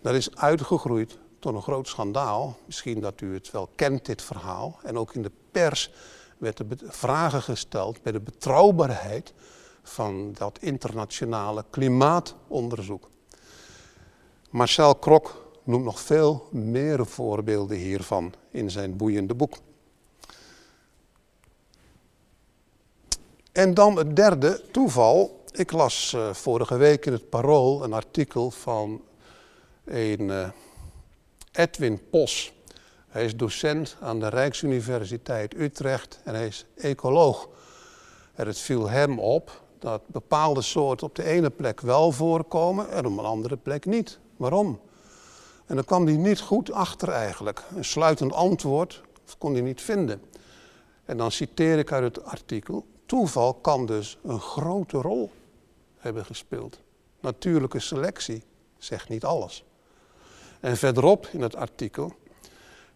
Dat 0.00 0.14
is 0.14 0.36
uitgegroeid 0.36 1.18
tot 1.38 1.54
een 1.54 1.62
groot 1.62 1.88
schandaal. 1.88 2.58
Misschien 2.66 3.00
dat 3.00 3.20
u 3.20 3.34
het 3.34 3.50
wel 3.50 3.68
kent, 3.74 4.06
dit 4.06 4.22
verhaal. 4.22 4.78
En 4.82 4.98
ook 4.98 5.14
in 5.14 5.22
de 5.22 5.32
pers 5.50 5.90
werden 6.38 6.78
vragen 6.84 7.42
gesteld 7.42 8.02
bij 8.02 8.12
de 8.12 8.20
betrouwbaarheid 8.20 9.32
van 9.82 10.32
dat 10.32 10.58
internationale 10.60 11.64
klimaatonderzoek. 11.70 13.08
Marcel 14.50 14.94
Krok 14.94 15.52
noemt 15.64 15.84
nog 15.84 16.00
veel 16.00 16.48
meer 16.50 17.06
voorbeelden 17.06 17.76
hiervan 17.76 18.32
in 18.50 18.70
zijn 18.70 18.96
boeiende 18.96 19.34
boek. 19.34 19.56
En 23.52 23.74
dan 23.74 23.96
het 23.96 24.16
derde 24.16 24.62
toeval. 24.70 25.44
Ik 25.52 25.72
las 25.72 26.12
uh, 26.12 26.34
vorige 26.34 26.76
week 26.76 27.06
in 27.06 27.12
het 27.12 27.28
Parool 27.28 27.84
een 27.84 27.92
artikel 27.92 28.50
van 28.50 29.02
een 29.84 30.20
uh, 30.20 30.48
Edwin 31.52 32.00
Pos. 32.10 32.52
Hij 33.08 33.24
is 33.24 33.36
docent 33.36 33.96
aan 34.00 34.20
de 34.20 34.28
Rijksuniversiteit 34.28 35.54
Utrecht 35.54 36.20
en 36.24 36.34
hij 36.34 36.46
is 36.46 36.66
ecoloog. 36.76 37.48
En 38.34 38.46
het 38.46 38.58
viel 38.58 38.88
hem 38.88 39.18
op 39.18 39.59
dat 39.80 40.02
bepaalde 40.06 40.62
soorten 40.62 41.06
op 41.06 41.14
de 41.14 41.24
ene 41.24 41.50
plek 41.50 41.80
wel 41.80 42.12
voorkomen 42.12 42.90
en 42.90 43.06
op 43.06 43.18
een 43.18 43.24
andere 43.24 43.56
plek 43.56 43.84
niet. 43.84 44.18
Waarom? 44.36 44.80
En 45.66 45.74
dan 45.74 45.84
kwam 45.84 46.06
hij 46.06 46.16
niet 46.16 46.40
goed 46.40 46.72
achter 46.72 47.08
eigenlijk. 47.08 47.62
Een 47.76 47.84
sluitend 47.84 48.32
antwoord 48.32 49.02
kon 49.38 49.52
hij 49.52 49.62
niet 49.62 49.80
vinden. 49.80 50.22
En 51.04 51.16
dan 51.16 51.30
citeer 51.30 51.78
ik 51.78 51.92
uit 51.92 52.02
het 52.02 52.24
artikel. 52.24 52.86
Toeval 53.06 53.54
kan 53.54 53.86
dus 53.86 54.18
een 54.22 54.40
grote 54.40 54.96
rol 54.96 55.30
hebben 55.98 56.24
gespeeld. 56.24 56.80
Natuurlijke 57.20 57.80
selectie 57.80 58.42
zegt 58.78 59.08
niet 59.08 59.24
alles. 59.24 59.64
En 60.60 60.76
verderop 60.76 61.26
in 61.32 61.42
het 61.42 61.56
artikel. 61.56 62.12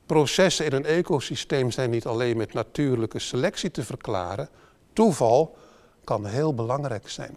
Processen 0.07 0.65
in 0.65 0.73
een 0.73 0.85
ecosysteem 0.85 1.71
zijn 1.71 1.91
niet 1.91 2.07
alleen 2.07 2.37
met 2.37 2.53
natuurlijke 2.53 3.19
selectie 3.19 3.71
te 3.71 3.85
verklaren. 3.85 4.49
Toeval 4.93 5.57
kan 6.05 6.27
heel 6.27 6.55
belangrijk 6.55 7.09
zijn. 7.09 7.37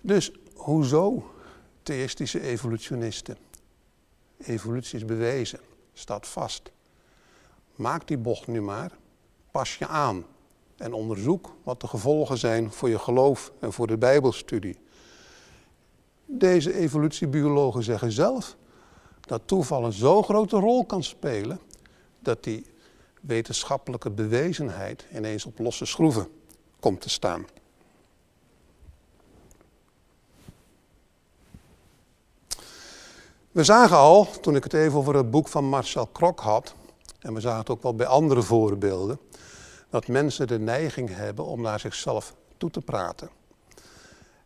Dus 0.00 0.32
Hoezo 0.62 1.30
theïstische 1.82 2.40
evolutionisten? 2.40 3.36
Evolutie 4.38 4.98
is 4.98 5.04
bewezen, 5.04 5.60
staat 5.92 6.26
vast. 6.26 6.70
Maak 7.74 8.06
die 8.08 8.18
bocht 8.18 8.46
nu 8.46 8.60
maar, 8.60 8.92
pas 9.50 9.76
je 9.78 9.86
aan 9.86 10.24
en 10.76 10.92
onderzoek 10.92 11.54
wat 11.62 11.80
de 11.80 11.86
gevolgen 11.86 12.38
zijn 12.38 12.72
voor 12.72 12.88
je 12.88 12.98
geloof 12.98 13.52
en 13.58 13.72
voor 13.72 13.86
de 13.86 13.98
Bijbelstudie. 13.98 14.78
Deze 16.24 16.74
evolutiebiologen 16.74 17.82
zeggen 17.82 18.12
zelf 18.12 18.56
dat 19.20 19.42
toeval 19.44 19.84
een 19.84 19.92
zo 19.92 20.22
grote 20.22 20.56
rol 20.56 20.84
kan 20.84 21.02
spelen 21.02 21.60
dat 22.18 22.44
die 22.44 22.66
wetenschappelijke 23.20 24.10
bewezenheid 24.10 25.06
ineens 25.14 25.46
op 25.46 25.58
losse 25.58 25.84
schroeven 25.84 26.28
komt 26.82 27.00
te 27.00 27.08
staan. 27.08 27.46
We 33.50 33.64
zagen 33.64 33.96
al, 33.96 34.30
toen 34.40 34.56
ik 34.56 34.64
het 34.64 34.72
even 34.72 34.98
over 34.98 35.16
het 35.16 35.30
boek 35.30 35.48
van 35.48 35.64
Marcel 35.64 36.06
Krok 36.06 36.40
had, 36.40 36.74
en 37.20 37.34
we 37.34 37.40
zagen 37.40 37.58
het 37.58 37.70
ook 37.70 37.82
wel 37.82 37.94
bij 37.94 38.06
andere 38.06 38.42
voorbeelden, 38.42 39.18
dat 39.90 40.08
mensen 40.08 40.46
de 40.46 40.58
neiging 40.58 41.14
hebben 41.14 41.44
om 41.44 41.60
naar 41.60 41.80
zichzelf 41.80 42.34
toe 42.56 42.70
te 42.70 42.80
praten. 42.80 43.30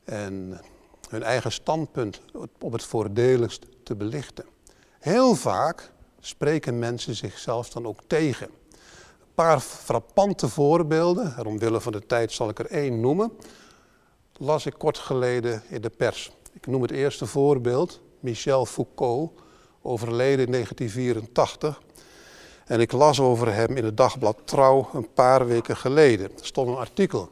En 0.04 0.60
hun 1.08 1.22
eigen 1.22 1.52
standpunt 1.52 2.20
op 2.60 2.72
het 2.72 2.84
voordeligst 2.84 3.66
te 3.82 3.94
belichten. 3.94 4.44
Heel 4.98 5.34
vaak 5.34 5.90
spreken 6.20 6.78
mensen 6.78 7.14
zichzelf 7.14 7.70
dan 7.70 7.86
ook 7.86 8.00
tegen. 8.06 8.50
Paar 9.36 9.60
frappante 9.60 10.48
voorbeelden, 10.48 11.36
en 11.36 11.46
omwille 11.46 11.80
van 11.80 11.92
de 11.92 12.06
tijd 12.06 12.32
zal 12.32 12.48
ik 12.48 12.58
er 12.58 12.66
één 12.66 13.00
noemen, 13.00 13.32
las 14.36 14.66
ik 14.66 14.74
kort 14.78 14.98
geleden 14.98 15.62
in 15.68 15.80
de 15.80 15.90
pers. 15.90 16.32
Ik 16.52 16.66
noem 16.66 16.82
het 16.82 16.90
eerste 16.90 17.26
voorbeeld, 17.26 18.00
Michel 18.20 18.66
Foucault, 18.66 19.32
overleden 19.82 20.46
in 20.46 20.52
1984. 20.52 21.82
En 22.64 22.80
ik 22.80 22.92
las 22.92 23.20
over 23.20 23.54
hem 23.54 23.76
in 23.76 23.84
het 23.84 23.96
dagblad 23.96 24.38
Trouw 24.44 24.88
een 24.92 25.12
paar 25.12 25.46
weken 25.46 25.76
geleden. 25.76 26.30
Er 26.38 26.46
stond 26.46 26.68
een 26.68 26.76
artikel. 26.76 27.28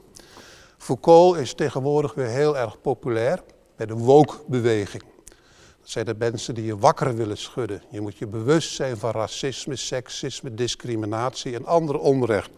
Foucault 0.79 1.37
is 1.37 1.55
tegenwoordig 1.55 2.15
weer 2.15 2.29
heel 2.29 2.57
erg 2.57 2.81
populair 2.81 3.43
bij 3.77 3.87
de 3.87 3.95
woke-beweging. 3.95 5.03
Dat 5.85 5.93
zijn 5.93 6.05
de 6.05 6.15
mensen 6.19 6.55
die 6.55 6.65
je 6.65 6.79
wakker 6.79 7.17
willen 7.17 7.39
schudden. 7.39 7.83
Je 7.91 8.01
moet 8.01 8.17
je 8.17 8.27
bewust 8.27 8.75
zijn 8.75 8.97
van 8.97 9.11
racisme, 9.11 9.77
seksisme, 9.77 10.55
discriminatie 10.55 11.55
en 11.55 11.65
ander 11.65 11.99
onrecht. 11.99 12.51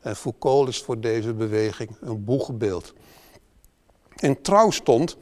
En 0.00 0.16
Foucault 0.16 0.68
is 0.68 0.82
voor 0.82 1.00
deze 1.00 1.34
beweging 1.34 1.90
een 2.00 2.24
boegbeeld. 2.24 2.92
In 4.16 4.42
Trouw 4.42 4.70
stond 4.70 5.16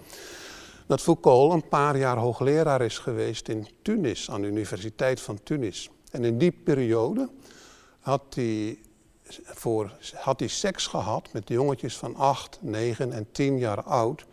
dat 0.87 1.01
Foucault 1.01 1.53
een 1.53 1.69
paar 1.69 1.97
jaar 1.99 2.17
hoogleraar 2.17 2.81
is 2.81 2.99
geweest 2.99 3.49
in 3.49 3.69
Tunis, 3.83 4.31
aan 4.31 4.41
de 4.41 4.47
Universiteit 4.47 5.21
van 5.21 5.43
Tunis. 5.43 5.91
En 6.11 6.25
in 6.25 6.39
die 6.39 6.53
periode 6.53 7.29
had 8.01 8.35
hij, 8.35 8.79
voor, 9.45 9.93
had 10.15 10.39
hij 10.39 10.49
seks 10.49 10.87
gehad 10.87 11.33
met 11.33 11.49
jongetjes 11.49 11.97
van 11.97 12.15
8, 12.17 12.59
9 12.61 13.13
en 13.13 13.29
10 13.33 13.59
jaar 13.59 13.83
oud. 13.83 14.27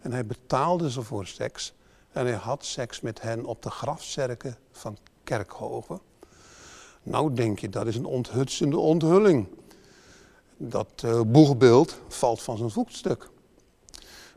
En 0.00 0.12
hij 0.12 0.26
betaalde 0.26 0.90
ze 0.90 1.02
voor 1.02 1.26
seks. 1.26 1.74
En 2.12 2.26
hij 2.26 2.34
had 2.34 2.64
seks 2.64 3.00
met 3.00 3.22
hen 3.22 3.44
op 3.44 3.62
de 3.62 3.70
grafzerken 3.70 4.56
van 4.72 4.96
Kerkhoven. 5.24 6.00
Nou 7.02 7.34
denk 7.34 7.58
je, 7.58 7.68
dat 7.68 7.86
is 7.86 7.96
een 7.96 8.04
onthutsende 8.04 8.78
onthulling. 8.78 9.48
Dat 10.56 11.02
uh, 11.04 11.20
boegbeeld 11.20 12.00
valt 12.08 12.42
van 12.42 12.56
zijn 12.56 12.70
voetstuk. 12.70 13.28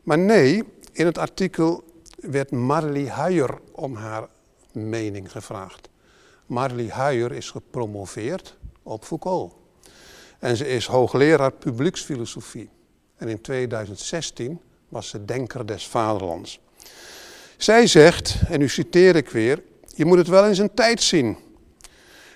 Maar 0.02 0.18
nee, 0.18 0.64
in 0.92 1.06
het 1.06 1.18
artikel 1.18 1.84
werd 2.16 2.50
Marley 2.50 3.08
Huijer 3.08 3.58
om 3.72 3.94
haar 3.94 4.28
mening 4.72 5.32
gevraagd. 5.32 5.88
Marley 6.46 6.88
Huijer 6.88 7.32
is 7.32 7.50
gepromoveerd 7.50 8.56
op 8.82 9.04
Foucault. 9.04 9.54
En 10.38 10.56
ze 10.56 10.68
is 10.68 10.86
hoogleraar 10.86 11.52
publieksfilosofie. 11.52 12.68
En 13.16 13.28
in 13.28 13.40
2016 13.40 14.60
was 14.88 15.08
ze 15.08 15.24
denker 15.24 15.66
des 15.66 15.86
vaderlands. 15.86 16.60
Zij 17.56 17.86
zegt, 17.86 18.38
en 18.48 18.58
nu 18.58 18.68
citeer 18.68 19.16
ik 19.16 19.28
weer, 19.28 19.62
je 19.94 20.04
moet 20.04 20.18
het 20.18 20.28
wel 20.28 20.44
in 20.44 20.54
zijn 20.54 20.74
tijd 20.74 21.02
zien. 21.02 21.36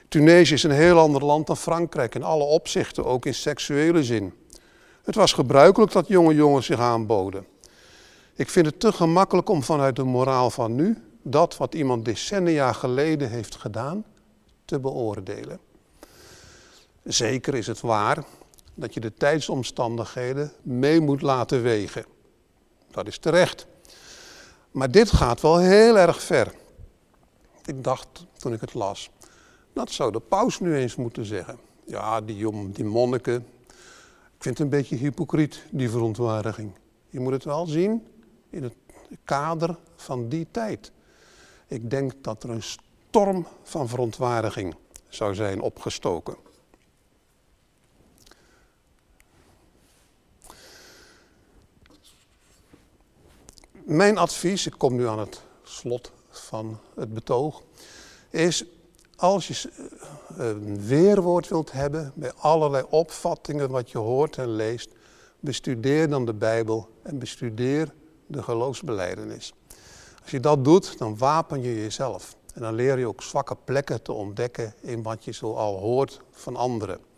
Tunesië 0.09 0.55
is 0.55 0.63
een 0.63 0.71
heel 0.71 0.99
ander 0.99 1.25
land 1.25 1.47
dan 1.47 1.57
Frankrijk 1.57 2.15
in 2.15 2.23
alle 2.23 2.45
opzichten, 2.45 3.05
ook 3.05 3.27
in 3.27 3.35
seksuele 3.35 4.05
zin. 4.05 4.33
Het 5.03 5.15
was 5.15 5.33
gebruikelijk 5.33 5.93
dat 5.93 6.09
jonge 6.09 6.35
jongens 6.35 6.67
zich 6.67 6.79
aanboden. 6.79 7.47
Ik 8.35 8.49
vind 8.49 8.67
het 8.67 8.81
te 8.81 8.93
gemakkelijk 8.93 9.49
om 9.49 9.63
vanuit 9.63 9.97
de 9.97 10.05
moraal 10.05 10.51
van 10.51 10.75
nu 10.75 11.03
dat 11.23 11.57
wat 11.57 11.75
iemand 11.75 12.05
decennia 12.05 12.73
geleden 12.73 13.31
heeft 13.31 13.57
gedaan 13.57 14.05
te 14.65 14.81
beoordelen. 14.81 15.61
Zeker 17.05 17.55
is 17.55 17.67
het 17.67 17.81
waar 17.81 18.25
dat 18.75 18.95
je 18.95 19.01
de 19.01 19.15
tijdsomstandigheden 19.15 20.53
mee 20.63 21.01
moet 21.01 21.23
laten 21.23 21.63
wegen. 21.63 22.05
Dat 22.91 23.07
is 23.07 23.19
terecht. 23.19 23.67
Maar 24.71 24.91
dit 24.91 25.11
gaat 25.11 25.41
wel 25.41 25.59
heel 25.59 25.99
erg 25.99 26.23
ver. 26.23 26.55
Ik 27.65 27.85
dacht 27.85 28.27
toen 28.37 28.53
ik 28.53 28.61
het 28.61 28.75
las, 28.75 29.11
dat 29.73 29.91
zou 29.91 30.13
de 30.13 30.21
paus 30.21 30.61
nu 30.61 30.77
eens 30.77 30.97
moeten 30.97 31.25
zeggen. 31.25 31.59
Ja, 31.85 32.21
die, 32.21 32.71
die 32.73 32.85
monniken, 32.85 33.47
ik 34.37 34.43
vind 34.43 34.59
het 34.59 34.67
een 34.67 34.79
beetje 34.79 34.97
hypocriet, 34.97 35.63
die 35.71 35.91
verontwaardiging. 35.91 36.73
Je 37.09 37.21
moet 37.21 37.33
het 37.33 37.45
wel 37.45 37.67
zien 37.67 38.07
in 38.51 38.63
het 38.63 38.75
kader 39.25 39.77
van 39.97 40.29
die 40.29 40.47
tijd. 40.51 40.93
Ik 41.67 41.91
denk 41.91 42.13
dat 42.21 42.43
er 42.43 42.51
een 42.51 42.63
storm 42.63 43.47
van 43.63 43.89
verontwaardiging 43.89 44.75
zou 45.09 45.35
zijn 45.35 45.61
opgestoken. 45.61 46.37
Mijn 53.91 54.19
advies, 54.19 54.67
ik 54.67 54.75
kom 54.77 54.97
nu 54.97 55.07
aan 55.07 55.19
het 55.19 55.43
slot 55.63 56.13
van 56.29 56.79
het 56.95 57.15
betoog, 57.15 57.63
is 58.31 58.65
als 59.17 59.49
je 59.49 59.71
eh, 60.39 60.49
een 60.49 60.81
weerwoord 60.81 61.49
wilt 61.49 61.73
hebben 61.73 62.13
bij 62.15 62.33
allerlei 62.33 62.85
opvattingen 62.89 63.71
wat 63.71 63.91
je 63.91 63.99
hoort 63.99 64.37
en 64.37 64.49
leest, 64.49 64.91
bestudeer 65.41 66.09
dan 66.09 66.25
de 66.25 66.35
Bijbel 66.35 66.89
en 67.03 67.19
bestudeer 67.19 67.95
de 68.27 68.43
geloofsbeleidenis. 68.43 69.53
Als 70.23 70.31
je 70.31 70.41
dat 70.41 70.65
doet, 70.65 70.99
dan 70.99 71.19
wapen 71.19 71.63
je 71.63 71.75
jezelf. 71.75 72.37
En 72.55 72.61
dan 72.61 72.75
leer 72.75 72.99
je 72.99 73.07
ook 73.07 73.23
zwakke 73.23 73.57
plekken 73.65 74.03
te 74.03 74.13
ontdekken 74.13 74.75
in 74.81 75.03
wat 75.03 75.25
je 75.25 75.33
zo 75.33 75.55
al 75.55 75.79
hoort 75.79 76.21
van 76.31 76.57
anderen. 76.57 77.10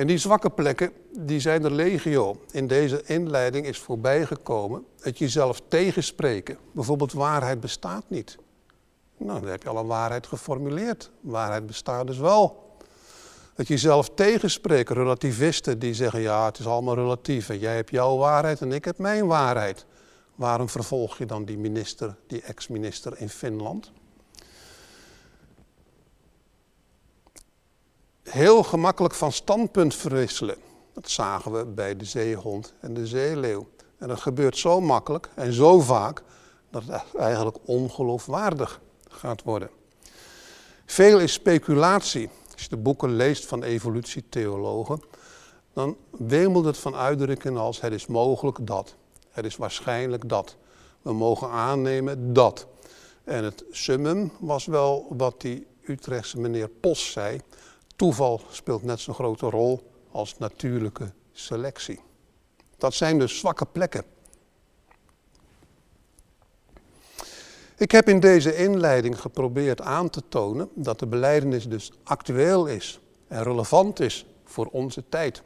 En 0.00 0.06
die 0.06 0.18
zwakke 0.18 0.50
plekken, 0.50 0.92
die 1.18 1.40
zijn 1.40 1.64
er 1.64 1.72
legio. 1.72 2.40
In 2.50 2.66
deze 2.66 3.02
inleiding 3.06 3.66
is 3.66 3.78
voorbijgekomen 3.78 4.84
het 5.00 5.18
jezelf 5.18 5.60
tegenspreken. 5.68 6.58
Bijvoorbeeld 6.72 7.12
waarheid 7.12 7.60
bestaat 7.60 8.04
niet. 8.08 8.38
Nou, 9.16 9.40
dan 9.40 9.50
heb 9.50 9.62
je 9.62 9.68
al 9.68 9.76
een 9.76 9.86
waarheid 9.86 10.26
geformuleerd. 10.26 11.10
Waarheid 11.20 11.66
bestaat 11.66 12.06
dus 12.06 12.18
wel. 12.18 12.76
Dat 13.54 13.66
je 13.66 13.74
jezelf 13.74 14.10
tegenspreekt, 14.14 14.90
relativisten 14.90 15.78
die 15.78 15.94
zeggen 15.94 16.20
ja, 16.20 16.44
het 16.44 16.58
is 16.58 16.66
allemaal 16.66 16.94
relatief. 16.94 17.48
Jij 17.48 17.74
hebt 17.74 17.90
jouw 17.90 18.16
waarheid 18.16 18.60
en 18.60 18.72
ik 18.72 18.84
heb 18.84 18.98
mijn 18.98 19.26
waarheid. 19.26 19.86
Waarom 20.34 20.68
vervolg 20.68 21.18
je 21.18 21.26
dan 21.26 21.44
die 21.44 21.58
minister, 21.58 22.16
die 22.26 22.42
ex-minister 22.42 23.20
in 23.20 23.28
Finland? 23.28 23.92
Heel 28.22 28.62
gemakkelijk 28.62 29.14
van 29.14 29.32
standpunt 29.32 29.94
verwisselen. 29.94 30.56
Dat 30.92 31.10
zagen 31.10 31.52
we 31.52 31.64
bij 31.66 31.96
de 31.96 32.04
zeehond 32.04 32.74
en 32.80 32.94
de 32.94 33.06
zeeleeuw. 33.06 33.68
En 33.98 34.08
dat 34.08 34.20
gebeurt 34.20 34.58
zo 34.58 34.80
makkelijk 34.80 35.28
en 35.34 35.52
zo 35.52 35.80
vaak 35.80 36.22
dat 36.70 36.82
het 36.86 37.04
eigenlijk 37.18 37.56
ongeloofwaardig 37.64 38.80
gaat 39.08 39.42
worden. 39.42 39.70
Veel 40.86 41.20
is 41.20 41.32
speculatie. 41.32 42.30
Als 42.52 42.62
je 42.62 42.68
de 42.68 42.76
boeken 42.76 43.14
leest 43.16 43.46
van 43.46 43.62
evolutietheologen, 43.62 45.02
dan 45.72 45.96
wemelt 46.10 46.64
het 46.64 46.78
van 46.78 46.94
uitdrukkingen 46.94 47.60
als 47.60 47.80
het 47.80 47.92
is 47.92 48.06
mogelijk 48.06 48.58
dat. 48.66 48.94
Het 49.30 49.44
is 49.44 49.56
waarschijnlijk 49.56 50.28
dat. 50.28 50.56
We 51.02 51.12
mogen 51.12 51.50
aannemen 51.50 52.32
dat. 52.32 52.66
En 53.24 53.44
het 53.44 53.64
summum 53.70 54.32
was 54.40 54.66
wel 54.66 55.06
wat 55.10 55.40
die 55.40 55.66
Utrechtse 55.82 56.40
meneer 56.40 56.68
Pos 56.68 57.12
zei. 57.12 57.40
Toeval 58.00 58.40
speelt 58.50 58.82
net 58.82 59.00
zo'n 59.00 59.14
grote 59.14 59.50
rol 59.50 59.90
als 60.10 60.38
natuurlijke 60.38 61.12
selectie. 61.32 62.00
Dat 62.76 62.94
zijn 62.94 63.18
dus 63.18 63.38
zwakke 63.38 63.66
plekken. 63.66 64.04
Ik 67.76 67.90
heb 67.90 68.08
in 68.08 68.20
deze 68.20 68.56
inleiding 68.56 69.20
geprobeerd 69.20 69.80
aan 69.80 70.10
te 70.10 70.22
tonen 70.28 70.68
dat 70.74 70.98
de 70.98 71.06
beleidenis 71.06 71.68
dus 71.68 71.92
actueel 72.02 72.66
is 72.66 73.00
en 73.28 73.42
relevant 73.42 74.00
is 74.00 74.26
voor 74.44 74.66
onze 74.66 75.04
tijd. 75.08 75.42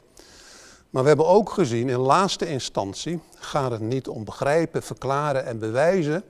Maar 0.89 1.01
we 1.01 1.07
hebben 1.07 1.27
ook 1.27 1.49
gezien, 1.49 1.89
in 1.89 1.99
laatste 1.99 2.47
instantie 2.47 3.19
gaat 3.35 3.71
het 3.71 3.81
niet 3.81 4.07
om 4.07 4.23
begrijpen, 4.23 4.83
verklaren 4.83 5.45
en 5.45 5.59
bewijzen, 5.59 6.23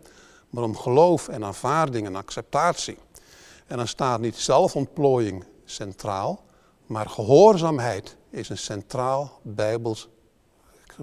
maar 0.50 0.64
om 0.64 0.78
geloof 0.78 1.28
en 1.28 1.44
aanvaarding 1.44 2.06
en 2.06 2.16
acceptatie. 2.16 2.98
En 3.68 3.78
dan 3.78 3.88
staat 3.88 4.20
niet 4.20 4.36
zelfontplooiing 4.36 5.46
centraal, 5.66 6.44
maar 6.86 7.10
gehoorzaamheid 7.10 8.18
is 8.30 8.50
een 8.50 8.58
centraal 8.58 9.40
bijbels 9.42 10.10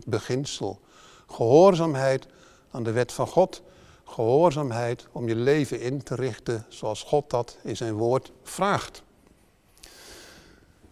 beginsel. 0.06 0.80
Gehoorzaamheid 1.26 2.26
aan 2.70 2.82
de 2.82 2.92
wet 2.92 3.12
van 3.12 3.26
God. 3.26 3.62
Gehoorzaamheid 4.04 5.06
om 5.12 5.28
je 5.28 5.36
leven 5.36 5.80
in 5.80 6.02
te 6.02 6.14
richten 6.14 6.66
zoals 6.68 7.02
God 7.02 7.30
dat 7.30 7.58
in 7.62 7.76
zijn 7.76 7.94
woord 7.94 8.32
vraagt. 8.42 9.02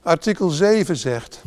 Artikel 0.03 0.51
7 0.51 0.97
zegt, 0.97 1.43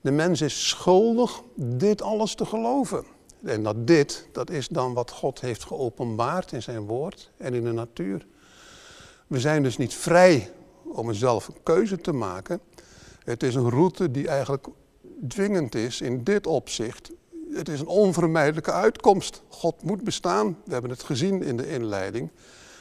de 0.00 0.10
mens 0.10 0.40
is 0.40 0.68
schuldig 0.68 1.42
dit 1.54 2.02
alles 2.02 2.34
te 2.34 2.46
geloven. 2.46 3.04
En 3.44 3.62
dat 3.62 3.86
dit, 3.86 4.28
dat 4.32 4.50
is 4.50 4.68
dan 4.68 4.94
wat 4.94 5.10
God 5.10 5.40
heeft 5.40 5.64
geopenbaard 5.64 6.52
in 6.52 6.62
zijn 6.62 6.86
woord 6.86 7.30
en 7.36 7.54
in 7.54 7.64
de 7.64 7.72
natuur. 7.72 8.26
We 9.26 9.40
zijn 9.40 9.62
dus 9.62 9.76
niet 9.76 9.94
vrij 9.94 10.52
om 10.94 11.12
zelf 11.12 11.48
een 11.48 11.62
keuze 11.62 12.00
te 12.00 12.12
maken. 12.12 12.60
Het 13.24 13.42
is 13.42 13.54
een 13.54 13.70
route 13.70 14.10
die 14.10 14.28
eigenlijk 14.28 14.66
dwingend 15.28 15.74
is 15.74 16.00
in 16.00 16.24
dit 16.24 16.46
opzicht. 16.46 17.10
Het 17.52 17.68
is 17.68 17.80
een 17.80 17.86
onvermijdelijke 17.86 18.72
uitkomst. 18.72 19.42
God 19.48 19.82
moet 19.82 20.04
bestaan. 20.04 20.58
We 20.64 20.72
hebben 20.72 20.90
het 20.90 21.02
gezien 21.02 21.42
in 21.42 21.56
de 21.56 21.68
inleiding. 21.68 22.30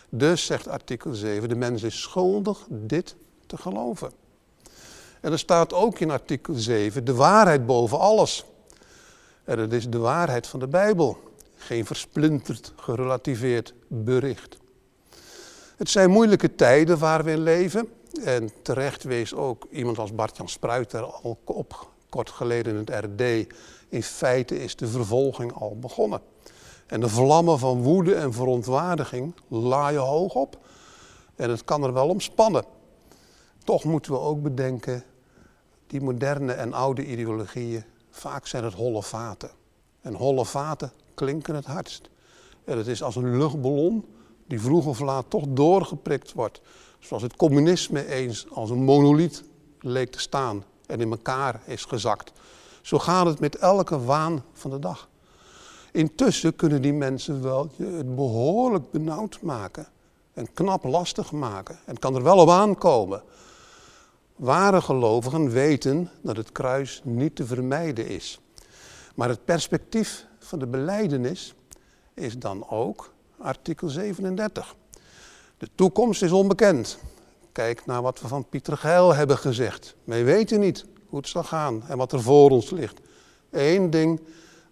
Dus, 0.09 0.45
zegt 0.45 0.67
artikel 0.67 1.13
7, 1.13 1.49
de 1.49 1.55
mens 1.55 1.83
is 1.83 2.01
schuldig 2.01 2.67
dit 2.69 3.15
te 3.45 3.57
geloven. 3.57 4.11
En 5.21 5.31
er 5.31 5.39
staat 5.39 5.73
ook 5.73 5.99
in 5.99 6.11
artikel 6.11 6.53
7 6.53 7.05
de 7.05 7.13
waarheid 7.13 7.65
boven 7.65 7.99
alles. 7.99 8.45
En 9.43 9.57
dat 9.57 9.71
is 9.71 9.89
de 9.89 9.97
waarheid 9.97 10.47
van 10.47 10.59
de 10.59 10.67
Bijbel. 10.67 11.17
Geen 11.55 11.85
versplinterd, 11.85 12.73
gerelativeerd 12.75 13.73
bericht. 13.87 14.57
Het 15.75 15.89
zijn 15.89 16.09
moeilijke 16.09 16.55
tijden 16.55 16.99
waar 16.99 17.23
we 17.23 17.31
in 17.31 17.43
leven. 17.43 17.89
En 18.23 18.49
terecht 18.61 19.03
wees 19.03 19.33
ook 19.33 19.67
iemand 19.71 19.99
als 19.99 20.15
Bart-Jan 20.15 20.49
Spruiter 20.49 21.03
al 21.03 21.37
op 21.45 21.87
kort 22.09 22.29
geleden 22.29 22.73
in 22.73 22.79
het 22.79 23.05
RD. 23.05 23.53
In 23.89 24.03
feite 24.03 24.63
is 24.63 24.75
de 24.75 24.87
vervolging 24.87 25.53
al 25.53 25.79
begonnen. 25.79 26.21
En 26.87 26.99
de 26.99 27.09
vlammen 27.09 27.59
van 27.59 27.81
woede 27.81 28.15
en 28.15 28.33
verontwaardiging 28.33 29.33
laaien 29.47 30.01
hoog 30.01 30.33
op. 30.33 30.57
En 31.35 31.49
het 31.49 31.63
kan 31.63 31.83
er 31.83 31.93
wel 31.93 32.09
om 32.09 32.19
spannen. 32.19 32.65
Toch 33.63 33.83
moeten 33.83 34.11
we 34.11 34.19
ook 34.19 34.41
bedenken, 34.41 35.03
die 35.87 36.01
moderne 36.01 36.53
en 36.53 36.73
oude 36.73 37.05
ideologieën, 37.05 37.83
vaak 38.09 38.47
zijn 38.47 38.63
het 38.63 38.73
holle 38.73 39.03
vaten. 39.03 39.49
En 40.01 40.13
holle 40.13 40.45
vaten 40.45 40.91
klinken 41.13 41.55
het 41.55 41.65
hardst. 41.65 42.09
En 42.65 42.77
het 42.77 42.87
is 42.87 43.03
als 43.03 43.15
een 43.15 43.37
luchtballon 43.37 44.05
die 44.47 44.61
vroeg 44.61 44.85
of 44.85 44.99
laat 44.99 45.25
toch 45.29 45.45
doorgeprikt 45.47 46.33
wordt. 46.33 46.61
Zoals 47.03 47.23
het 47.23 47.35
communisme 47.35 48.07
eens 48.07 48.45
als 48.49 48.69
een 48.69 48.83
monoliet 48.83 49.43
leek 49.79 50.11
te 50.11 50.19
staan 50.19 50.63
en 50.85 51.01
in 51.01 51.11
elkaar 51.11 51.61
is 51.65 51.85
gezakt. 51.85 52.31
Zo 52.81 52.99
gaat 52.99 53.25
het 53.25 53.39
met 53.39 53.55
elke 53.55 54.03
waan 54.03 54.43
van 54.53 54.71
de 54.71 54.79
dag. 54.79 55.09
Intussen 55.91 56.55
kunnen 56.55 56.81
die 56.81 56.93
mensen 56.93 57.43
wel 57.43 57.71
het 57.77 58.15
behoorlijk 58.15 58.91
benauwd 58.91 59.41
maken 59.41 59.87
en 60.33 60.53
knap 60.53 60.83
lastig 60.83 61.31
maken. 61.31 61.79
En 61.85 61.99
kan 61.99 62.15
er 62.15 62.23
wel 62.23 62.37
op 62.37 62.49
aankomen. 62.49 63.23
Ware 64.35 64.81
gelovigen 64.81 65.49
weten 65.49 66.09
dat 66.21 66.37
het 66.37 66.51
kruis 66.51 67.01
niet 67.03 67.35
te 67.35 67.45
vermijden 67.45 68.07
is. 68.07 68.39
Maar 69.15 69.29
het 69.29 69.45
perspectief 69.45 70.25
van 70.39 70.59
de 70.59 70.67
beleidenis 70.67 71.53
is 72.13 72.37
dan 72.37 72.69
ook 72.69 73.13
artikel 73.37 73.89
37. 73.89 74.75
De 75.63 75.69
toekomst 75.75 76.23
is 76.23 76.31
onbekend. 76.31 76.97
Kijk 77.51 77.85
naar 77.85 78.01
wat 78.01 78.21
we 78.21 78.27
van 78.27 78.45
Pieter 78.49 78.77
Geil 78.77 79.13
hebben 79.13 79.37
gezegd. 79.37 79.95
Wij 80.03 80.23
weten 80.23 80.59
niet 80.59 80.85
hoe 81.07 81.19
het 81.19 81.27
zal 81.27 81.43
gaan 81.43 81.83
en 81.87 81.97
wat 81.97 82.11
er 82.11 82.21
voor 82.21 82.49
ons 82.49 82.69
ligt. 82.69 82.99
Eén 83.51 83.89
ding 83.89 84.21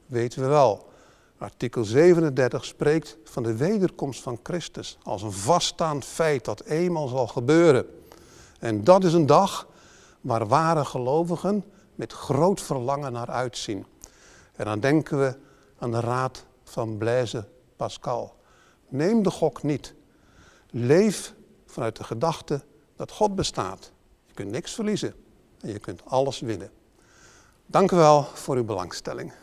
weten 0.06 0.42
we 0.42 0.48
wel. 0.48 0.90
Artikel 1.38 1.84
37 1.84 2.66
spreekt 2.66 3.18
van 3.24 3.44
de 3.44 3.56
wederkomst 3.56 4.22
van 4.22 4.40
Christus 4.44 4.98
als 5.04 5.22
een 5.22 5.32
vaststaand 5.32 6.06
feit 6.06 6.46
dat 6.46 6.64
eenmaal 6.64 7.08
zal 7.08 7.28
gebeuren. 7.28 7.86
En 8.60 8.84
dat 8.84 9.04
is 9.04 9.14
een 9.14 9.26
dag 9.26 9.68
waar 10.22 10.48
ware 10.48 10.86
gelovigen 10.86 11.64
met 11.96 12.14
groot 12.14 12.62
verlangen 12.62 13.12
naar 13.12 13.30
uitzien. 13.30 13.86
En 14.56 14.66
dan 14.66 14.80
denken 14.80 15.20
we 15.20 15.36
aan 15.78 15.92
de 15.92 16.00
raad 16.00 16.46
van 16.64 16.98
Blaise 16.98 17.48
Pascal. 17.76 18.36
Neem 18.88 19.24
de 19.24 19.32
gok 19.32 19.64
niet. 19.64 19.94
Leef 20.72 21.34
vanuit 21.66 21.96
de 21.96 22.04
gedachte 22.04 22.62
dat 22.96 23.12
God 23.12 23.36
bestaat. 23.36 23.92
Je 24.26 24.34
kunt 24.34 24.52
niks 24.52 24.74
verliezen 24.74 25.14
en 25.60 25.70
je 25.70 25.80
kunt 25.80 26.06
alles 26.06 26.40
winnen. 26.40 26.72
Dank 27.66 27.92
u 27.92 27.96
wel 27.96 28.24
voor 28.24 28.56
uw 28.56 28.64
belangstelling. 28.64 29.34